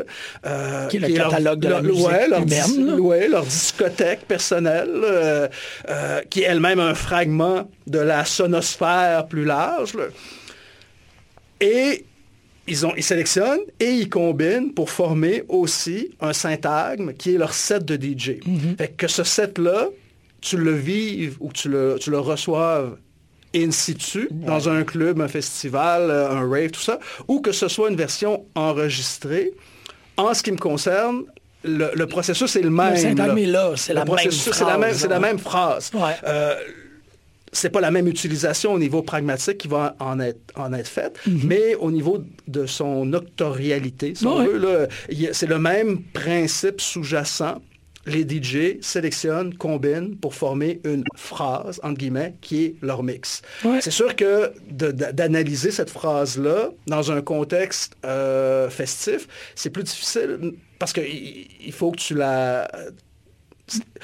Euh, 0.46 0.86
qui 0.88 0.96
est 0.96 1.00
le 1.00 1.14
catalogue 1.14 1.60
de 1.60 1.68
la 1.68 1.82
musique 1.82 2.08
leur, 2.28 3.28
leur 3.28 3.44
discothèque 3.44 4.26
personnelle, 4.26 4.90
euh, 4.90 5.48
euh, 5.88 6.22
qui 6.28 6.40
est 6.40 6.46
elle-même 6.46 6.80
un 6.80 6.94
fragment 6.94 7.70
de 7.86 7.98
la 7.98 8.24
sonosphère 8.24 9.26
plus 9.26 9.44
large. 9.44 9.96
Et 11.60 12.04
ils, 12.66 12.86
ont, 12.86 12.92
ils 12.96 13.02
sélectionnent 13.02 13.60
et 13.78 13.90
ils 13.90 14.08
combinent 14.08 14.72
pour 14.72 14.90
former 14.90 15.44
aussi 15.48 16.10
un 16.20 16.32
syntagme 16.32 17.12
qui 17.14 17.34
est 17.34 17.38
leur 17.38 17.54
set 17.54 17.84
de 17.84 17.96
DJ. 17.96 18.40
Mhm. 18.46 18.76
fait 18.78 18.96
que 18.96 19.08
ce 19.08 19.24
set-là, 19.24 19.88
tu 20.40 20.56
le 20.56 20.72
vives 20.72 21.36
ou 21.40 21.52
tu 21.52 21.68
le, 21.68 21.96
tu 22.00 22.10
le 22.10 22.18
reçoives 22.18 22.96
in 23.54 23.70
situ, 23.72 24.28
dans 24.30 24.68
un 24.68 24.84
club, 24.84 25.20
un 25.20 25.28
festival, 25.28 26.10
euh, 26.10 26.30
un 26.30 26.48
rave, 26.48 26.70
tout 26.70 26.80
ça, 26.80 27.00
ou 27.26 27.40
que 27.40 27.52
ce 27.52 27.68
soit 27.68 27.90
une 27.90 27.96
version 27.96 28.46
enregistrée. 28.54 29.52
En 30.16 30.34
ce 30.34 30.42
qui 30.42 30.52
me 30.52 30.56
concerne, 30.56 31.24
le, 31.64 32.04
processus 32.06 32.54
est 32.56 32.62
le 32.62 32.70
même. 32.70 32.92
Le 32.92 32.98
syntagme 32.98 33.38
est 33.38 33.46
là, 33.46 33.72
c'est 33.76 33.92
la, 33.92 34.04
même 34.04 34.16
phrase. 34.16 34.96
C'est 34.96 35.08
la 35.08 35.18
même, 35.18 35.38
phrase. 35.38 35.90
Euh, 36.24 36.54
c'est 37.52 37.70
pas 37.70 37.80
la 37.80 37.90
même 37.90 38.06
utilisation 38.06 38.72
au 38.72 38.78
niveau 38.78 39.02
pragmatique 39.02 39.58
qui 39.58 39.68
va 39.68 39.96
en 39.98 40.20
être, 40.20 40.40
en 40.56 40.72
être 40.72 40.88
faite, 40.88 41.18
mhm. 41.26 41.40
mais 41.44 41.74
au 41.74 41.90
niveau 41.90 42.22
de 42.48 42.66
son 42.66 43.12
octorialité, 43.12 44.14
c'est 44.14 45.46
le 45.48 45.58
même 45.58 46.02
principe 46.02 46.80
sous-jacent. 46.80 47.60
Les 48.06 48.22
DJ 48.22 48.80
sélectionnent, 48.80 49.54
combinent 49.54 50.16
pour 50.16 50.34
former 50.34 50.80
une 50.84 51.04
phrase, 51.16 51.80
entre 51.82 51.98
guillemets, 51.98 52.34
qui 52.40 52.64
est 52.64 52.74
leur 52.80 53.02
mix. 53.02 53.42
C'est 53.80 53.90
sûr 53.90 54.16
que 54.16 54.52
d'analyser 54.70 55.70
cette 55.70 55.90
phrase-là 55.90 56.70
dans 56.86 57.12
un 57.12 57.20
contexte 57.20 57.96
euh, 58.06 58.70
festif, 58.70 59.28
c'est 59.54 59.68
plus 59.68 59.82
difficile 59.82 60.54
parce 60.78 60.94
qu'il 60.94 61.72
faut 61.72 61.90
que 61.90 61.98
tu 61.98 62.14
la 62.14 62.70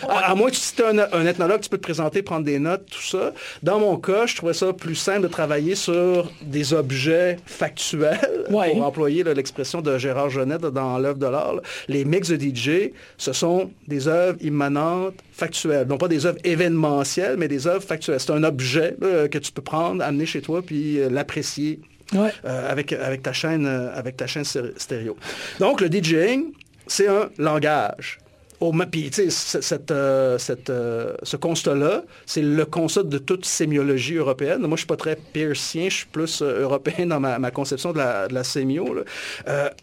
à, 0.08 0.34
moins 0.34 0.50
que 0.50 0.56
tu 0.56 0.82
es 0.82 1.00
un, 1.12 1.26
ethnologue, 1.26 1.60
tu 1.60 1.68
peux 1.68 1.78
te 1.78 1.82
présenter, 1.82 2.22
prendre 2.22 2.44
des 2.44 2.58
notes, 2.58 2.86
tout 2.90 3.02
ça. 3.02 3.32
Dans 3.62 3.78
mon 3.78 3.96
cas, 3.96 4.26
je 4.26 4.36
trouvais 4.36 4.54
ça 4.54 4.72
plus 4.72 4.94
simple 4.94 5.22
de 5.22 5.28
travailler 5.28 5.74
sur 5.74 6.30
des 6.42 6.74
objets 6.74 7.38
factuels, 7.46 8.46
pour 8.48 8.84
employer 8.84 9.24
l'expression 9.24 9.82
de 9.82 9.98
Gérard 9.98 10.30
Jeannette 10.30 10.62
dans 10.62 10.98
l'œuvre 10.98 11.18
de 11.18 11.26
l'art. 11.26 11.56
Les 11.88 12.04
mix 12.04 12.28
de 12.28 12.36
DJ, 12.36 12.92
ce 13.16 13.32
sont 13.32 13.70
des 13.88 14.08
œuvres 14.08 14.38
immanentes, 14.42 15.14
factuelles. 15.32 15.86
Non 15.86 15.98
pas 15.98 16.08
des 16.08 16.26
œuvres 16.26 16.38
événementielles, 16.44 17.36
mais 17.36 17.48
des 17.48 17.66
œuvres 17.66 17.84
factuelles. 17.84 18.20
C'est 18.20 18.32
un 18.32 18.44
objet 18.44 18.96
que 19.00 19.38
tu 19.38 19.52
peux 19.52 19.62
prendre, 19.62 20.02
amener 20.02 20.26
chez 20.26 20.42
toi, 20.42 20.62
puis 20.62 20.98
euh, 20.98 21.08
l'apprécier 21.10 21.80
euh, 22.14 22.30
avec, 22.44 22.92
avec, 22.92 23.22
ta 23.22 23.32
chaîne, 23.32 23.66
euh, 23.66 23.90
avec 23.94 24.16
ta 24.16 24.26
chaîne 24.26 24.44
stéréo. 24.44 25.16
Donc, 25.58 25.80
le 25.80 25.88
DJing, 25.88 26.52
c'est 26.86 27.08
un 27.08 27.30
langage. 27.38 28.18
Au, 28.60 28.72
puis, 28.72 29.10
cette, 29.12 29.90
euh, 29.90 30.38
cette, 30.38 30.70
euh, 30.70 31.14
ce 31.22 31.36
constat-là, 31.36 32.04
c'est 32.24 32.42
le 32.42 32.64
constat 32.64 33.02
de 33.02 33.18
toute 33.18 33.44
sémiologie 33.44 34.14
européenne. 34.14 34.60
Moi, 34.60 34.76
je 34.76 34.80
suis 34.80 34.86
pas 34.86 34.96
très 34.96 35.16
piercien, 35.16 35.88
je 35.90 35.96
suis 35.96 36.06
plus 36.06 36.40
euh, 36.40 36.62
européen 36.62 37.06
dans 37.06 37.20
ma, 37.20 37.50
conception 37.50 37.92
de 37.92 37.98
la, 37.98 38.28
de 38.28 38.34
la 38.34 38.44
sémio. 38.44 39.04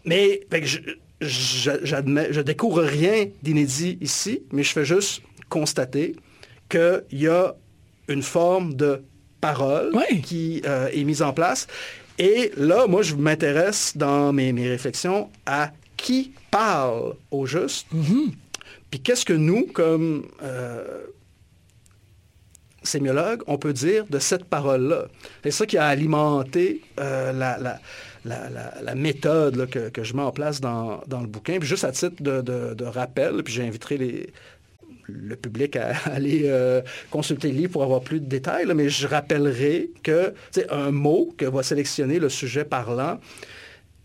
mais 0.04 0.40
je, 0.50 0.78
je 1.20 2.40
découvre 2.40 2.82
rien 2.82 3.26
d'inédit 3.42 3.96
ici, 4.00 4.42
mais 4.52 4.62
je 4.62 4.72
fais 4.72 4.84
juste 4.84 5.22
constater 5.48 6.16
qu'il 6.68 7.02
y 7.12 7.28
a 7.28 7.54
une 8.08 8.22
forme 8.22 8.74
de 8.74 9.02
parole 9.40 9.92
qui 10.24 10.62
est 10.64 11.04
mise 11.04 11.22
en 11.22 11.32
place. 11.32 11.66
Et 12.18 12.52
là, 12.56 12.86
moi, 12.86 13.02
je 13.02 13.14
m'intéresse 13.14 13.96
dans 13.96 14.32
mes, 14.32 14.52
mes 14.52 14.68
réflexions 14.68 15.30
à 15.46 15.72
qui 15.96 16.32
parle 16.50 17.14
au 17.30 17.46
juste. 17.46 17.86
Mm-hmm. 17.94 18.43
Puis 18.94 19.00
qu'est-ce 19.00 19.24
que 19.24 19.32
nous, 19.32 19.66
comme 19.66 20.24
euh, 20.44 20.84
sémiologues, 22.84 23.42
on 23.48 23.58
peut 23.58 23.72
dire 23.72 24.06
de 24.08 24.20
cette 24.20 24.44
parole-là? 24.44 25.08
C'est 25.42 25.50
ça 25.50 25.66
qui 25.66 25.76
a 25.76 25.86
alimenté 25.86 26.80
euh, 27.00 27.32
la, 27.32 28.94
méthode 28.94 29.68
que, 29.68 30.04
je 30.04 30.14
mets 30.14 30.22
en 30.22 30.30
place 30.30 30.60
dans, 30.60 31.02
le 31.10 31.26
bouquin. 31.26 31.58
Puis 31.58 31.66
juste 31.66 31.82
à 31.82 31.90
titre 31.90 32.22
de, 32.22 32.84
rappel, 32.84 33.42
puis 33.42 33.52
j'inviterai 33.52 34.30
le 35.08 35.34
public 35.34 35.74
à 35.74 35.96
aller 36.04 36.42
euh, 36.44 36.80
consulter 37.10 37.50
le 37.50 37.56
livre 37.56 37.72
pour 37.72 37.82
avoir 37.82 38.00
plus 38.00 38.20
de 38.20 38.26
détails, 38.26 38.64
mais 38.76 38.90
je 38.90 39.08
rappellerai 39.08 39.90
que 40.04 40.34
un 40.70 40.92
mot 40.92 41.34
que 41.36 41.46
va 41.46 41.64
sélectionner 41.64 42.20
le 42.20 42.28
sujet 42.28 42.64
parlant 42.64 43.18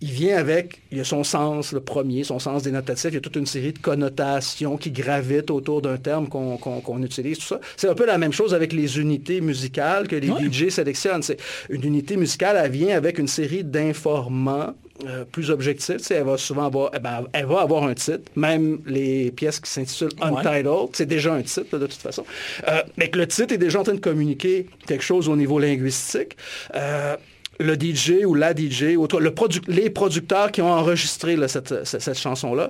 il 0.02 0.12
vient 0.12 0.38
avec, 0.38 0.82
il 0.92 1.00
a 1.00 1.04
son 1.04 1.24
sens, 1.24 1.74
le 1.74 1.82
premier, 1.82 2.24
son 2.24 2.40
sens 2.40 2.64
dénotatif, 2.64 3.12
il 3.12 3.16
y 3.16 3.18
a 3.18 3.22
toute 3.22 3.36
une 3.36 3.46
série 3.46 3.74
de 3.74 3.80
connotations 3.80 4.78
qui 4.78 4.92
gravitent 4.92 5.52
autour 5.52 5.82
d'un 5.82 5.98
terme 5.98 6.28
qu'on 6.30 7.04
utilise, 7.04 7.40
tout 7.40 7.48
ça. 7.48 7.60
C'est 7.76 7.90
un 7.90 7.96
peu 7.96 8.06
la 8.06 8.18
même 8.18 8.32
chose 8.32 8.54
avec 8.54 8.72
les 8.72 9.00
unités 9.00 9.42
musicales 9.42 10.08
que 10.08 10.16
les 10.16 10.28
DJ 10.28 10.70
sélectionnent. 10.70 11.22
Une 11.70 11.84
unité 11.84 12.16
musicale, 12.16 12.60
elle 12.64 12.72
vient 12.72 12.96
avec 12.96 13.20
une 13.20 13.28
série 13.28 13.64
d'informants 13.64 14.74
euh, 15.06 15.24
plus 15.24 15.50
objectifs. 15.50 16.12
elle 16.12 16.24
va 16.24 16.38
souvent 16.38 16.66
avoir, 16.66 16.92
eh 16.94 17.00
ben, 17.00 17.26
elle 17.32 17.46
va 17.46 17.62
avoir 17.62 17.84
un 17.84 17.94
titre. 17.94 18.30
Même 18.36 18.80
les 18.86 19.32
pièces 19.32 19.60
qui 19.62 19.72
s'intitulent 19.72 20.12
Untitled, 20.22 20.90
c'est 20.94 21.06
déjà 21.06 21.34
un 21.34 21.42
titre 21.42 21.78
de 21.78 21.88
toute 21.88 22.02
façon. 22.02 22.26
Euh, 22.68 22.82
mais 22.98 23.10
que 23.10 23.18
le 23.18 23.28
titre 23.28 23.54
est 23.54 23.58
déjà 23.58 23.80
en 23.80 23.84
train 23.84 23.94
de 23.94 24.00
communiquer 24.00 24.66
quelque 24.88 25.04
chose 25.04 25.30
au 25.30 25.38
niveau 25.38 25.58
linguistique. 25.58 26.36
Euh, 26.76 27.16
le 27.60 27.76
DJ 27.76 28.26
ou 28.26 28.34
la 28.34 28.56
DJ, 28.56 28.96
ou 28.98 29.08
le 29.20 29.34
les 29.68 29.90
producteurs 29.90 30.52
qui 30.52 30.62
ont 30.62 30.72
enregistré 30.72 31.38
cette, 31.48 32.18
chanson-là, 32.18 32.70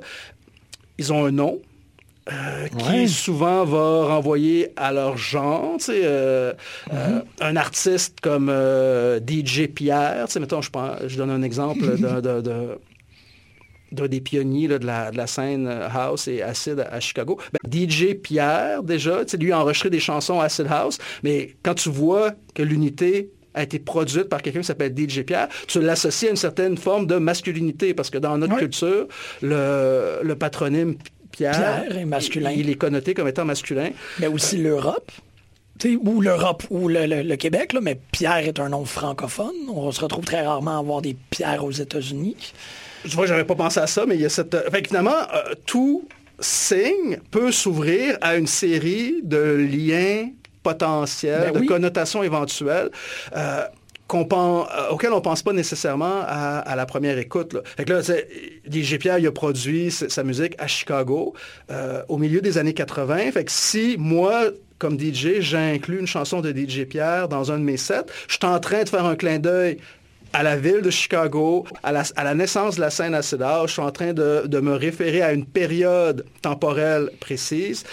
ils 0.98 1.14
ont 1.14 1.26
un 1.26 1.32
nom. 1.32 1.60
Euh, 2.32 2.68
qui 2.78 3.10
souvent 3.10 3.66
va 3.66 4.06
renvoyer 4.06 4.72
à 4.76 4.92
leur 4.92 5.18
genre. 5.18 5.78
Euh, 5.90 6.54
euh, 6.94 7.20
mm-hmm. 7.20 7.24
un 7.42 7.56
artiste 7.56 8.20
comme 8.22 8.50
DJ 9.28 9.66
Pierre, 9.68 10.28
mettons, 10.40 10.62
je, 10.62 10.70
je 11.08 11.18
donne 11.18 11.32
un 11.32 11.42
exemple 11.42 11.98
de, 11.98 12.78
d'un 13.92 14.08
des 14.08 14.22
pionniers 14.22 14.68
de, 14.68 14.86
la, 14.86 15.28
scène 15.28 15.68
house 15.68 16.28
et 16.28 16.44
acid 16.44 16.80
à, 16.80 17.00
Chicago. 17.00 17.40
Ben, 17.52 17.72
DJ 17.72 18.14
Pierre, 18.14 18.84
déjà, 18.84 19.22
lui 19.40 19.52
a 19.52 19.60
enregistré 19.60 19.90
des 19.90 20.00
chansons 20.00 20.40
acid 20.40 20.68
house, 20.70 21.00
mais 21.24 21.56
quand 21.64 21.74
tu 21.74 21.90
vois 21.90 22.34
que 22.54 22.62
l'unité 22.62 23.32
a 23.54 23.64
été 23.64 23.80
produite 23.80 24.26
par 24.26 24.42
quelqu'un 24.42 24.60
qui 24.60 24.66
s'appelle 24.66 24.94
DJ 24.96 25.22
Pierre, 25.22 25.48
tu 25.68 25.82
l'associes 25.82 26.28
à 26.28 26.32
une 26.32 26.36
certaine 26.36 26.78
forme 26.78 27.08
de 27.08 27.16
masculinité, 27.16 27.94
parce 27.94 28.10
que 28.10 28.18
dans 28.18 28.38
notre 28.38 28.58
culture, 28.58 29.08
le, 29.42 30.34
patronyme 30.34 30.96
Pierre, 31.32 31.84
est 31.90 32.06
masculin. 32.06 32.52
Il 32.52 32.70
est 32.70 32.76
connoté 32.76 33.14
comme 33.14 33.28
étant 33.28 33.46
masculin. 33.46 33.90
Mais 34.20 34.28
aussi 34.28 34.58
l'Europe 34.58 35.12
ou 35.88 36.22
l'Europe 36.22 36.64
ou 36.70 36.88
le, 36.88 37.36
Québec, 37.36 37.74
là, 37.74 37.80
mais 37.82 38.00
Pierre 38.12 38.40
est 38.40 38.60
un 38.60 38.70
nom 38.70 38.86
francophone. 38.86 39.56
On 39.70 39.92
se 39.92 40.02
retrouve 40.02 40.26
très 40.26 40.42
rarement 40.42 40.76
à 40.76 40.80
avoir 40.80 41.02
des 41.02 41.16
pierres 41.30 41.64
aux 41.64 41.72
États-Unis. 41.72 42.54
Je 43.06 43.16
vois, 43.16 43.26
j'avais 43.26 43.46
pas 43.46 43.56
pensé 43.56 43.80
à 43.80 43.88
ça, 43.88 44.06
mais 44.06 44.16
il 44.16 44.22
y 44.22 44.26
a 44.26 44.30
cette. 44.30 44.56
Fait 44.72 44.86
finalement, 44.86 45.12
euh, 45.12 45.54
tout 45.66 46.06
signe 46.40 47.20
peut 47.32 47.52
s'ouvrir 47.52 48.18
à 48.22 48.36
une 48.36 48.48
série 48.48 49.22
de 49.24 49.56
liens 49.56 50.30
potentiels, 50.64 51.52
ben 51.54 51.62
de 51.62 51.68
connotations 51.68 52.24
éventuelles. 52.24 52.90
Euh, 53.36 53.64
pense, 54.08 54.68
euh, 54.76 54.90
auquel 54.90 55.12
on 55.12 55.18
ne 55.18 55.22
pense 55.22 55.44
pas 55.44 55.54
nécessairement 55.54 56.24
à, 56.26 56.76
la 56.76 56.86
première 56.86 57.18
écoute. 57.20 57.54
Là. 57.54 57.62
Fait 57.78 57.86
que 57.86 57.94
là, 57.94 58.02
DJ 58.02 58.98
Pierre, 58.98 59.20
il 59.20 59.28
a 59.28 59.32
produit 59.32 59.92
sa 59.92 60.24
musique 60.24 60.56
à 60.58 60.68
Chicago 60.68 61.36
au 62.08 62.18
milieu 62.18 62.42
des 62.42 62.58
années 62.58 62.74
80. 62.74 63.32
Fait 63.32 63.46
que 63.46 63.52
si 63.52 63.98
moi, 64.00 64.46
comme 64.80 65.00
DJ, 65.00 65.42
j'inclus 65.42 66.00
une 66.00 66.08
chanson 66.08 66.42
de 66.42 66.52
DJ 66.52 66.86
Pierre 66.86 67.28
dans 67.28 67.52
un 67.52 67.60
de 67.60 67.64
mes 67.64 67.78
sets, 67.78 68.06
je 68.28 68.38
suis 68.38 68.46
en 68.46 68.60
train 68.60 68.84
de 68.84 68.90
faire 68.90 69.06
un 69.06 69.16
clin 69.16 69.38
d'œil 69.38 69.78
à 70.34 70.44
la 70.44 70.56
ville 70.56 70.82
de 70.82 70.90
Chicago, 70.90 71.66
à 71.84 71.92
la, 71.92 72.36
naissance 72.36 72.76
de 72.76 72.82
la 72.82 72.90
scène 72.90 73.14
à 73.14 73.22
Cedar. 73.22 73.68
Je 73.68 73.74
suis 73.74 73.82
en 73.82 73.92
train 73.92 74.14
de, 74.14 74.60
me 74.60 74.74
référer 74.74 75.22
à 75.22 75.34
une 75.34 75.46
période 75.46 76.26
temporelle 76.42 77.10
précise. 77.20 77.84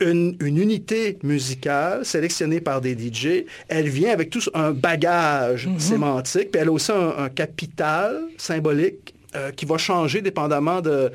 Une, 0.00 0.36
unité 0.40 1.18
musicale 1.22 2.04
sélectionnée 2.04 2.60
par 2.60 2.80
des 2.80 2.92
DJ, 2.94 3.44
elle 3.68 3.88
vient 3.88 4.12
avec 4.12 4.30
tout 4.30 4.40
un 4.54 4.72
bagage 4.72 5.66
mm-hmm. 5.66 5.78
sémantique, 5.78 6.50
puis 6.50 6.60
elle 6.60 6.68
a 6.68 6.72
aussi 6.72 6.92
un 6.92 7.28
capital 7.28 8.20
symbolique 8.38 9.14
euh, 9.36 9.52
qui 9.52 9.64
va 9.64 9.78
changer 9.78 10.22
dépendamment 10.22 10.80
de, 10.80 11.12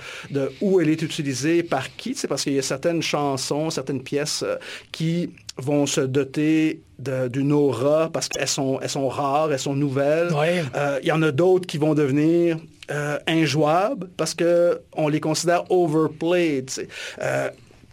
où 0.61 0.79
elle 0.79 0.87
est 0.87 1.01
utilisée, 1.01 1.63
par 1.63 1.93
qui. 1.97 2.15
C'est 2.15 2.29
parce 2.29 2.43
qu'il 2.43 2.53
y 2.53 2.59
a 2.59 2.61
certaines 2.61 3.01
chansons, 3.01 3.69
certaines 3.69 4.01
pièces 4.01 4.41
euh, 4.41 4.55
qui 4.93 5.31
vont 5.57 5.85
se 5.85 5.99
doter 5.99 6.81
d'une 6.97 7.51
aura 7.51 8.09
parce 8.09 8.29
qu'elles 8.29 8.47
sont, 8.47 8.79
elles 8.81 8.89
sont 8.89 9.09
rares, 9.09 9.51
elles 9.51 9.59
sont 9.59 9.75
nouvelles. 9.75 10.29
Euh, 10.33 10.99
il 11.03 11.09
y 11.09 11.11
en 11.11 11.21
a 11.23 11.31
d'autres 11.31 11.67
qui 11.67 11.77
vont 11.77 11.93
devenir 11.93 12.57
injouables 13.27 14.07
parce 14.15 14.33
qu'on 14.33 15.07
les 15.09 15.19
considère 15.19 15.69
overplayed. 15.69 16.71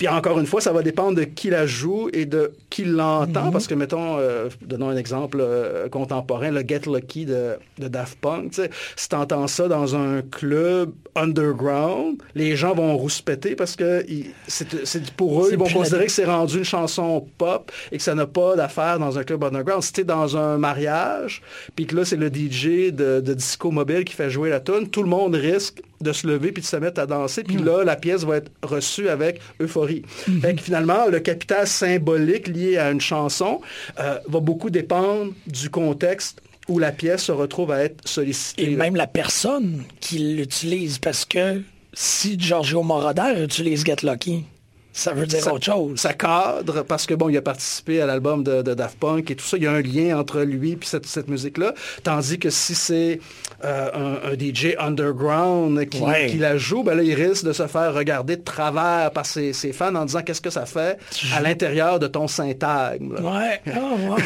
Puis 0.02 0.08
encore 0.08 0.40
une 0.40 0.46
fois, 0.46 0.60
ça 0.60 0.72
va 0.72 0.82
dépendre 0.82 1.16
de 1.16 1.22
qui 1.22 1.48
la 1.48 1.64
joue 1.64 2.10
et 2.12 2.26
de 2.26 2.54
qui 2.70 2.84
l'entend, 2.84 3.44
mhm. 3.44 3.52
parce 3.52 3.68
que, 3.68 3.74
mettons, 3.74 4.18
euh, 4.18 4.48
donnons 4.60 4.88
un 4.88 4.96
exemple 4.96 5.38
euh, 5.40 5.88
contemporain, 5.88 6.50
le 6.50 6.64
Get 6.66 6.90
Lucky 6.92 7.24
de, 7.24 7.56
Daft 7.78 8.18
Punk, 8.18 8.52
si 8.96 9.08
tu 9.08 9.14
entends 9.14 9.46
ça 9.46 9.68
dans 9.68 9.94
un 9.94 10.22
club 10.22 10.90
underground, 11.14 12.20
les 12.34 12.56
gens 12.56 12.74
vont 12.74 12.96
rouspéter 12.96 13.54
parce 13.54 13.76
que 13.76 14.04
c'est 14.48 15.12
pour 15.12 15.44
eux, 15.44 15.50
ils 15.52 15.58
vont 15.58 15.68
considérer 15.68 16.06
que 16.06 16.12
c'est 16.12 16.24
rendu 16.24 16.58
une 16.58 16.64
chanson 16.64 17.24
pop 17.38 17.70
et 17.92 17.98
que 17.98 18.02
ça 18.02 18.16
n'a 18.16 18.26
pas 18.26 18.56
d'affaire 18.56 18.98
dans 18.98 19.20
un 19.20 19.22
club 19.22 19.44
underground. 19.44 19.84
Si 19.84 19.92
tu 19.92 20.00
es 20.00 20.04
dans 20.04 20.36
un 20.36 20.58
mariage, 20.58 21.42
puis 21.76 21.86
que 21.86 21.94
là, 21.94 22.04
c'est 22.04 22.16
le 22.16 22.26
DJ 22.26 22.90
de, 22.92 23.20
disco 23.20 23.70
mobile 23.70 24.02
qui 24.04 24.14
fait 24.14 24.30
jouer 24.30 24.50
la 24.50 24.58
tune, 24.58 24.88
tout 24.88 25.04
le 25.04 25.08
monde 25.08 25.36
risque 25.36 25.80
de 26.02 26.12
se 26.12 26.26
lever 26.26 26.52
puis 26.52 26.62
de 26.62 26.66
se 26.66 26.76
mettre 26.76 27.00
à 27.00 27.06
danser. 27.06 27.44
Puis 27.44 27.56
mm. 27.56 27.64
là, 27.64 27.84
la 27.84 27.96
pièce 27.96 28.24
va 28.24 28.36
être 28.36 28.50
reçue 28.62 29.08
avec 29.08 29.40
euphorie. 29.60 30.02
Mm-hmm. 30.28 30.58
finalement, 30.58 31.06
le 31.06 31.20
capital 31.20 31.66
symbolique 31.66 32.48
lié 32.48 32.78
à 32.78 32.90
une 32.90 33.00
chanson 33.00 33.60
euh, 33.98 34.18
va 34.28 34.40
beaucoup 34.40 34.70
dépendre 34.70 35.32
du 35.46 35.70
contexte 35.70 36.42
où 36.68 36.78
la 36.78 36.92
pièce 36.92 37.24
se 37.24 37.32
retrouve 37.32 37.72
à 37.72 37.82
être 37.82 38.06
sollicitée. 38.06 38.72
Et 38.72 38.76
même 38.76 38.96
la 38.96 39.06
personne 39.06 39.82
qui 40.00 40.18
l'utilise, 40.18 40.98
parce 40.98 41.24
que 41.24 41.60
si 41.92 42.38
Giorgio 42.38 42.82
Moroder 42.82 43.42
utilise 43.42 43.84
Get 43.84 43.96
Lucky, 44.02 44.44
ça 44.92 45.14
veut 45.14 45.26
dire 45.26 45.46
autre 45.52 45.64
chose. 45.64 45.98
Ça 45.98 46.12
cadre 46.12 46.82
parce 46.82 47.06
que 47.06 47.14
bon, 47.14 47.28
il 47.30 47.36
a 47.36 47.42
participé 47.42 48.00
à 48.02 48.06
l'album 48.06 48.44
de, 48.44 48.62
Daft 48.62 48.98
Punk 48.98 49.30
et 49.30 49.36
tout 49.36 49.44
ça. 49.44 49.56
Il 49.56 49.62
y 49.62 49.66
a 49.66 49.72
un 49.72 49.80
lien 49.80 50.18
entre 50.18 50.42
lui 50.42 50.72
et 50.72 50.78
cette, 50.82 51.28
musique-là. 51.28 51.72
Tandis 52.02 52.38
que 52.38 52.50
si 52.50 52.74
c'est 52.74 53.20
euh, 53.64 54.18
un, 54.24 54.32
DJ 54.34 54.76
underground 54.78 55.88
qui, 55.88 56.38
la 56.38 56.58
joue, 56.58 56.82
ben 56.82 56.94
là, 56.94 57.02
il 57.02 57.14
risque 57.14 57.44
de 57.44 57.52
se 57.52 57.66
faire 57.66 57.94
regarder 57.94 58.36
de 58.36 58.42
travers 58.42 59.10
par 59.12 59.24
ses, 59.24 59.52
fans 59.72 59.94
en 59.94 60.04
disant 60.04 60.22
qu'est-ce 60.22 60.40
que 60.40 60.50
ça 60.50 60.66
fait 60.66 60.98
à 61.34 61.40
l'intérieur 61.40 61.98
de 61.98 62.06
ton 62.06 62.28
syntagme. 62.28 63.16
Ouais. 63.20 63.60
Oh, 63.74 64.16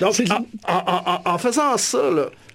Donc, 0.00 0.14
en, 0.66 1.38
faisant 1.38 1.76
ça, 1.76 1.98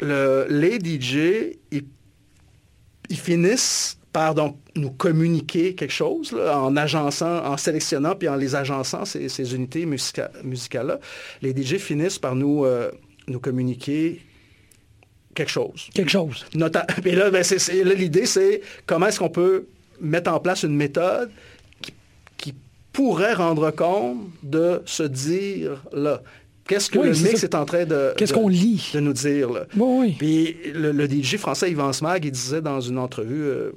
les 0.01 0.79
DJ, 0.79 1.57
ils 1.71 3.19
finissent 3.19 3.97
par 4.13 4.35
donc 4.35 4.57
nous 4.75 4.91
communiquer 4.91 5.73
quelque 5.73 5.91
chose 5.91 6.33
en 6.33 6.77
agençant, 6.77 7.43
en 7.45 7.57
sélectionnant 7.57 8.15
puis 8.15 8.29
en 8.29 8.35
les 8.35 8.55
agençant 8.55 9.03
ces, 9.05 9.55
unités 9.55 9.85
musicales-là. 9.85 10.99
Les 11.41 11.51
DJ 11.51 11.77
finissent 11.77 12.19
par 12.19 12.35
nous, 12.35 12.63
euh, 12.63 12.91
nous 13.27 13.39
communiquer 13.39 14.21
quelque 15.33 15.49
chose. 15.49 15.89
Quelque 15.93 16.11
chose. 16.11 16.45
et 16.53 16.57
là, 17.15 17.31
ben, 17.31 17.43
l'idée, 17.95 18.25
c'est 18.25 18.61
comment 18.85 19.07
est-ce 19.07 19.19
qu'on 19.19 19.29
peut 19.29 19.65
mettre 19.99 20.31
en 20.31 20.39
place 20.39 20.63
une 20.63 20.75
méthode 20.75 21.31
qui, 21.81 21.91
pourrait 22.93 23.33
rendre 23.33 23.71
compte 23.71 24.19
de 24.43 24.83
se 24.85 25.01
dire 25.01 25.83
là. 25.91 26.21
Qu'est-ce 26.67 26.91
que 26.91 26.99
le 26.99 27.09
mix 27.09 27.43
est, 27.43 27.55
en 27.55 27.65
train 27.65 27.85
de, 27.85 28.13
Qu'est-ce 28.15 28.33
qu'on 28.33 28.47
lit? 28.47 28.91
de 28.93 28.99
nous 28.99 29.13
dire? 29.13 29.49
Là? 29.49 29.65
Oui, 29.75 30.15
Puis 30.17 30.55
le, 30.73 31.09
DJ 31.09 31.37
français 31.37 31.71
Yvan 31.71 31.91
Smag, 31.91 32.23
il 32.23 32.31
disait 32.31 32.61
dans 32.61 32.79
une 32.79 32.99
entrevue, 32.99 33.41
euh, 33.41 33.71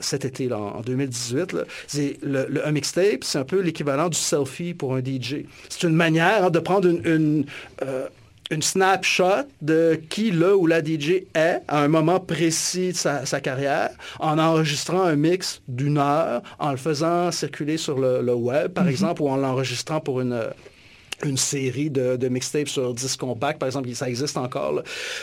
cet 0.00 0.24
été, 0.24 0.48
là, 0.48 0.58
en 0.58 0.80
2018. 0.80 1.56
le, 2.22 2.66
un 2.66 2.72
mixtape, 2.72 3.24
c'est 3.24 3.38
un 3.38 3.44
peu 3.44 3.60
l'équivalent 3.60 4.08
du 4.08 4.18
selfie 4.18 4.74
pour 4.74 4.94
un 4.94 5.00
DJ. 5.00 5.44
C'est 5.68 5.86
une 5.86 5.94
manière 5.94 6.46
hein, 6.46 6.50
de 6.50 6.58
prendre 6.58 6.88
une, 6.88 7.44
euh, 7.82 8.08
une, 8.50 8.62
snapshot 8.62 9.46
de 9.62 10.00
qui 10.08 10.30
le 10.30 10.54
ou 10.54 10.66
la 10.66 10.82
DJ 10.84 11.24
est 11.34 11.60
à 11.68 11.82
un 11.82 11.88
moment 11.88 12.20
précis 12.20 12.92
de 12.92 12.96
sa, 12.96 13.40
carrière, 13.40 13.90
en 14.20 14.38
enregistrant 14.38 15.02
un 15.02 15.16
mix 15.16 15.62
d'une 15.68 15.98
heure, 15.98 16.42
en 16.58 16.70
le 16.70 16.76
faisant 16.76 17.30
circuler 17.30 17.76
sur 17.76 17.98
le, 17.98 18.34
web, 18.34 18.72
par 18.72 18.84
mm-hmm. 18.84 18.90
exemple, 18.90 19.22
ou 19.22 19.28
en 19.28 19.36
l'enregistrant 19.36 20.00
pour 20.00 20.20
une 20.20 20.42
une 21.24 21.36
série 21.36 21.90
de, 21.90 22.16
de 22.16 22.28
mixtapes 22.28 22.68
sur 22.68 22.94
disque 22.94 23.18
compact, 23.18 23.58
par 23.58 23.66
exemple, 23.66 23.92
ça 23.94 24.08
existe 24.08 24.36
encore. 24.36 24.82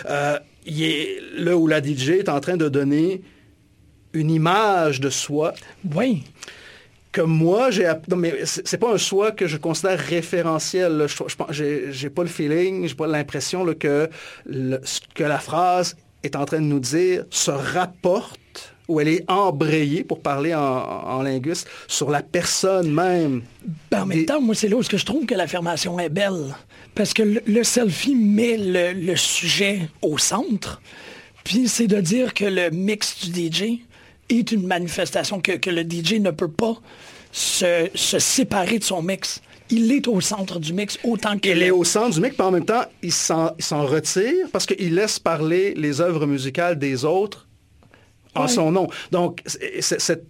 Euh, 0.09 0.37
il 0.65 0.83
est, 0.83 1.19
là 1.37 1.55
où 1.55 1.67
la 1.67 1.81
DJ 1.81 2.09
est 2.09 2.29
en 2.29 2.39
train 2.39 2.57
de 2.57 2.67
donner 2.67 3.21
une 4.15 4.31
image 4.31 4.99
de 4.99 5.09
soi. 5.09 5.53
Oui. 5.93 6.23
Que 7.11 7.21
moi, 7.21 7.71
j'ai... 7.71 7.91
Non, 8.09 8.17
mais 8.17 8.33
c'est 8.43 8.77
pas 8.77 8.93
un 8.93 8.97
soi 8.97 9.31
que 9.31 9.47
je 9.47 9.57
considère 9.57 9.99
référentiel. 9.99 11.05
Je 11.07 11.91
J'ai 11.91 12.09
pas 12.09 12.23
le 12.23 12.29
feeling, 12.29 12.87
j'ai 12.87 12.95
pas 12.95 13.07
l'impression 13.07 13.65
que 13.73 14.09
ce 14.45 14.99
que 15.13 15.23
la 15.23 15.39
phrase 15.39 15.95
est 16.23 16.35
en 16.35 16.45
train 16.45 16.59
de 16.59 16.65
nous 16.65 16.79
dire 16.79 17.25
se 17.29 17.51
rapporte 17.51 18.73
ou 18.87 18.99
elle 18.99 19.07
est 19.07 19.29
embrayée, 19.29 20.03
pour 20.03 20.21
parler 20.21 20.53
en, 20.53 21.21
linguiste, 21.23 21.67
sur 21.87 22.09
la 22.11 22.21
personne 22.21 22.93
même. 22.93 23.41
Ben, 23.89 24.03
en 24.03 24.05
même 24.05 24.25
temps, 24.25 24.41
moi, 24.41 24.53
c'est 24.53 24.67
là 24.67 24.75
où 24.75 24.83
je 24.83 25.05
trouve 25.05 25.25
que 25.25 25.33
l'affirmation 25.33 25.99
est 25.99 26.09
belle. 26.09 26.55
Parce 26.93 27.13
que 27.13 27.23
le, 27.23 27.63
selfie 27.63 28.15
met 28.15 28.57
le, 28.57 29.15
sujet 29.15 29.89
au 30.01 30.17
centre. 30.17 30.81
Puis 31.43 31.67
c'est 31.67 31.87
de 31.87 31.99
dire 31.99 32.33
que 32.33 32.45
le 32.45 32.69
mix 32.69 33.27
du 33.27 33.49
DJ 33.49 33.79
est 34.29 34.51
une 34.51 34.65
manifestation 34.65 35.41
que, 35.41 35.69
le 35.69 35.81
DJ 35.81 36.19
ne 36.19 36.31
peut 36.31 36.51
pas 36.51 36.75
se, 37.31 37.89
séparer 37.93 38.79
de 38.79 38.83
son 38.83 39.01
mix. 39.01 39.41
Il 39.69 39.91
est 39.91 40.07
au 40.07 40.21
centre 40.21 40.59
du 40.59 40.73
mix 40.73 40.99
autant 41.03 41.37
qu'il 41.37 41.51
Il 41.51 41.63
est 41.63 41.71
au 41.71 41.83
centre 41.83 42.11
du 42.11 42.21
mix, 42.21 42.35
mais 42.37 42.45
en 42.45 42.51
même 42.51 42.65
temps, 42.65 42.83
il 43.01 43.11
s'en 43.11 43.53
retire 43.69 44.47
parce 44.51 44.65
qu'il 44.65 44.93
laisse 44.95 45.19
parler 45.19 45.73
les 45.75 46.01
œuvres 46.01 46.27
musicales 46.27 46.77
des 46.77 47.03
autres 47.03 47.47
en 48.35 48.47
son 48.47 48.71
nom. 48.71 48.87
Donc, 49.11 49.41
cette 49.79 50.27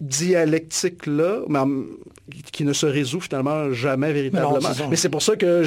dialectique-là, 0.00 1.40
qui 2.52 2.64
ne 2.64 2.72
se 2.72 2.86
résout 2.86 3.20
finalement 3.20 3.72
jamais 3.72 4.12
véritablement. 4.12 4.58
Mais 4.90 4.96
c'est 4.96 5.08
pour 5.08 5.22
ça 5.22 5.36
que 5.36 5.64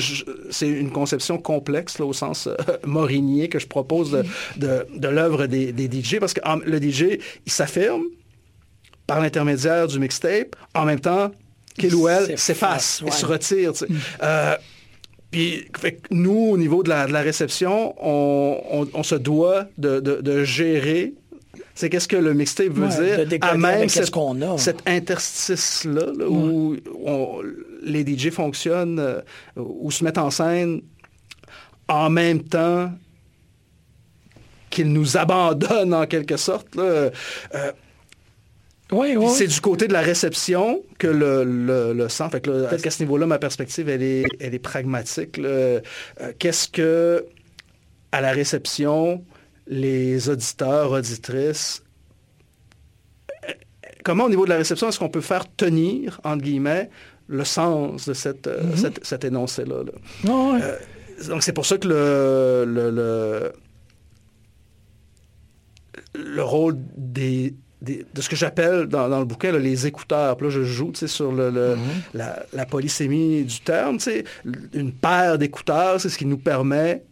c'est 0.49 0.69
une 0.69 0.91
conception 0.91 1.37
complexe 1.37 1.99
au 1.99 2.13
sens 2.13 2.47
euh, 2.47 2.55
morinier 2.85 3.49
que 3.49 3.59
je 3.59 3.67
propose 3.67 4.11
de, 4.57 4.85
de, 4.95 5.07
l'œuvre 5.07 5.47
des, 5.47 5.71
des, 5.71 6.01
DJ, 6.01 6.19
parce 6.19 6.33
que 6.33 6.41
le 6.65 6.81
DJ, 6.81 7.19
il 7.45 7.51
s'affirme 7.51 8.03
par 9.07 9.19
l'intermédiaire 9.19 9.87
du 9.87 9.99
mixtape, 9.99 10.55
en 10.73 10.85
même 10.85 10.99
temps 10.99 11.31
qu'il 11.77 11.95
ou 11.95 12.07
elle 12.07 12.37
s'efface, 12.37 13.01
il 13.05 13.11
se 13.11 13.25
retire. 13.25 13.71
Mm. 13.71 13.95
Euh, 14.23 14.55
puis 15.31 15.65
nous, 16.11 16.49
au 16.51 16.57
niveau 16.57 16.83
de 16.83 16.89
la, 16.89 17.07
de 17.07 17.13
la 17.13 17.21
réception, 17.21 17.95
on, 18.01 18.87
on, 18.93 19.03
se 19.03 19.15
doit 19.15 19.67
de, 19.77 19.99
de, 19.99 20.43
gérer 20.43 21.13
C'est 21.75 21.89
qu'est-ce 21.89 22.07
que 22.07 22.17
le 22.17 22.33
mixtape 22.33 22.69
veut 22.69 22.87
dire 22.87 23.39
à 23.41 23.57
même 23.57 23.89
cette, 23.89 24.15
a. 24.15 24.57
cet 24.57 24.81
interstice-là 24.85 26.07
où 26.27 26.75
les 27.83 28.05
DJ 28.05 28.29
fonctionnent 28.29 28.99
euh, 28.99 29.21
ou 29.55 29.89
se 29.91 30.03
mettent 30.03 30.17
en 30.17 30.31
scène 30.31 30.81
en 31.87 32.09
même 32.09 32.43
temps 32.43 32.91
qu'ils 34.69 34.91
nous 34.91 35.17
abandonnent 35.17 35.93
en 35.93 36.05
quelque 36.05 36.37
sorte. 36.37 36.67
Euh, 36.77 37.09
c'est 39.35 39.47
du 39.47 39.61
côté 39.61 39.87
de 39.87 39.93
la 39.93 40.01
réception 40.01 40.83
que 40.97 41.07
le, 41.07 41.93
le, 41.93 42.09
sent. 42.09 42.25
peut-être 42.31 42.81
qu'à 42.81 42.91
ce 42.91 43.03
niveau-là, 43.03 43.25
ma 43.25 43.39
perspective, 43.39 43.87
elle 43.87 44.03
est, 44.03 44.25
elle 44.39 44.53
est 44.53 44.59
pragmatique. 44.59 45.39
Euh, 45.39 45.79
qu'est-ce 46.39 46.67
que, 46.67 47.25
à 48.11 48.19
la 48.19 48.31
réception, 48.31 49.23
les 49.67 50.29
auditeurs, 50.29 50.91
auditrices, 50.91 51.83
comment 54.03 54.25
au 54.25 54.29
niveau 54.29 54.45
de 54.45 54.49
la 54.49 54.57
réception, 54.57 54.89
est-ce 54.89 54.99
qu'on 54.99 55.09
peut 55.09 55.21
faire 55.21 55.45
tenir, 55.55 56.19
entre 56.23 56.43
guillemets, 56.43 56.89
le 57.27 57.45
sens 57.45 58.07
de 58.07 58.13
cette, 58.13 58.47
euh, 58.47 58.63
mm-hmm. 58.63 59.03
cet 59.03 59.23
énoncé-là? 59.23 59.83
Euh, 60.25 60.77
donc 61.27 61.43
c'est 61.43 61.53
pour 61.53 61.65
ça 61.65 61.77
que 61.77 61.87
le, 61.87 62.65
le, 62.67 63.51
le, 66.15 66.43
rôle 66.43 66.77
des, 66.97 67.53
de 67.81 68.21
ce 68.21 68.27
que 68.27 68.35
j'appelle 68.35 68.87
dans, 68.87 69.07
le 69.07 69.25
bouquin 69.25 69.51
les 69.51 69.87
écouteurs. 69.87 70.37
là, 70.41 70.49
je 70.49 70.63
joue 70.63 70.91
sur 70.93 71.31
le, 71.31 71.77
la, 72.13 72.43
la, 72.53 72.65
polysémie 72.65 73.43
du 73.43 73.59
terme. 73.61 73.97
Une 74.73 74.91
paire 74.91 75.37
d'écouteurs, 75.37 76.01
c'est 76.01 76.09
ce 76.09 76.17
qui 76.17 76.25
nous 76.25 76.37
permet 76.37 77.03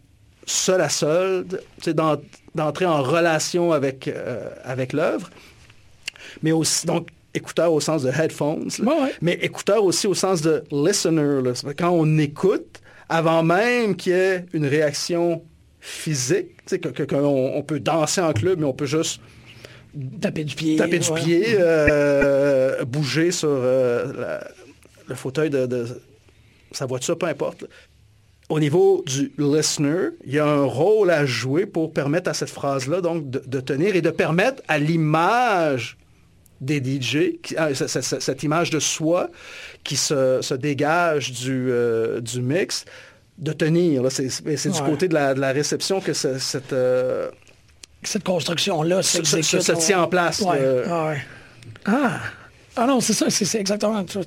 seul 0.46 0.80
à 0.80 0.88
seul, 0.88 1.46
d'entrer 2.54 2.86
en 2.86 3.02
relation 3.02 3.72
avec, 3.72 4.08
euh, 4.08 4.48
avec 4.64 4.92
l'œuvre, 4.92 5.30
mais 6.42 6.52
aussi, 6.52 6.86
donc, 6.86 7.08
écouteur 7.34 7.72
au 7.72 7.80
sens 7.80 8.02
de 8.02 8.10
headphones, 8.10 8.70
mais 9.20 9.34
écouteur 9.34 9.84
aussi 9.84 10.06
au 10.06 10.14
sens 10.14 10.42
de 10.42 10.64
listener. 10.70 11.40
Quand 11.78 11.90
on 11.90 12.18
écoute, 12.18 12.80
avant 13.08 13.42
même 13.42 13.96
qu'il 13.96 14.12
y 14.12 14.16
ait 14.16 14.46
une 14.52 14.66
réaction 14.66 15.42
physique, 15.80 16.48
qu'on 17.08 17.24
on 17.24 17.62
peut 17.62 17.80
danser 17.80 18.20
en 18.20 18.32
club, 18.32 18.58
mais 18.58 18.66
on 18.66 18.72
peut 18.72 18.86
juste 18.86 19.20
taper 20.20 20.44
du 20.44 20.54
pied, 20.54 20.76
taper 20.76 20.98
du 20.98 21.10
pied 21.12 21.44
euh, 21.58 22.84
bouger 22.84 23.30
sur 23.30 23.48
euh, 23.50 24.38
le 25.08 25.14
fauteuil 25.14 25.50
de, 25.50 25.66
de, 25.66 25.86
sa 26.72 26.86
voiture, 26.86 27.18
peu 27.18 27.26
importe 27.26 27.64
au 28.50 28.58
niveau 28.58 29.04
du 29.06 29.32
listener, 29.38 30.08
il 30.26 30.34
y 30.34 30.38
a 30.40 30.44
un 30.44 30.64
rôle 30.64 31.10
à 31.10 31.24
jouer 31.24 31.66
pour 31.66 31.92
permettre 31.92 32.28
à 32.28 32.34
cette 32.34 32.50
phrase-là 32.50 33.00
donc 33.00 33.30
de, 33.30 33.60
tenir 33.60 33.94
et 33.94 34.02
de 34.02 34.10
permettre 34.10 34.60
à 34.66 34.78
l'image 34.78 35.96
des 36.60 36.78
DJ, 36.78 37.38
ah, 37.56 37.68
cette, 37.74 38.42
image 38.42 38.70
de 38.70 38.80
soi 38.80 39.30
qui 39.84 39.96
se, 39.96 40.54
dégage 40.54 41.30
du, 41.30 41.68
euh, 41.70 42.20
du 42.20 42.42
mix, 42.42 42.84
de 43.38 43.52
tenir. 43.52 44.02
C'est 44.10 44.70
du 44.70 44.82
côté 44.82 45.08
de 45.08 45.14
la, 45.14 45.52
réception 45.52 46.00
que 46.00 46.12
cette... 46.12 46.72
Euh, 46.72 47.30
cette 48.02 48.24
construction-là 48.24 49.02
se, 49.02 49.22
se, 49.22 49.72
tient 49.72 50.02
en 50.02 50.08
place. 50.08 50.42
Ah, 50.86 51.14
ah, 51.84 52.20
ah. 52.76 52.86
non, 52.86 53.00
c'est 53.00 53.12
ça, 53.12 53.30
c'est 53.30 53.60
exactement... 53.60 54.02
Tu, 54.04 54.18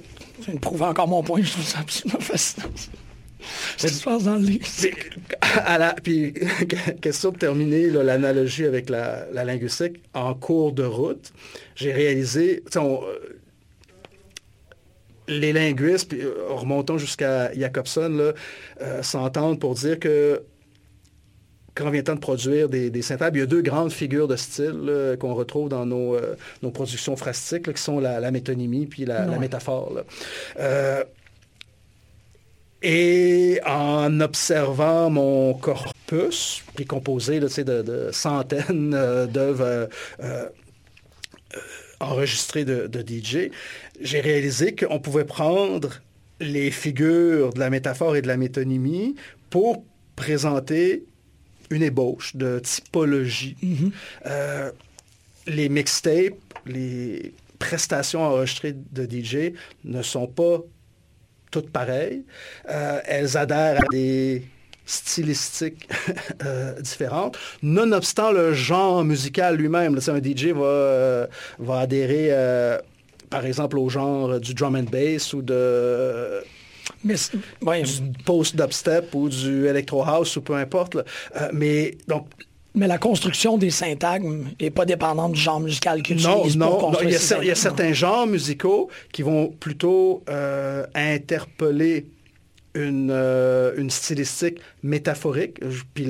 tu 0.43 0.51
prouves 0.59 0.83
encore 0.83 1.07
mon 1.07 1.23
point, 1.23 1.41
je 1.41 1.51
trouve 1.51 1.65
ça 1.65 1.79
absolument 1.79 2.19
fascinant. 2.21 2.69
Se 3.77 4.23
dans 4.23 4.35
le 4.35 4.47
la, 5.77 5.95
puis, 6.01 6.33
question 7.01 7.31
de 7.31 7.37
terminer 7.37 7.87
l'analogie 7.89 8.65
avec 8.65 8.89
la, 8.89 9.27
linguistique. 9.31 10.01
En 10.13 10.33
cours 10.33 10.71
de 10.71 10.83
route, 10.83 11.31
j'ai 11.75 11.91
réalisé, 11.91 12.63
euh, 12.75 12.99
les 15.27 15.53
linguistes, 15.53 16.09
puis, 16.09 16.21
euh, 16.21 16.33
remontons 16.49 16.97
jusqu'à 16.97 17.53
Jacobson, 17.53 18.33
euh, 18.81 19.03
s'entendent 19.03 19.59
pour 19.59 19.75
dire 19.75 19.99
que 19.99 20.43
quand 21.75 21.89
vient 21.89 22.01
le 22.01 22.03
temps 22.03 22.13
de 22.13 22.19
produire 22.19 22.69
des, 22.69 22.91
des 22.91 23.01
il 23.01 23.37
y 23.39 23.41
a 23.41 23.45
deux 23.47 23.63
grandes 23.63 23.91
figures 23.91 24.27
de 24.27 24.35
style 24.35 25.17
qu'on 25.19 25.33
retrouve 25.33 25.69
dans 25.69 25.87
nos, 25.87 26.15
nos 26.61 26.69
productions 26.69 27.15
phrastiques, 27.15 27.73
qui 27.73 27.81
sont 27.81 27.99
la, 27.99 28.29
métonymie 28.29 28.85
puis 28.85 29.05
la, 29.05 29.25
métaphore. 29.39 30.03
Et 32.83 33.61
en 33.65 34.19
observant 34.19 35.09
mon 35.09 35.53
corpus, 35.53 36.63
qui 36.75 36.81
est 36.81 36.85
composé 36.85 37.39
de, 37.39 37.81
de, 37.81 38.11
centaines 38.11 38.93
euh, 38.93 39.25
d'œuvres 39.25 39.63
euh, 39.63 39.87
euh, 40.21 40.49
enregistrées 42.01 42.65
de, 42.65 42.89
DJ, 42.99 43.51
j'ai 44.01 44.19
réalisé 44.19 44.75
qu'on 44.75 44.99
pouvait 44.99 45.23
prendre 45.23 46.01
les 46.41 46.71
figures 46.71 47.53
de 47.53 47.59
la 47.59 47.69
métaphore 47.69 48.17
et 48.17 48.21
de 48.21 48.27
la 48.27 48.35
métonymie 48.35 49.15
pour 49.49 49.85
présenter 50.17 51.05
une 51.69 51.83
ébauche 51.83 52.35
de 52.35 52.59
typologie. 52.59 53.55
Mm-hmm. 53.63 54.71
les 55.47 55.69
mixtapes, 55.69 56.33
les 56.65 57.33
prestations 57.59 58.23
enregistrées 58.23 58.73
de 58.73 59.05
DJ 59.05 59.53
ne 59.85 60.01
sont 60.01 60.27
pas 60.27 60.59
toutes 61.53 61.69
pareilles. 61.69 62.23
Euh, 62.69 62.99
elles 63.05 63.37
adhèrent 63.37 63.79
à 63.79 63.87
des 63.91 64.43
stylistiques 64.85 65.87
euh, 66.45 66.81
différentes, 66.81 67.37
nonobstant 67.61 68.31
le 68.31 68.53
genre 68.53 69.05
musical 69.05 69.55
lui-même. 69.55 69.97
Un 70.07 70.21
DJ 70.21 70.47
va, 70.47 70.65
euh, 70.65 71.27
va 71.59 71.79
adhérer, 71.79 72.31
par 73.29 73.45
exemple, 73.45 73.77
au 73.77 73.87
genre 73.87 74.39
du 74.39 74.53
drum 74.53 74.75
and 74.75 74.89
bass 74.91 75.33
ou 75.33 75.41
de... 75.41 76.43
du 77.03 77.15
post-dubstep 78.25 79.13
ou 79.13 79.29
du 79.29 79.67
electro 79.67 80.03
house 80.03 80.35
ou 80.35 80.41
peu 80.41 80.55
importe. 80.55 80.97
mais 81.53 81.97
donc 82.07 82.27
mais 82.75 82.87
la 82.87 82.97
construction 82.97 83.57
des 83.57 83.69
syntagmes 83.69 84.49
n'est 84.59 84.71
pas 84.71 84.85
dépendante 84.85 85.33
du 85.33 85.39
genre 85.39 85.59
musical 85.59 86.01
qu'ils 86.01 86.19
utilisent 86.19 86.57
non, 86.57 86.91
non, 86.91 86.99
il, 87.03 87.11
y 87.11 87.51
a, 87.51 87.55
certains 87.55 87.93
genres 87.93 88.25
musicaux 88.25 88.89
qui 89.11 89.21
vont 89.21 89.49
plutôt 89.49 90.23
euh, 90.29 90.85
interpeller 90.95 92.07
une, 92.73 93.11
euh, 93.11 93.73
une 93.77 93.91
stylistique 93.91 94.59
métaphorique. 94.81 95.59
Puis 95.93 96.07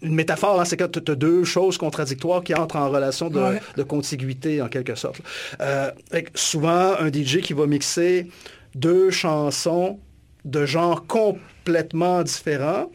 une 0.00 0.14
métaphore, 0.14 0.60
hein, 0.60 0.64
c'est 0.64 0.76
quand 0.76 0.90
tu 0.90 1.10
as 1.10 1.14
deux 1.14 1.44
choses 1.44 1.76
contradictoires 1.76 2.44
qui 2.44 2.54
entrent 2.54 2.76
en 2.76 2.88
relation 2.88 3.28
de, 3.28 3.82
contiguïté, 3.82 4.62
en 4.62 4.68
quelque 4.68 4.94
sorte. 4.94 5.20
Euh, 5.60 5.90
souvent, 6.34 6.94
un 6.98 7.08
DJ 7.08 7.40
qui 7.40 7.52
va 7.52 7.66
mixer 7.66 8.28
deux 8.74 9.10
chansons 9.10 9.98
de 10.44 10.64
genres 10.64 11.06
complètement 11.06 12.22
différents, 12.22 12.90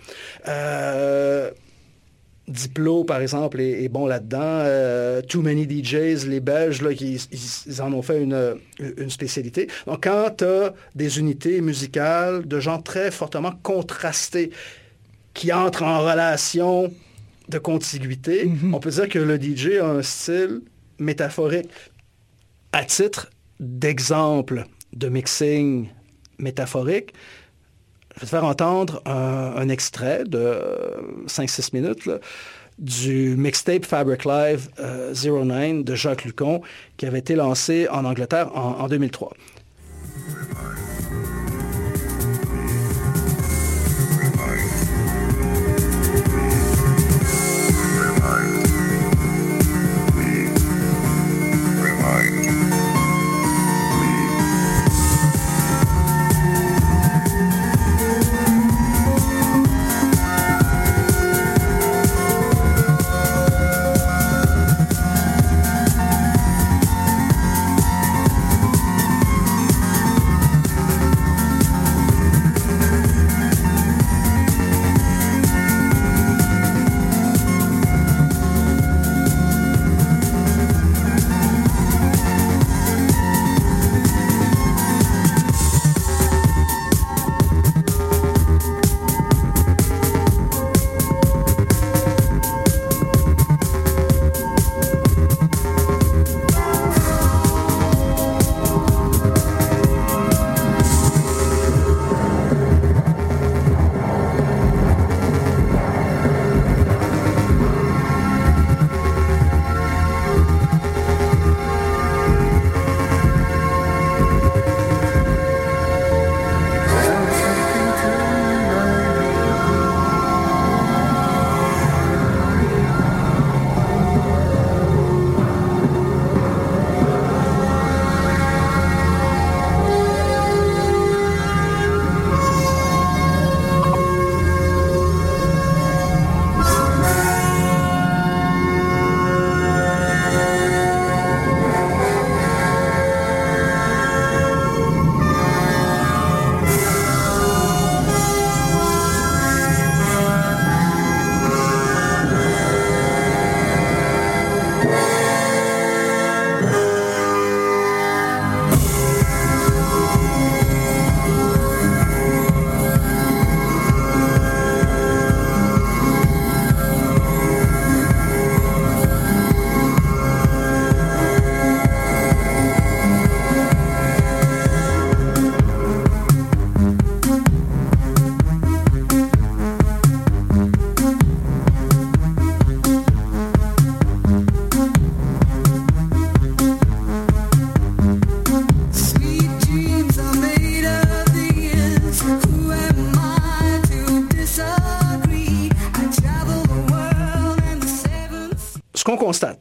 Diplo, 2.47 3.05
par 3.05 3.21
exemple, 3.21 3.61
est, 3.61 3.87
bon 3.87 4.05
là-dedans. 4.05 4.39
Euh, 4.41 5.21
Too 5.21 5.41
Many 5.41 5.63
DJs, 5.63 6.27
les 6.27 6.41
Belges, 6.41 6.81
là, 6.81 6.91
ils, 6.91 7.81
en 7.81 7.93
ont 7.93 8.01
fait 8.01 8.21
une, 8.21 8.59
spécialité. 9.09 9.67
Donc, 9.87 10.03
quand 10.03 10.29
tu 10.37 10.43
as 10.43 10.73
des 10.93 11.19
unités 11.19 11.61
musicales 11.61 12.45
de 12.45 12.59
gens 12.59 12.81
très 12.81 13.11
fortement 13.11 13.53
contrastés 13.63 14.51
qui 15.33 15.53
entrent 15.53 15.83
en 15.83 16.01
relation 16.01 16.93
de 17.47 17.57
contiguïté, 17.59 18.45
mm-hmm. 18.45 18.73
on 18.73 18.79
peut 18.79 18.91
dire 18.91 19.07
que 19.07 19.19
le 19.19 19.41
DJ 19.41 19.79
a 19.81 19.87
un 19.87 20.01
style 20.01 20.61
métaphorique. 20.99 21.69
À 22.73 22.83
titre 22.83 23.29
d'exemple 23.59 24.65
de 24.93 25.07
mixing 25.07 25.87
métaphorique, 26.39 27.13
je 28.15 28.19
vais 28.19 28.25
te 28.25 28.29
faire 28.29 28.45
entendre 28.45 29.01
un, 29.05 29.69
extrait 29.69 30.23
de 30.25 30.59
5-6 31.27 31.69
minutes 31.73 32.09
du 32.79 33.35
mixtape 33.37 33.85
Fabric 33.85 34.25
Live 34.25 34.69
09 34.77 34.79
euh, 34.79 35.83
de 35.83 35.95
Jacques 35.95 36.25
Lucon 36.25 36.61
qui 36.97 37.05
avait 37.05 37.19
été 37.19 37.35
lancé 37.35 37.87
en 37.89 38.05
Angleterre 38.05 38.55
en, 38.55 38.79
en 38.79 38.87
2003. 38.87 39.31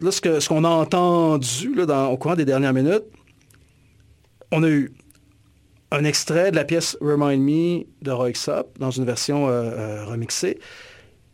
Là, 0.02 0.10
ce 0.10 0.48
qu'on 0.48 0.64
a 0.64 0.68
entendu 0.68 1.74
là, 1.74 2.06
au 2.06 2.16
courant 2.16 2.34
des 2.34 2.44
dernières 2.44 2.72
minutes, 2.72 3.04
on 4.50 4.62
a 4.62 4.68
eu 4.68 4.92
un 5.90 6.04
extrait 6.04 6.50
de 6.50 6.56
la 6.56 6.64
pièce 6.64 6.96
Remind 7.00 7.42
Me 7.42 7.84
de 8.02 8.10
Roy 8.10 8.32
Xop 8.32 8.78
dans 8.78 8.90
une 8.90 9.04
version 9.04 9.48
euh, 9.48 9.50
euh, 9.52 10.04
remixée. 10.06 10.58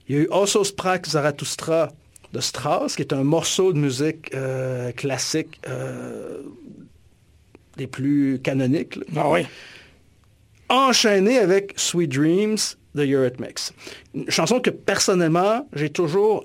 Il 0.08 0.16
y 0.16 0.18
a 0.18 0.22
eu 0.22 0.28
Also 0.32 0.64
Sprach 0.64 1.06
Zarathustra 1.06 1.90
de 2.32 2.40
Strauss, 2.40 2.96
qui 2.96 3.02
est 3.02 3.12
un 3.12 3.24
morceau 3.24 3.72
de 3.72 3.78
musique 3.78 4.34
euh, 4.34 4.92
classique 4.92 5.60
des 7.76 7.86
plus 7.86 8.40
canoniques. 8.42 8.98
Ah 9.16 9.30
oui. 9.30 9.46
Enchaîné 10.68 11.38
avec 11.38 11.72
Sweet 11.76 12.10
Dreams 12.10 12.58
de 12.94 13.06
Eurythmics. 13.06 13.72
Une 14.14 14.28
chanson 14.28 14.60
que 14.60 14.70
personnellement, 14.70 15.66
j'ai 15.72 15.88
toujours 15.88 16.44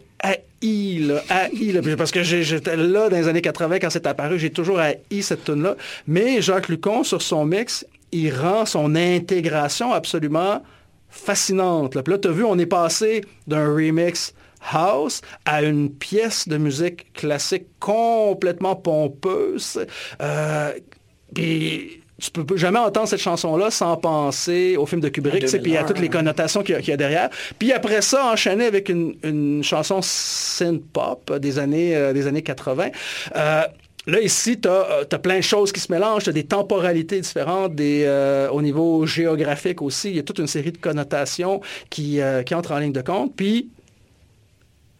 là, 0.64 1.22
haï, 1.30 1.80
parce 1.98 2.12
que 2.12 2.24
j'étais 2.24 2.78
là 2.78 3.10
dans 3.10 3.18
les 3.18 3.28
années 3.28 3.42
80 3.42 3.80
quand 3.80 3.90
c'est 3.90 4.08
apparu, 4.08 4.40
j'ai 4.40 4.50
toujours 4.50 4.80
haï 4.80 5.22
cette 5.22 5.44
tune-là. 5.44 5.76
Mais 6.08 6.42
Jacques 6.42 6.70
Lucon, 6.70 7.04
sur 7.04 7.22
son 7.22 7.46
mix, 7.46 7.86
il 8.12 8.34
rend 8.34 8.66
son 8.66 8.96
intégration 8.96 9.92
absolument 9.92 10.64
fascinante. 11.10 11.96
Là, 11.96 12.04
là 12.06 12.18
tu 12.18 12.28
as 12.28 12.32
vu, 12.32 12.44
on 12.44 12.58
est 12.58 12.66
passé 12.66 13.24
d'un 13.48 13.74
remix 13.74 14.34
house 14.72 15.22
à 15.46 15.62
une 15.62 15.92
pièce 15.92 16.48
de 16.48 16.58
musique 16.58 17.12
classique 17.14 17.68
complètement 17.80 18.76
pompeuse. 18.76 19.86
Euh, 20.22 20.72
tu 22.32 22.44
peux 22.44 22.58
jamais 22.58 22.80
entendre 22.80 23.08
cette 23.08 23.20
chanson-là 23.20 23.72
sans 23.72 23.98
penser 23.98 24.78
au 24.78 24.86
film 24.86 25.02
de 25.02 25.10
Kubrick, 25.10 25.46
puis 25.62 25.78
à 25.78 25.84
toutes 25.84 26.00
les 26.00 26.10
connotations 26.10 26.64
qu'il 26.64 26.80
y, 26.80 26.92
a 26.92 26.98
derrière. 26.98 27.30
Puis 27.60 27.72
après 27.72 28.02
ça, 28.02 28.32
enchaîner 28.32 28.66
avec 28.66 28.90
une, 28.90 29.62
chanson 29.64 30.00
synth-pop 30.02 31.38
des 31.38 31.60
années, 31.60 31.96
euh, 31.96 32.14
des 32.14 32.28
années 32.28 32.42
80. 32.42 32.90
Euh, 33.36 33.62
là, 34.08 34.22
ici, 34.22 34.60
tu 34.60 34.68
as, 34.68 35.06
euh, 35.12 35.18
plein 35.18 35.38
de 35.38 35.44
choses 35.44 35.72
qui 35.72 35.80
se 35.80 35.92
mélangent, 35.92 36.24
tu 36.24 36.30
as 36.30 36.34
des 36.34 36.46
temporalités 36.46 37.20
différentes, 37.20 37.76
des, 37.76 38.08
au 38.52 38.62
niveau 38.62 39.06
géographique 39.06 39.82
aussi. 39.82 40.10
Il 40.10 40.16
y 40.16 40.20
a 40.20 40.24
toute 40.24 40.40
une 40.40 40.48
série 40.48 40.72
de 40.72 40.78
connotations 40.78 41.62
qui, 41.90 42.20
qui 42.46 42.56
entrent 42.56 42.72
en 42.72 42.80
ligne 42.80 42.94
de 42.94 43.02
compte. 43.02 43.36
Puis, 43.36 43.70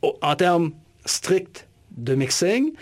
en 0.02 0.36
termes 0.36 0.72
stricts 1.06 1.68
de 1.96 2.16
mixing, 2.16 2.74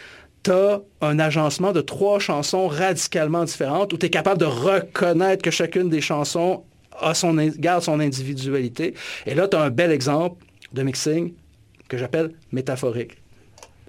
tu 0.43 0.51
as 0.51 0.81
un 1.01 1.19
agencement 1.19 1.71
de 1.71 1.81
trois 1.81 2.19
chansons 2.19 2.67
radicalement 2.67 3.43
différentes 3.43 3.93
où 3.93 3.97
tu 3.97 4.07
es 4.07 4.09
capable 4.09 4.39
de 4.39 4.45
reconnaître 4.45 5.43
que 5.43 5.51
chacune 5.51 5.89
des 5.89 6.01
chansons 6.01 6.63
a 6.99 7.13
son, 7.13 7.35
garde 7.35 7.83
son 7.83 7.99
individualité. 7.99 8.93
Et 9.25 9.35
là, 9.35 9.47
tu 9.47 9.57
as 9.57 9.61
un 9.61 9.69
bel 9.69 9.91
exemple 9.91 10.43
de 10.73 10.83
mixing 10.83 11.33
que 11.87 11.97
j'appelle 11.97 12.31
métaphorique. 12.51 13.17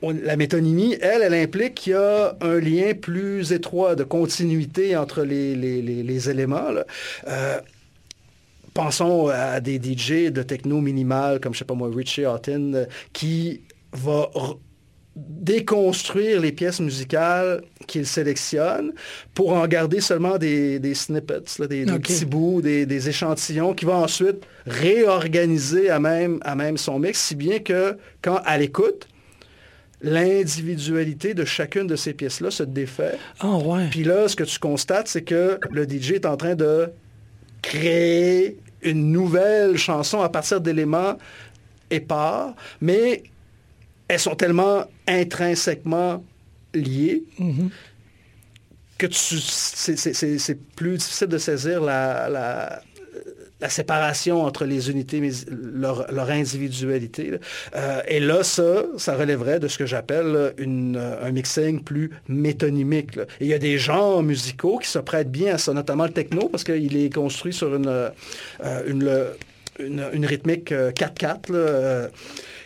La 0.02 0.36
métonymie, 0.36 0.96
elle, 1.00 1.22
elle 1.22 1.34
implique 1.34 1.74
qu'il 1.74 1.92
y 1.92 1.96
a 1.96 2.36
un 2.40 2.58
lien 2.58 2.92
plus 3.00 3.52
étroit 3.52 3.94
de 3.94 4.02
continuité 4.02 4.96
entre 4.96 5.22
les, 5.22 6.28
éléments. 6.28 6.70
Euh, 7.28 7.60
pensons 8.74 9.28
à 9.28 9.60
des 9.60 9.76
DJ 9.76 10.32
de 10.32 10.42
techno 10.42 10.80
minimal 10.80 11.38
comme, 11.38 11.54
je 11.54 11.60
sais 11.60 11.64
pas 11.64 11.74
moi, 11.74 11.88
Richie 11.94 12.26
Houghton, 12.26 12.72
euh, 12.74 12.84
qui 13.12 13.60
va 13.92 14.28
déconstruire 15.14 16.40
les 16.40 16.52
pièces 16.52 16.80
musicales 16.80 17.62
qu'il 17.86 18.06
sélectionne 18.06 18.92
pour 19.34 19.52
en 19.52 19.66
garder 19.66 20.00
seulement 20.00 20.38
des, 20.38 20.80
snippets, 20.94 21.42
des, 21.68 21.84
petits 21.84 22.24
bouts, 22.24 22.62
des, 22.62 23.08
échantillons 23.08 23.74
qui 23.74 23.84
vont 23.84 24.02
ensuite 24.02 24.46
réorganiser 24.66 25.90
à 25.90 25.98
même, 25.98 26.38
à 26.42 26.54
même 26.54 26.78
son 26.78 26.98
mix, 26.98 27.20
si 27.20 27.34
bien 27.34 27.58
que 27.58 27.98
quand 28.22 28.40
à 28.46 28.56
l'écoute, 28.56 29.06
l'individualité 30.00 31.34
de 31.34 31.44
chacune 31.44 31.86
de 31.86 31.96
ces 31.96 32.14
pièces-là 32.14 32.50
se 32.50 32.62
défait. 32.62 33.18
Ah 33.40 33.56
ouais. 33.56 33.88
Puis 33.90 34.04
là, 34.04 34.28
ce 34.28 34.36
que 34.36 34.44
tu 34.44 34.58
constates, 34.58 35.08
c'est 35.08 35.22
que 35.22 35.58
le 35.70 35.84
DJ 35.84 36.12
est 36.12 36.26
en 36.26 36.36
train 36.36 36.54
de 36.54 36.90
créer 37.60 38.56
une 38.82 39.12
nouvelle 39.12 39.76
chanson 39.76 40.22
à 40.22 40.28
partir 40.28 40.60
d'éléments 40.60 41.16
épars, 41.90 42.54
mais 42.80 43.22
elles 44.12 44.20
sont 44.20 44.34
tellement 44.34 44.84
intrinsèquement 45.08 46.22
liées 46.74 47.22
mm-hmm. 47.40 47.68
que 48.98 49.06
c'est 49.10 50.58
plus 50.76 50.98
difficile 50.98 51.28
de 51.28 51.38
saisir 51.38 51.80
la, 51.80 52.28
la, 52.28 52.82
séparation 53.70 54.42
entre 54.42 54.64
les 54.64 54.90
unités, 54.90 55.20
mais 55.20 55.30
leur, 55.48 56.30
individualité. 56.30 57.38
Euh, 57.74 58.02
et 58.08 58.18
là, 58.18 58.42
ça, 58.42 58.82
ça 58.98 59.14
relèverait 59.14 59.60
de 59.60 59.68
ce 59.68 59.78
que 59.78 59.86
j'appelle 59.86 60.52
un 60.58 61.30
mixing 61.30 61.82
plus 61.82 62.10
métonymique. 62.28 63.18
il 63.40 63.46
y 63.46 63.54
a 63.54 63.58
des 63.58 63.78
genres 63.78 64.22
musicaux 64.22 64.78
qui 64.78 64.88
se 64.88 64.98
prêtent 64.98 65.30
bien 65.30 65.54
à 65.54 65.58
ça, 65.58 65.72
notamment 65.72 66.04
le 66.04 66.12
techno, 66.12 66.48
parce 66.48 66.64
qu'il 66.64 66.96
est 66.96 67.14
construit 67.14 67.52
sur 67.52 67.74
une, 67.76 67.86
euh, 67.86 68.10
une, 69.78 70.08
une, 70.12 70.26
rythmique 70.26 70.72
4-4. 70.72 72.10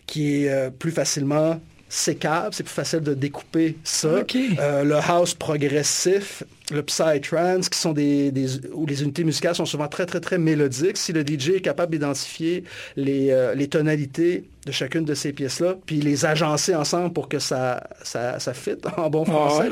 Qui 0.07 0.44
est 0.44 0.50
euh, 0.50 0.70
plus 0.70 0.92
facilement 0.92 1.61
sécable, 1.88 2.52
c'est 2.52 2.64
plus 2.64 2.72
facile 2.72 3.00
de 3.00 3.14
découper 3.14 3.76
ça. 3.84 4.09
Euh, 4.09 4.82
le 4.82 4.96
house 4.96 5.34
progressif, 5.34 6.42
le 6.72 6.82
psytrance, 6.82 7.68
qui 7.68 7.78
sont 7.78 7.92
des, 7.92 8.32
où 8.72 8.86
les 8.86 9.04
unités 9.04 9.22
musicales 9.22 9.54
sont 9.54 9.66
souvent 9.66 9.86
très, 9.86 10.04
très, 10.04 10.20
très 10.20 10.36
mélodiques. 10.36 10.96
Si 10.96 11.12
le 11.12 11.24
DJ 11.24 11.50
est 11.50 11.61
capable 11.61 11.92
d'identifier 11.92 12.64
les, 12.96 13.30
euh, 13.30 13.54
les, 13.54 13.68
tonalités 13.68 14.48
de 14.66 14.72
chacune 14.72 15.04
de 15.04 15.14
ces 15.14 15.32
pièces-là, 15.32 15.76
puis 15.86 16.00
les 16.00 16.24
agencer 16.26 16.74
ensemble 16.74 17.12
pour 17.12 17.28
que 17.28 17.38
ça, 17.38 17.88
ça, 18.02 18.40
ça 18.40 18.52
fit 18.52 18.76
en 18.96 19.09
bon 19.09 19.24
français, 19.24 19.70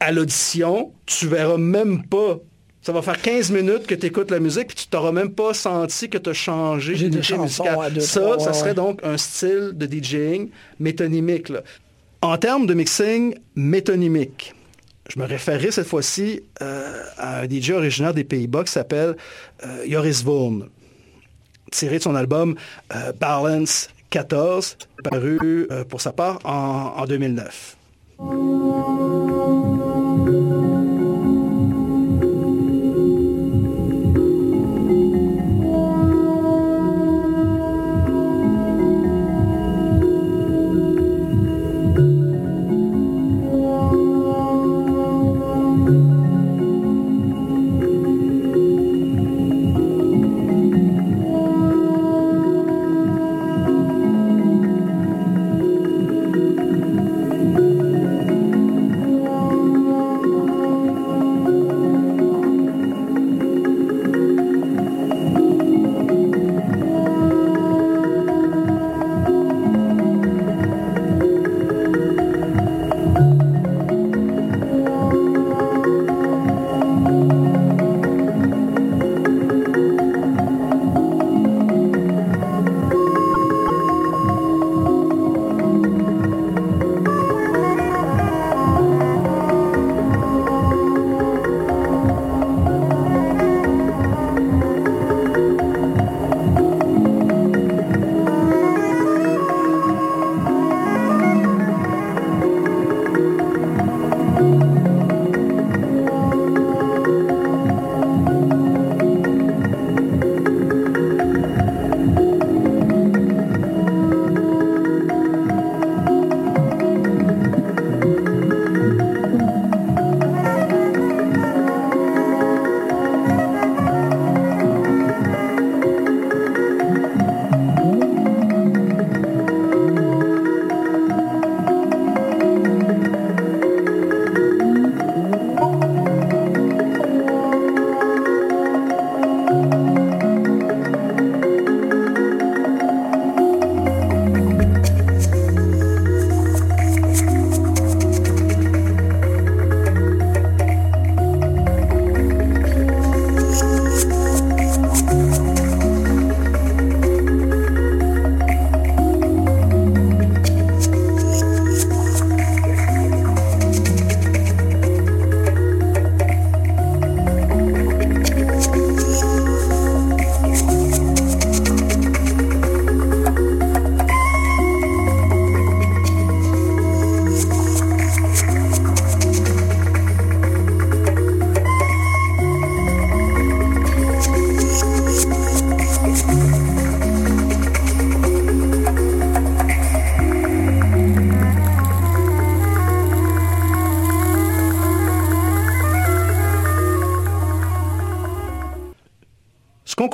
à 0.00 0.12
l'audition, 0.12 0.92
tu 1.06 1.28
verras 1.28 1.58
même 1.58 2.02
pas 2.06 2.38
ça 2.82 2.92
va 2.92 3.02
faire 3.02 3.20
15 3.20 3.50
minutes 3.50 3.86
que 3.86 3.94
tu 3.94 4.06
écoutes 4.06 4.30
la 4.30 4.40
musique, 4.40 4.68
puis 4.68 4.76
tu 4.76 4.86
t'auras 4.86 5.12
même 5.12 5.32
pas 5.32 5.52
senti 5.52 6.08
que 6.08 6.18
tu 6.18 6.30
as 6.30 6.34
changé 6.34 6.94
d'unité 6.94 7.36
musicale. 7.36 8.00
ça, 8.00 8.38
ça 8.38 8.52
serait 8.52 8.74
donc 8.74 9.00
un 9.02 9.18
style 9.18 9.72
de 9.74 9.86
DJing 9.86 10.50
métonymique. 10.78 11.52
En 12.22 12.36
termes 12.36 12.66
de 12.66 12.74
mixing 12.74 13.34
métonymique, 13.54 14.54
je 15.12 15.18
me 15.18 15.26
référerai 15.26 15.70
cette 15.70 15.86
fois-ci 15.86 16.42
euh, 16.62 17.02
à 17.16 17.40
un 17.40 17.48
DJ 17.48 17.70
originaire 17.70 18.14
des 18.14 18.24
Pays-Bas 18.24 18.64
qui 18.64 18.72
s'appelle 18.72 19.16
euh, 19.64 19.84
Joris 19.88 20.22
Vaughan, 20.22 20.66
tiré 21.72 21.98
de 21.98 22.02
son 22.02 22.14
album 22.14 22.56
euh, 22.94 23.12
Balance 23.18 23.88
14, 24.10 24.76
paru 25.04 25.68
pour 25.88 26.00
sa 26.00 26.12
part 26.12 26.40
en, 26.44 26.94
en 26.96 27.06
2009. 27.06 27.76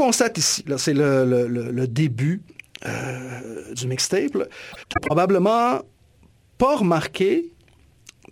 Constate 0.07 0.39
ici, 0.39 0.65
c'est 0.79 0.95
le, 0.95 1.87
début 1.87 2.43
du 3.75 3.87
mixtape. 3.89 4.49
Probablement 5.03 5.81
pas 6.59 6.77
remarqué 6.77 7.53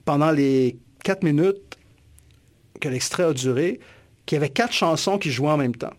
pendant 0.04 0.30
les 0.30 0.78
quatre 1.02 1.24
minutes 1.24 1.76
que 2.80 2.88
l'extrait 2.88 3.24
a 3.24 3.32
duré 3.32 3.80
qu'il 4.24 4.36
y 4.36 4.38
avait 4.38 4.50
quatre 4.50 4.72
chansons 4.72 5.18
qui 5.18 5.30
jouaient 5.32 5.50
en 5.50 5.56
même 5.56 5.74
temps. 5.74 5.92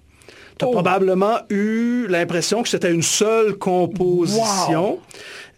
Tu 0.58 0.64
as 0.64 0.70
oh. 0.70 0.72
probablement 0.72 1.40
eu 1.50 2.08
l'impression 2.08 2.64
que 2.64 2.70
c'était 2.70 2.94
une 2.94 3.04
seule 3.04 3.56
composition. 3.56 5.00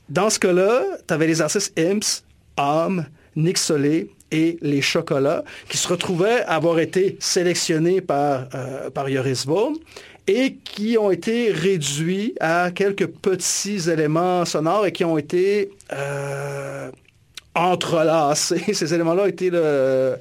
Dans 0.09 0.32
ce 0.32 0.39
cas-là, 0.39 0.82
tu 1.07 1.13
avais 1.13 1.28
les 1.28 1.41
artistes 1.41 1.78
Imps, 1.78 2.24
Homme, 2.57 3.05
Nick 3.36 3.59
Solé 3.59 4.09
et 4.32 4.58
Les 4.62 4.82
Chocolats 4.82 5.44
qui 5.70 5.78
se 5.78 5.88
retrouvaient 5.88 6.42
à 6.44 6.56
avoir 6.56 6.80
été 6.80 7.18
sélectionnés 7.20 8.02
par, 8.02 8.48
euh, 8.54 8.90
par 8.90 9.10
Yoris 9.10 9.46
et 10.28 10.56
qui 10.56 10.98
ont 10.98 11.10
été 11.10 11.52
réduits 11.52 12.36
à 12.40 12.72
quelques 12.72 13.08
petits 13.08 13.90
éléments 13.90 14.44
sonores 14.44 14.86
et 14.86 14.92
qui 14.92 15.06
ont 15.06 15.18
été 15.18 15.72
euh, 15.94 16.92
entrelacés. 17.56 18.62
Ces 18.74 18.94
éléments-là 18.94 19.24
ont 19.24 19.28
été 19.28 19.50
euh, 19.54 20.16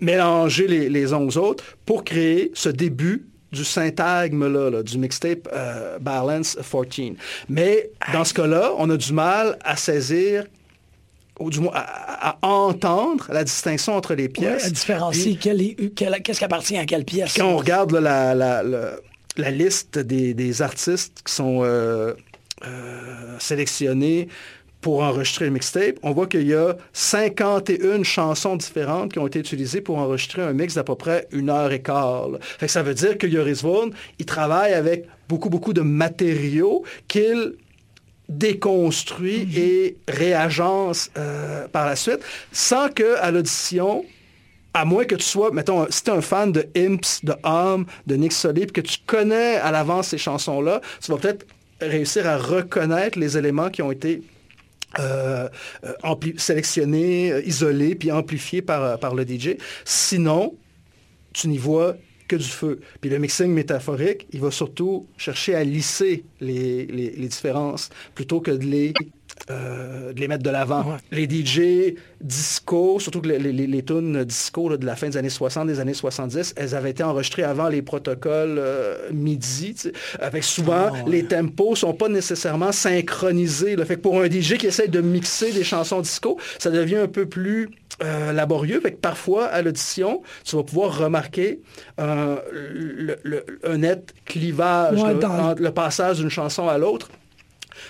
mélangés 0.00 0.66
les, 0.66 1.12
uns 1.12 1.20
aux 1.20 1.38
autres 1.38 1.64
pour 1.86 2.04
créer 2.04 2.50
ce 2.54 2.68
début 2.68 3.26
du 3.52 3.64
syntagme 3.64 4.46
là, 4.46 4.82
du 4.82 4.98
mixtape 4.98 5.48
euh, 5.52 5.98
Balance 5.98 6.56
14. 6.56 7.12
Mais 7.48 7.90
dans 8.12 8.24
ce 8.24 8.34
cas-là, 8.34 8.72
on 8.78 8.88
a 8.90 8.96
du 8.96 9.12
mal 9.12 9.58
à 9.62 9.76
saisir 9.76 10.44
ou 11.38 11.50
du 11.50 11.60
moins 11.60 11.72
à, 11.74 12.38
entendre 12.42 13.26
la 13.32 13.44
distinction 13.44 13.94
entre 13.94 14.14
les 14.14 14.28
pièces. 14.28 14.66
à 14.66 14.70
différencier 14.70 15.36
qu'est-ce 15.36 16.38
qui 16.38 16.44
appartient 16.44 16.76
à 16.76 16.84
quelle 16.84 17.04
pièce. 17.04 17.34
Quand 17.34 17.48
on 17.48 17.56
regarde 17.56 17.92
la, 17.92 18.34
la, 18.34 19.50
liste 19.50 19.98
des, 19.98 20.62
artistes 20.62 21.22
qui 21.24 21.32
sont 21.32 21.62
euh, 21.62 22.14
euh, 22.66 23.36
sélectionnés 23.38 24.28
pour 24.80 25.02
enregistrer 25.02 25.44
le 25.44 25.52
mixtape, 25.52 25.96
on 26.02 26.10
voit 26.12 26.26
qu'il 26.26 26.46
y 26.46 26.54
a 26.54 26.76
51 26.92 28.02
chansons 28.02 28.56
différentes 28.56 29.12
qui 29.12 29.18
ont 29.20 29.26
été 29.26 29.38
utilisées 29.38 29.80
pour 29.80 29.98
enregistrer 29.98 30.42
un 30.42 30.52
mix 30.52 30.74
d'à 30.74 30.84
peu 30.84 30.96
près 30.96 31.28
une 31.30 31.50
heure 31.50 31.72
et 31.72 31.80
quart. 31.80 32.28
ça 32.66 32.82
veut 32.82 32.94
dire 32.94 33.16
que 33.16 33.26
Yoris 33.26 33.62
Vaughan, 33.62 33.90
il 34.18 34.26
travaille 34.26 34.74
avec 34.74 35.06
beaucoup, 35.28 35.50
beaucoup 35.50 35.72
de 35.72 35.82
matériaux 35.82 36.84
qu'il 37.08 37.54
déconstruit 38.38 39.46
mhm. 39.46 39.52
et 39.56 39.96
réagence 40.08 41.10
euh, 41.16 41.68
par 41.68 41.86
la 41.86 41.96
suite, 41.96 42.20
sans 42.52 42.88
que 42.88 43.18
à 43.18 43.30
l'audition, 43.30 44.04
à 44.74 44.84
moins 44.84 45.04
que 45.04 45.14
tu 45.14 45.24
sois, 45.24 45.50
mettons, 45.52 45.86
si 45.90 46.02
tu 46.02 46.10
es 46.10 46.14
un 46.14 46.20
fan 46.20 46.52
de 46.52 46.66
Imps, 46.76 47.24
de 47.24 47.34
Homme, 47.42 47.86
de 48.06 48.16
Nick 48.16 48.32
Solid, 48.32 48.72
que 48.72 48.80
tu 48.80 48.98
connais 49.06 49.56
à 49.56 49.70
l'avance 49.70 50.08
ces 50.08 50.18
chansons-là, 50.18 50.80
tu 51.00 51.12
vas 51.12 51.18
peut-être 51.18 51.46
réussir 51.80 52.26
à 52.26 52.38
reconnaître 52.38 53.18
les 53.18 53.36
éléments 53.36 53.70
qui 53.70 53.82
ont 53.82 53.92
été 53.92 54.22
euh, 54.98 55.48
euh 55.84 56.14
sélectionné, 56.36 57.32
euh, 57.32 57.42
isolé, 57.42 57.94
puis 57.94 58.12
amplifié 58.12 58.62
par, 58.62 58.82
euh, 58.82 58.96
par 58.96 59.14
le 59.14 59.26
DJ. 59.26 59.56
Sinon, 59.84 60.54
tu 61.32 61.48
n'y 61.48 61.58
vois 61.58 61.96
que 62.32 62.36
du 62.36 62.48
feu. 62.48 62.80
Puis 63.00 63.10
le 63.10 63.18
mixing 63.18 63.50
métaphorique, 63.52 64.26
il 64.32 64.40
va 64.40 64.50
surtout 64.50 65.06
chercher 65.18 65.54
à 65.54 65.64
lisser 65.64 66.24
les, 66.40 66.86
les 66.86 67.28
différences 67.28 67.90
plutôt 68.14 68.40
que 68.40 68.50
de 68.50 68.64
les 68.64 68.94
euh, 69.50 70.12
de 70.12 70.20
les 70.20 70.28
mettre 70.28 70.44
de 70.44 70.50
l'avant. 70.50 70.98
Les 71.10 71.28
DJ 71.28 71.94
disco, 72.20 73.00
surtout 73.00 73.20
que 73.20 73.28
les, 73.28 73.38
les, 73.38 73.82
tunes 73.82 74.22
disco 74.24 74.76
de 74.76 74.86
la 74.86 74.94
fin 74.94 75.08
des 75.08 75.16
années 75.16 75.30
60, 75.30 75.66
des 75.66 75.80
années 75.80 75.94
70, 75.94 76.54
elles 76.56 76.74
avaient 76.76 76.90
été 76.90 77.02
enregistrées 77.02 77.42
avant 77.42 77.68
les 77.68 77.82
protocoles 77.82 78.58
euh, 78.58 79.10
MIDI. 79.12 79.74
Avec 80.20 80.44
souvent, 80.44 80.90
ah, 80.94 81.04
les 81.08 81.24
tempos 81.24 81.74
sont 81.74 81.94
pas 81.94 82.08
nécessairement 82.08 82.70
synchronisés. 82.70 83.74
Le 83.74 83.84
Fait 83.84 83.96
que 83.96 84.02
pour 84.02 84.20
un 84.20 84.30
DJ 84.30 84.58
qui 84.58 84.66
essaie 84.66 84.86
de 84.86 85.00
mixer 85.00 85.50
des 85.50 85.64
chansons 85.64 86.02
disco, 86.02 86.38
ça 86.58 86.70
devient 86.70 86.96
un 86.96 87.08
peu 87.08 87.26
plus 87.26 87.70
euh, 88.02 88.32
laborieux. 88.32 88.80
Fait 88.80 88.92
que 88.92 89.00
parfois, 89.00 89.46
à 89.46 89.62
l'audition, 89.62 90.22
tu 90.44 90.56
vas 90.56 90.62
pouvoir 90.62 90.96
remarquer 90.98 91.60
un 91.98 92.36
net 93.76 94.14
clivage 94.24 95.00
entre 95.02 95.60
le 95.60 95.70
passage 95.70 96.18
d'une 96.18 96.30
chanson 96.30 96.68
à 96.68 96.78
l'autre. 96.78 97.08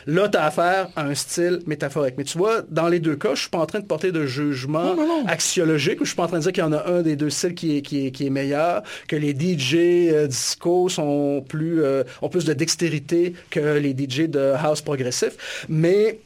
Là, 0.07 0.29
tu 0.29 0.37
as 0.37 0.45
affaire 0.45 0.89
à 0.97 1.05
un 1.05 1.15
style 1.15 1.61
métaphorique. 1.67 2.15
Mais 2.19 2.25
tu 2.25 2.39
vois, 2.39 2.63
dans 2.69 2.89
les 2.89 3.01
deux 3.01 3.17
cas, 3.17 3.29
je 3.29 3.33
ne 3.33 3.37
suis 3.37 3.51
pas 3.51 3.59
en 3.59 3.67
train 3.67 3.81
de 3.81 3.87
porter 3.87 4.13
de 4.13 4.27
jugement 4.27 4.97
axiologique, 5.27 5.97
je 5.97 6.01
ne 6.01 6.07
suis 6.07 6.17
pas 6.17 6.25
en 6.25 6.29
train 6.29 6.39
de 6.39 6.43
dire 6.43 6.53
qu'il 6.53 6.63
y 6.63 6.67
en 6.67 6.73
a 6.73 6.89
un 6.89 7.03
des 7.03 7.17
deux 7.17 7.31
styles 7.31 7.55
qui 7.55 7.77
est, 7.77 7.83
qui 7.83 8.27
est, 8.27 8.31
meilleur, 8.31 8.83
que 9.09 9.17
les 9.17 9.33
DJ 9.33 9.75
euh, 10.11 10.27
disco 10.27 10.89
sont 10.89 11.45
plus, 11.47 11.83
euh, 11.83 12.05
ont 12.21 12.29
plus 12.29 12.45
de 12.45 12.53
dextérité 12.53 13.35
que 13.51 13.79
les 13.79 13.93
DJ 13.93 14.29
de 14.29 14.55
house 14.57 14.81
progressif. 14.81 15.67
Mais 15.69 16.19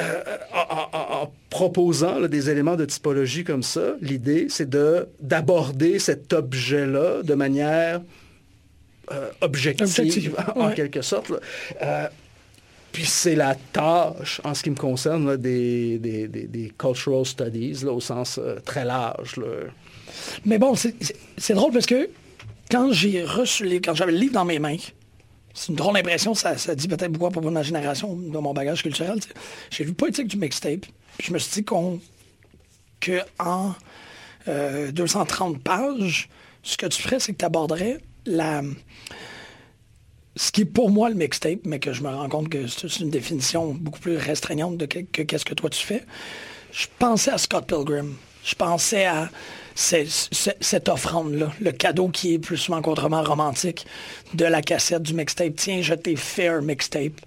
euh, 0.00 0.22
en, 0.52 1.30
proposant 1.50 2.20
des 2.22 2.50
éléments 2.50 2.76
de 2.76 2.84
typologie 2.84 3.44
comme 3.44 3.62
ça, 3.62 3.94
l'idée, 4.00 4.46
c'est 4.48 4.68
d'aborder 5.20 5.98
cet 5.98 6.32
objet-là 6.32 7.22
de 7.22 7.34
manière 7.34 8.00
objective, 9.40 10.36
en 10.56 10.70
quelque 10.72 11.02
sorte. 11.02 11.32
Puis 12.94 13.06
c'est 13.06 13.34
la 13.34 13.56
tâche, 13.56 14.40
en 14.44 14.54
ce 14.54 14.62
qui 14.62 14.70
me 14.70 14.76
concerne, 14.76 15.36
des, 15.36 15.98
des, 15.98 16.72
cultural 16.78 17.26
studies, 17.26 17.84
là, 17.84 17.90
au 17.90 18.00
sens 18.00 18.38
euh, 18.38 18.60
très 18.64 18.84
large. 18.84 19.34
Mais 20.46 20.58
bon, 20.58 20.76
c'est 20.76 21.54
drôle 21.54 21.72
parce 21.72 21.86
que 21.86 22.08
quand 22.70 22.92
j'ai 22.92 23.24
reçu 23.24 23.68
quand 23.80 23.96
j'avais 23.96 24.12
le 24.12 24.18
livre 24.18 24.34
dans 24.34 24.44
mes 24.44 24.60
mains, 24.60 24.76
c'est 25.54 25.68
une 25.68 25.76
drôle 25.76 25.96
impression, 25.96 26.34
ça, 26.34 26.54
dit 26.74 26.88
peut-être 26.88 27.12
beaucoup 27.12 27.30
pour 27.30 27.50
ma 27.50 27.62
génération, 27.62 28.14
dans 28.14 28.42
mon 28.42 28.52
bagage 28.52 28.82
culturel. 28.82 29.20
J'ai 29.70 29.84
vu 29.84 29.94
Poétique 29.94 30.26
du 30.26 30.36
mixtape, 30.36 30.86
puis 31.16 31.28
je 31.28 31.32
me 31.32 31.38
suis 31.38 31.62
dit 31.62 31.64
qu'on 31.64 32.00
que 33.00 33.20
en 33.38 33.74
230 34.46 35.56
euh, 35.56 35.58
pages, 35.62 36.28
ce 36.62 36.76
que 36.76 36.86
tu 36.86 37.00
ferais, 37.00 37.20
c'est 37.20 37.32
que 37.32 37.38
tu 37.38 37.44
aborderais 37.44 37.98
la, 38.26 38.62
ce 40.36 40.50
qui 40.50 40.62
est 40.62 40.66
pour 40.66 40.90
moi 40.90 41.08
le 41.08 41.14
mixtape, 41.14 41.60
mais 41.64 41.78
que 41.78 41.92
je 41.92 42.02
me 42.02 42.08
rends 42.08 42.28
compte 42.28 42.48
que 42.48 42.66
c'est 42.66 43.00
une 43.00 43.10
définition 43.10 43.74
beaucoup 43.74 44.00
plus 44.00 44.16
restreignante 44.16 44.76
de 44.76 44.86
que, 44.86 45.22
qu'est-ce 45.22 45.44
que 45.44 45.54
toi 45.54 45.70
tu 45.70 45.84
fais. 45.84 46.04
Je 46.72 46.86
pensais 46.98 47.30
à 47.30 47.38
Scott 47.38 47.66
Pilgrim. 47.66 48.16
Je 48.44 48.54
pensais 48.54 49.06
à 49.06 49.30
cette 49.74 50.88
offrande-là, 50.88 51.52
le 51.60 51.72
cadeau 51.72 52.08
qui 52.08 52.34
est 52.34 52.38
plus 52.38 52.56
souvent 52.56 52.80
qu'autrement 52.80 53.22
romantique 53.22 53.86
de 54.34 54.44
la 54.44 54.62
cassette 54.62 55.02
du 55.02 55.14
mixtape. 55.14 55.54
Tiens, 55.56 55.82
je 55.82 55.94
t'ai 55.94 56.16
fait 56.16 56.48
un 56.48 56.60
mixtape. 56.60 57.20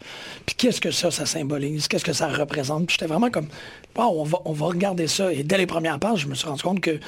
Puis 0.45 0.55
qu'est-ce 0.55 0.79
que 0.79 0.91
ça, 0.91 1.11
ça 1.11 1.25
symbolise? 1.25 1.87
Qu'est-ce 1.87 2.05
que 2.05 2.13
ça 2.13 2.27
représente? 2.27 2.87
Puis 2.87 2.97
j'étais 2.99 3.07
vraiment 3.07 3.29
comme, 3.29 3.47
on 3.95 4.23
va, 4.23 4.39
on 4.45 4.53
va 4.53 4.67
regarder 4.67 5.07
ça. 5.07 5.31
Et 5.33 5.43
dès 5.43 5.57
les 5.57 5.67
premières 5.67 5.99
pages, 5.99 6.21
je 6.21 6.27
me 6.27 6.35
suis 6.35 6.47
rendu 6.47 6.63
compte 6.63 6.81
que 6.81 6.99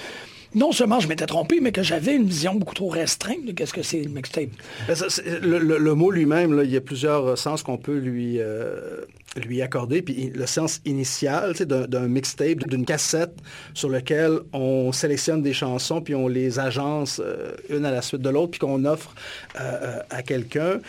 non 0.56 0.72
seulement 0.72 1.00
je 1.00 1.08
m'étais 1.08 1.28
trompé, 1.28 1.60
mais 1.62 1.72
que 1.72 1.84
j'avais 1.84 2.16
une 2.16 2.26
vision 2.26 2.56
beaucoup 2.56 2.74
trop 2.74 2.90
restreinte 2.90 3.46
de 3.46 3.52
qu'est-ce 3.52 3.74
que 3.74 3.84
c'est 3.84 4.02
le 4.02 4.10
mixtape. 4.10 4.50
Ben, 4.88 4.96
le, 5.42 5.94
mot 5.94 6.12
lui-même, 6.12 6.60
il 6.64 6.72
y 6.72 6.78
a 6.78 6.82
plusieurs 6.82 7.38
sens 7.38 7.62
qu'on 7.62 7.78
peut 7.78 7.98
lui, 7.98 8.40
euh, 8.40 9.02
lui 9.36 9.62
accorder. 9.62 10.02
Puis 10.02 10.32
le 10.34 10.46
sens 10.46 10.82
initial 10.86 11.54
d'un 11.54 12.08
mixtape, 12.08 12.68
d'une 12.68 12.86
cassette 12.86 13.36
sur 13.74 13.90
lequel 13.90 14.40
on 14.54 14.92
sélectionne 14.92 15.42
des 15.42 15.54
chansons, 15.54 16.02
puis 16.02 16.16
on 16.16 16.28
les 16.28 16.60
agence 16.60 17.22
euh, 17.24 17.52
une 17.70 17.86
à 17.86 17.92
la 17.92 18.02
suite 18.02 18.22
de 18.22 18.30
l'autre, 18.30 18.52
puis 18.52 18.60
qu'on 18.60 18.86
offre 18.86 19.14
euh, 19.60 20.00
à 20.10 20.24
quelqu'un 20.24 20.80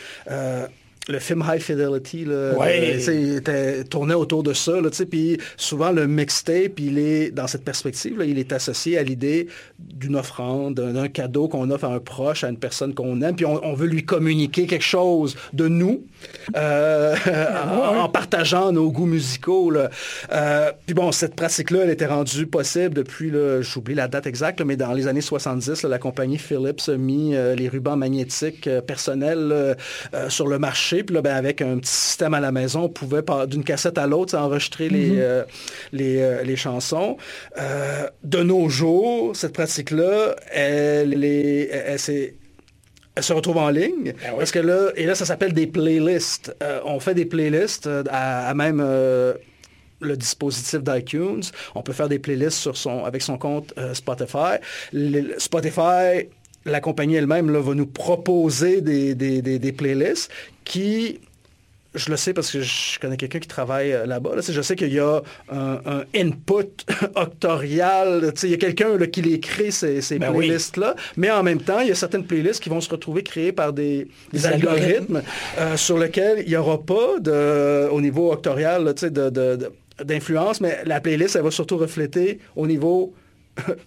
le 1.08 1.18
film 1.18 1.44
High 1.46 1.60
Fidelity, 1.60 2.24
là, 2.26 2.34
euh, 2.34 3.36
était, 3.36 3.84
tournait 3.84 4.14
autour 4.14 4.42
de 4.42 4.52
ça. 4.52 4.74
Puis 5.10 5.38
souvent, 5.56 5.92
le 5.92 6.06
mixtape, 6.06 6.78
il 6.78 6.98
est, 6.98 7.30
dans 7.30 7.46
cette 7.46 7.64
perspective, 7.64 8.22
il 8.26 8.38
est 8.38 8.52
associé 8.52 8.98
à 8.98 9.02
l'idée 9.02 9.48
d'une 9.78 10.16
offrande, 10.16 10.74
d'un 10.74 11.08
cadeau 11.08 11.48
qu'on 11.48 11.70
offre 11.70 11.86
à 11.86 11.94
un 11.94 12.00
proche, 12.00 12.44
à 12.44 12.48
une 12.48 12.58
personne 12.58 12.94
qu'on 12.94 13.20
aime, 13.22 13.34
puis 13.34 13.46
on, 13.46 13.72
veut 13.74 13.86
lui 13.86 14.04
communiquer 14.04 14.66
quelque 14.66 14.84
chose 14.84 15.36
de 15.52 15.68
nous 15.68 16.04
euh, 16.56 17.16
en, 17.98 18.08
partageant 18.08 18.72
nos 18.72 18.90
goûts 18.90 19.06
musicaux. 19.06 19.72
Euh, 20.32 20.72
puis 20.84 20.94
bon, 20.94 21.12
cette 21.12 21.34
pratique-là, 21.34 21.80
elle 21.84 21.90
était 21.90 22.06
rendue 22.06 22.46
possible 22.46 22.94
depuis, 22.94 23.32
j'oublie 23.60 23.94
la 23.94 24.08
date 24.08 24.26
exacte, 24.26 24.60
mais 24.60 24.76
dans 24.76 24.92
les 24.92 25.06
années 25.06 25.20
70, 25.20 25.84
la 25.84 25.98
compagnie 25.98 26.38
Philips 26.38 26.88
a 26.88 26.96
mis 26.96 27.32
les 27.32 27.68
rubans 27.68 27.96
magnétiques 27.96 28.68
personnels 28.86 29.76
sur 30.28 30.46
le 30.46 30.58
marché 30.58 30.89
puis 30.98 31.14
là, 31.14 31.22
ben, 31.22 31.34
avec 31.34 31.62
un 31.62 31.78
petit 31.78 31.90
système 31.90 32.34
à 32.34 32.40
la 32.40 32.52
maison, 32.52 32.84
on 32.84 32.88
pouvait 32.88 33.22
d'une 33.46 33.64
cassette 33.64 33.98
à 33.98 34.06
l'autre 34.06 34.36
enregistrer 34.36 34.88
les, 34.88 35.10
mhm. 35.10 35.18
euh, 35.18 35.44
euh, 35.94 36.42
les, 36.42 36.56
chansons. 36.56 37.16
Euh, 37.58 38.06
de 38.24 38.42
nos 38.42 38.68
jours, 38.68 39.34
cette 39.34 39.52
pratique-là, 39.52 40.36
elle, 40.50 41.24
elle, 41.24 41.98
se 41.98 43.32
retrouve 43.32 43.58
en 43.58 43.70
ligne. 43.70 44.14
Ben 44.22 44.34
parce 44.36 44.50
que 44.50 44.58
là, 44.58 44.90
et 44.96 45.06
là, 45.06 45.14
ça 45.14 45.24
s'appelle 45.24 45.52
des 45.52 45.66
playlists. 45.66 46.54
on 46.84 47.00
fait 47.00 47.14
des 47.14 47.26
playlists 47.26 47.88
à, 48.10 48.52
même 48.54 48.80
le 48.80 50.16
dispositif 50.16 50.82
d'iTunes. 50.82 51.42
On 51.74 51.82
peut 51.82 51.92
faire 51.92 52.08
des 52.08 52.18
playlists 52.18 52.58
sur 52.58 52.76
son, 52.76 53.04
avec 53.04 53.22
son 53.22 53.38
compte 53.38 53.74
Spotify. 53.92 54.56
Spotify 55.38 56.28
la 56.66 56.80
compagnie 56.80 57.14
elle-même 57.14 57.50
va 57.50 57.74
nous 57.74 57.86
proposer 57.86 58.80
des, 58.80 59.14
des 59.14 59.72
playlists 59.72 60.30
qui 60.70 61.18
je 61.96 62.08
le 62.08 62.16
sais 62.16 62.32
parce 62.32 62.52
que 62.52 62.60
je 62.60 63.00
connais 63.00 63.16
quelqu'un 63.16 63.40
qui 63.40 63.48
travaille 63.48 63.92
euh, 63.92 64.06
là-bas. 64.06 64.30
Je 64.48 64.62
sais 64.62 64.76
qu'il 64.76 64.92
y 64.92 65.00
a 65.00 65.20
un, 65.50 66.04
input 66.14 66.86
octorial. 67.16 68.32
Il 68.44 68.50
y 68.50 68.54
a 68.54 68.58
quelqu'un 68.58 68.96
qui 69.08 69.22
les 69.22 69.40
crée, 69.40 69.72
ces, 69.72 70.00
ben 70.20 70.32
playlists-là. 70.32 70.94
Mais 71.16 71.32
en 71.32 71.42
même 71.42 71.60
temps, 71.60 71.80
il 71.80 71.88
y 71.88 71.90
a 71.90 71.96
certaines 71.96 72.24
playlists 72.24 72.62
qui 72.62 72.68
vont 72.68 72.80
se 72.80 72.88
retrouver 72.88 73.24
créées 73.24 73.50
par 73.50 73.72
des, 73.72 74.06
algorithmes, 74.44 75.22
euh, 75.58 75.76
sur 75.76 75.98
lesquels 75.98 76.44
il 76.44 76.50
n'y 76.50 76.56
aura 76.56 76.80
pas, 76.80 77.18
de, 77.18 77.88
au 77.90 78.00
niveau 78.00 78.32
octorial, 78.32 78.94
d'influence, 80.04 80.60
mais 80.60 80.78
la 80.86 81.00
playlist, 81.00 81.34
elle 81.34 81.42
va 81.42 81.50
surtout 81.50 81.76
refléter 81.76 82.38
au 82.54 82.68
niveau 82.68 83.12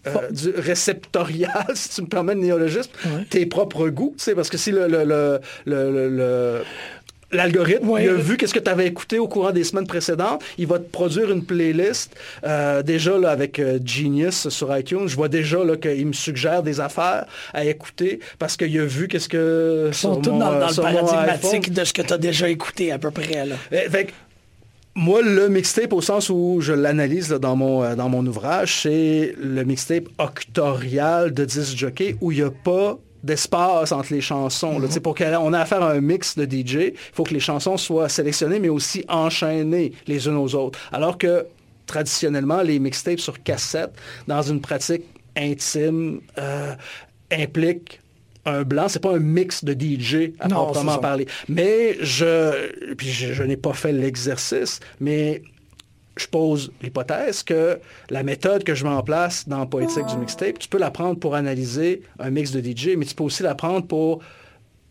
euh, 0.08 0.32
du 0.32 0.50
réceptorial, 0.50 1.66
si 1.74 1.90
tu 1.90 2.02
me 2.02 2.08
permets 2.08 2.36
le 2.36 2.42
néologisme, 2.42 2.92
tes 3.30 3.46
propres 3.46 3.90
goûts, 3.90 4.16
parce 4.36 4.50
que 4.50 4.58
si 4.58 4.72
le, 4.72 4.88
le, 4.88 5.40
le 5.66 6.62
l'algorithme, 7.34 7.92
il 8.00 8.10
a 8.10 8.14
vu 8.14 8.38
qu'est-ce 8.38 8.54
que 8.54 8.60
tu 8.60 8.70
avais 8.70 8.88
écouté 8.88 9.20
au 9.20 9.28
courant 9.28 9.52
des 9.52 9.64
semaines 9.64 9.88
précédentes. 9.88 10.44
Il 10.58 10.68
va 10.68 10.80
te 10.80 10.90
produire 10.90 11.32
une 11.32 11.44
playlist. 11.44 12.16
Euh, 12.46 12.84
déjà, 12.84 13.18
là, 13.18 13.32
avec 13.32 13.60
euh, 13.60 13.80
Genius 13.84 14.50
sur 14.50 14.76
iTunes, 14.78 15.08
je 15.08 15.16
vois 15.16 15.30
déjà 15.30 15.60
qu'il 15.82 16.08
me 16.08 16.14
suggère 16.14 16.64
des 16.64 16.80
affaires 16.80 17.26
à 17.54 17.66
écouter 17.66 18.20
parce 18.40 18.58
qu'il 18.58 18.80
a 18.80 18.86
vu 18.86 19.08
qu'est-ce 19.08 19.30
que... 19.30 19.88
Ils 19.90 19.94
sont 19.94 20.18
tous 20.18 20.32
dans, 20.32 20.52
le 20.52 20.82
paradigmatique 20.82 21.74
de 21.74 21.84
ce 21.84 21.94
que 21.94 22.02
tu 22.02 22.14
as 22.14 22.18
déjà 22.18 22.50
écouté 22.50 22.92
à 22.92 23.00
peu 23.00 23.12
près. 23.12 23.46
Là. 23.46 23.56
Eh, 23.72 23.88
moi, 24.96 25.22
le 25.24 25.50
mixtape, 25.50 25.92
au 25.94 26.02
sens 26.02 26.30
où 26.30 26.60
je 26.62 26.74
l'analyse 26.74 27.30
dans, 27.30 27.56
mon, 27.56 27.84
euh, 27.84 27.96
dans 27.96 28.10
mon 28.10 28.26
ouvrage, 28.26 28.82
c'est 28.84 29.36
le 29.40 29.64
mixtape 29.64 30.06
octorial 30.20 31.34
de 31.34 31.46
10 31.46 31.76
jockeys 31.76 32.16
où 32.22 32.32
il 32.32 32.38
n'y 32.38 32.44
a 32.44 32.52
pas 32.52 32.98
d'espace 33.24 33.92
entre 33.92 34.14
les 34.14 34.22
chansons. 34.22 34.80
Là, 34.80 34.88
Pour 35.02 35.16
qu'on 35.16 35.54
ait 35.54 35.58
à 35.58 35.66
faire 35.66 35.82
un 35.82 36.00
mix 36.00 36.38
de 36.38 36.44
DJ, 36.46 36.74
il 36.76 36.94
faut 37.14 37.24
que 37.24 37.34
les 37.34 37.40
chansons 37.40 37.78
soient 37.78 38.10
sélectionnées, 38.10 38.60
mais 38.60 38.70
aussi 38.70 39.04
enchaînées 39.08 39.94
les 40.06 40.28
unes 40.28 40.36
aux 40.36 40.54
autres. 40.56 40.78
Alors 40.92 41.18
que 41.18 41.46
traditionnellement, 41.88 42.62
les 42.62 42.80
mixtapes 42.80 43.20
sur 43.20 43.42
cassette, 43.42 43.92
dans 44.28 44.42
une 44.42 44.62
pratique 44.62 45.04
intime, 45.36 46.22
euh, 46.38 46.76
impliquent 47.32 48.00
un 48.46 48.64
blanc, 48.64 48.88
c'est 48.90 49.02
pas 49.02 49.16
un 49.16 49.20
mix 49.20 49.64
de 49.64 49.74
DJ 49.74 50.34
à 50.40 50.50
proprement 50.50 50.98
parler. 50.98 51.28
Mais 51.48 51.98
je, 52.02 52.94
puis 52.96 53.08
je 53.08 53.44
n'ai 53.44 53.58
pas 53.58 53.74
fait 53.74 53.92
l'exercice, 53.92 54.80
mais 55.00 55.42
je 56.18 56.28
pose 56.28 56.72
l'hypothèse 56.82 57.44
que 57.44 57.80
la 58.10 58.24
méthode 58.24 58.64
que 58.64 58.76
je 58.76 58.84
mets 58.84 58.92
en 58.92 59.02
place 59.02 59.48
dans 59.48 59.66
Poétique 59.66 60.06
du 60.06 60.18
mixtape, 60.18 60.60
tu 60.60 60.68
peux 60.68 60.78
la 60.78 60.92
prendre 60.92 61.20
pour 61.20 61.36
analyser 61.36 62.04
un 62.20 62.30
mix 62.30 62.52
de 62.52 62.62
DJ, 62.62 62.96
mais 62.98 63.06
tu 63.06 63.16
peux 63.16 63.24
aussi 63.24 63.44
la 63.44 63.56
prendre 63.56 63.88
pour 63.88 64.20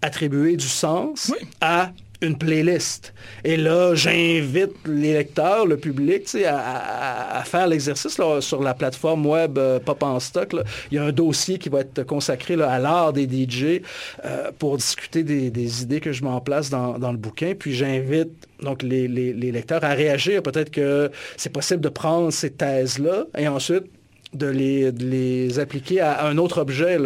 attribuer 0.00 0.56
du 0.56 0.66
sens 0.66 1.32
à 1.60 1.92
une 2.22 2.38
playlist. 2.38 3.12
Et 3.44 3.56
là, 3.56 3.94
j'invite 3.94 4.72
les 4.86 5.12
lecteurs, 5.12 5.66
le 5.66 5.76
public, 5.76 6.28
à, 6.46 7.42
faire 7.44 7.66
l'exercice 7.66 8.18
sur 8.40 8.62
la 8.62 8.74
plateforme 8.74 9.26
web 9.26 9.58
euh, 9.58 9.78
Pop 9.78 10.02
en 10.02 10.20
stock. 10.20 10.54
Il 10.90 10.96
y 10.96 10.98
a 10.98 11.04
un 11.04 11.12
dossier 11.12 11.58
qui 11.58 11.68
va 11.68 11.80
être 11.80 12.04
consacré 12.04 12.54
à 12.62 12.78
l'art 12.78 13.12
des 13.12 13.24
DJ 13.24 13.82
euh, 14.24 14.50
pour 14.58 14.76
discuter 14.76 15.22
des, 15.22 15.82
idées 15.82 16.00
que 16.00 16.12
je 16.12 16.22
mets 16.22 16.30
en 16.30 16.40
place 16.40 16.70
dans, 16.70 16.96
le 17.12 17.18
bouquin. 17.18 17.54
Puis 17.58 17.74
j'invite 17.74 18.30
donc 18.62 18.82
les, 18.82 19.08
lecteurs 19.08 19.84
à 19.84 19.94
réagir. 19.94 20.42
Peut-être 20.42 20.70
que 20.70 21.10
c'est 21.36 21.52
possible 21.52 21.80
de 21.80 21.88
prendre 21.88 22.32
ces 22.32 22.50
thèses-là 22.50 23.24
et 23.36 23.48
ensuite 23.48 23.84
de 24.32 24.46
les, 24.46 25.58
appliquer 25.58 26.00
à 26.00 26.26
un 26.26 26.38
autre 26.38 26.60
objet. 26.60 26.98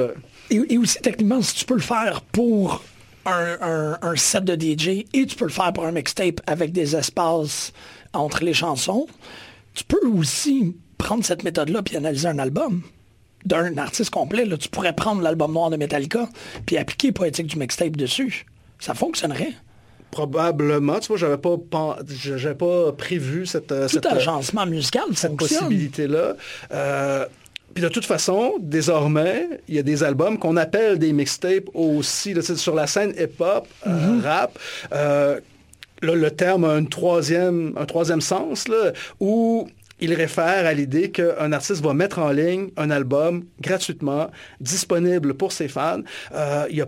Et, 0.51 0.63
et, 0.69 0.79
aussi, 0.79 0.99
techniquement, 1.01 1.43
si 1.43 1.55
tu 1.55 1.65
peux 1.65 1.75
le 1.75 1.81
faire 1.81 2.21
pour 2.21 2.83
un, 3.27 4.17
set 4.17 4.45
de 4.45 4.55
DJ 4.55 5.05
et 5.13 5.27
tu 5.27 5.37
peux 5.37 5.47
le 5.47 5.51
faire 5.51 5.73
pour 5.73 5.85
un 5.85 5.93
mixtape 5.93 6.41
avec 6.47 6.73
des 6.73 6.97
espaces 6.97 7.73
entre 8.13 8.45
les 8.45 8.55
chansons, 8.55 9.07
tu 9.75 9.85
peux 9.85 10.07
aussi 10.07 10.77
prendre 10.99 11.25
cette 11.25 11.45
méthode-là 11.45 11.83
puis 11.83 11.97
analyser 11.97 12.29
un 12.29 12.39
album 12.39 12.83
d'un 13.45 13.77
artiste 13.79 14.11
complet. 14.11 14.45
Là. 14.45 14.57
Tu 14.57 14.69
pourrais 14.69 14.95
prendre 14.95 15.23
l'album 15.23 15.53
noir 15.53 15.71
de 15.71 15.77
Metallica 15.77 16.29
puis 16.65 16.79
appliquer 16.79 17.13
Poétique 17.13 17.47
du 17.47 17.59
mixtape 17.59 17.97
dessus. 17.97 18.47
Ça 18.79 18.95
fonctionnerait. 18.95 19.53
Probablement. 20.11 20.99
Tu 21.01 21.09
vois, 21.09 21.17
j'avais 21.17 21.37
pas, 21.37 21.57
j'avais 22.07 22.55
pas 22.55 22.93
prévu 22.93 23.45
cette, 23.47 23.69
Tout 23.69 23.89
cette, 23.89 24.07
agencement 24.07 24.67
musical, 24.67 25.05
cette 25.15 25.37
possibilité-là. 25.37 26.37
Euh, 26.73 27.27
puis 27.77 27.83
de 27.83 27.91
toute 27.91 28.07
façon, 28.07 28.55
désormais, 28.59 29.61
il 29.69 29.75
y 29.75 29.79
a 29.79 29.83
des 29.83 30.03
albums 30.03 30.39
qu'on 30.39 30.57
appelle 30.57 30.99
des 30.99 31.13
mixtapes 31.13 31.69
aussi. 31.75 32.35
sur 32.41 32.75
la 32.75 32.87
scène 32.87 33.13
hip-hop, 33.19 33.69
euh, 33.87 33.91
mm-hmm. 33.91 34.23
rap, 34.23 34.59
euh, 34.93 35.41
le 36.01 36.31
terme 36.31 36.65
a 36.65 36.71
un 36.71 36.85
troisième, 36.87 37.75
un 37.77 37.85
troisième 37.85 38.23
sens, 38.23 38.69
là, 38.69 38.93
où 39.21 39.69
il 40.01 40.13
réfère 40.13 40.67
à 40.67 40.75
l'idée 40.75 41.11
qu'un 41.11 41.53
artiste 41.53 41.83
va 41.83 41.95
mettre 41.95 42.19
en 42.19 42.31
ligne 42.31 42.69
un 42.77 42.91
album 42.91 43.45
gratuitement, 43.61 44.31
disponible 44.61 45.35
pour 45.35 45.53
ses 45.53 45.69
fans. 45.69 46.01
Euh, 46.35 46.67
il 46.71 46.77
y 46.77 46.81
a 46.81 46.85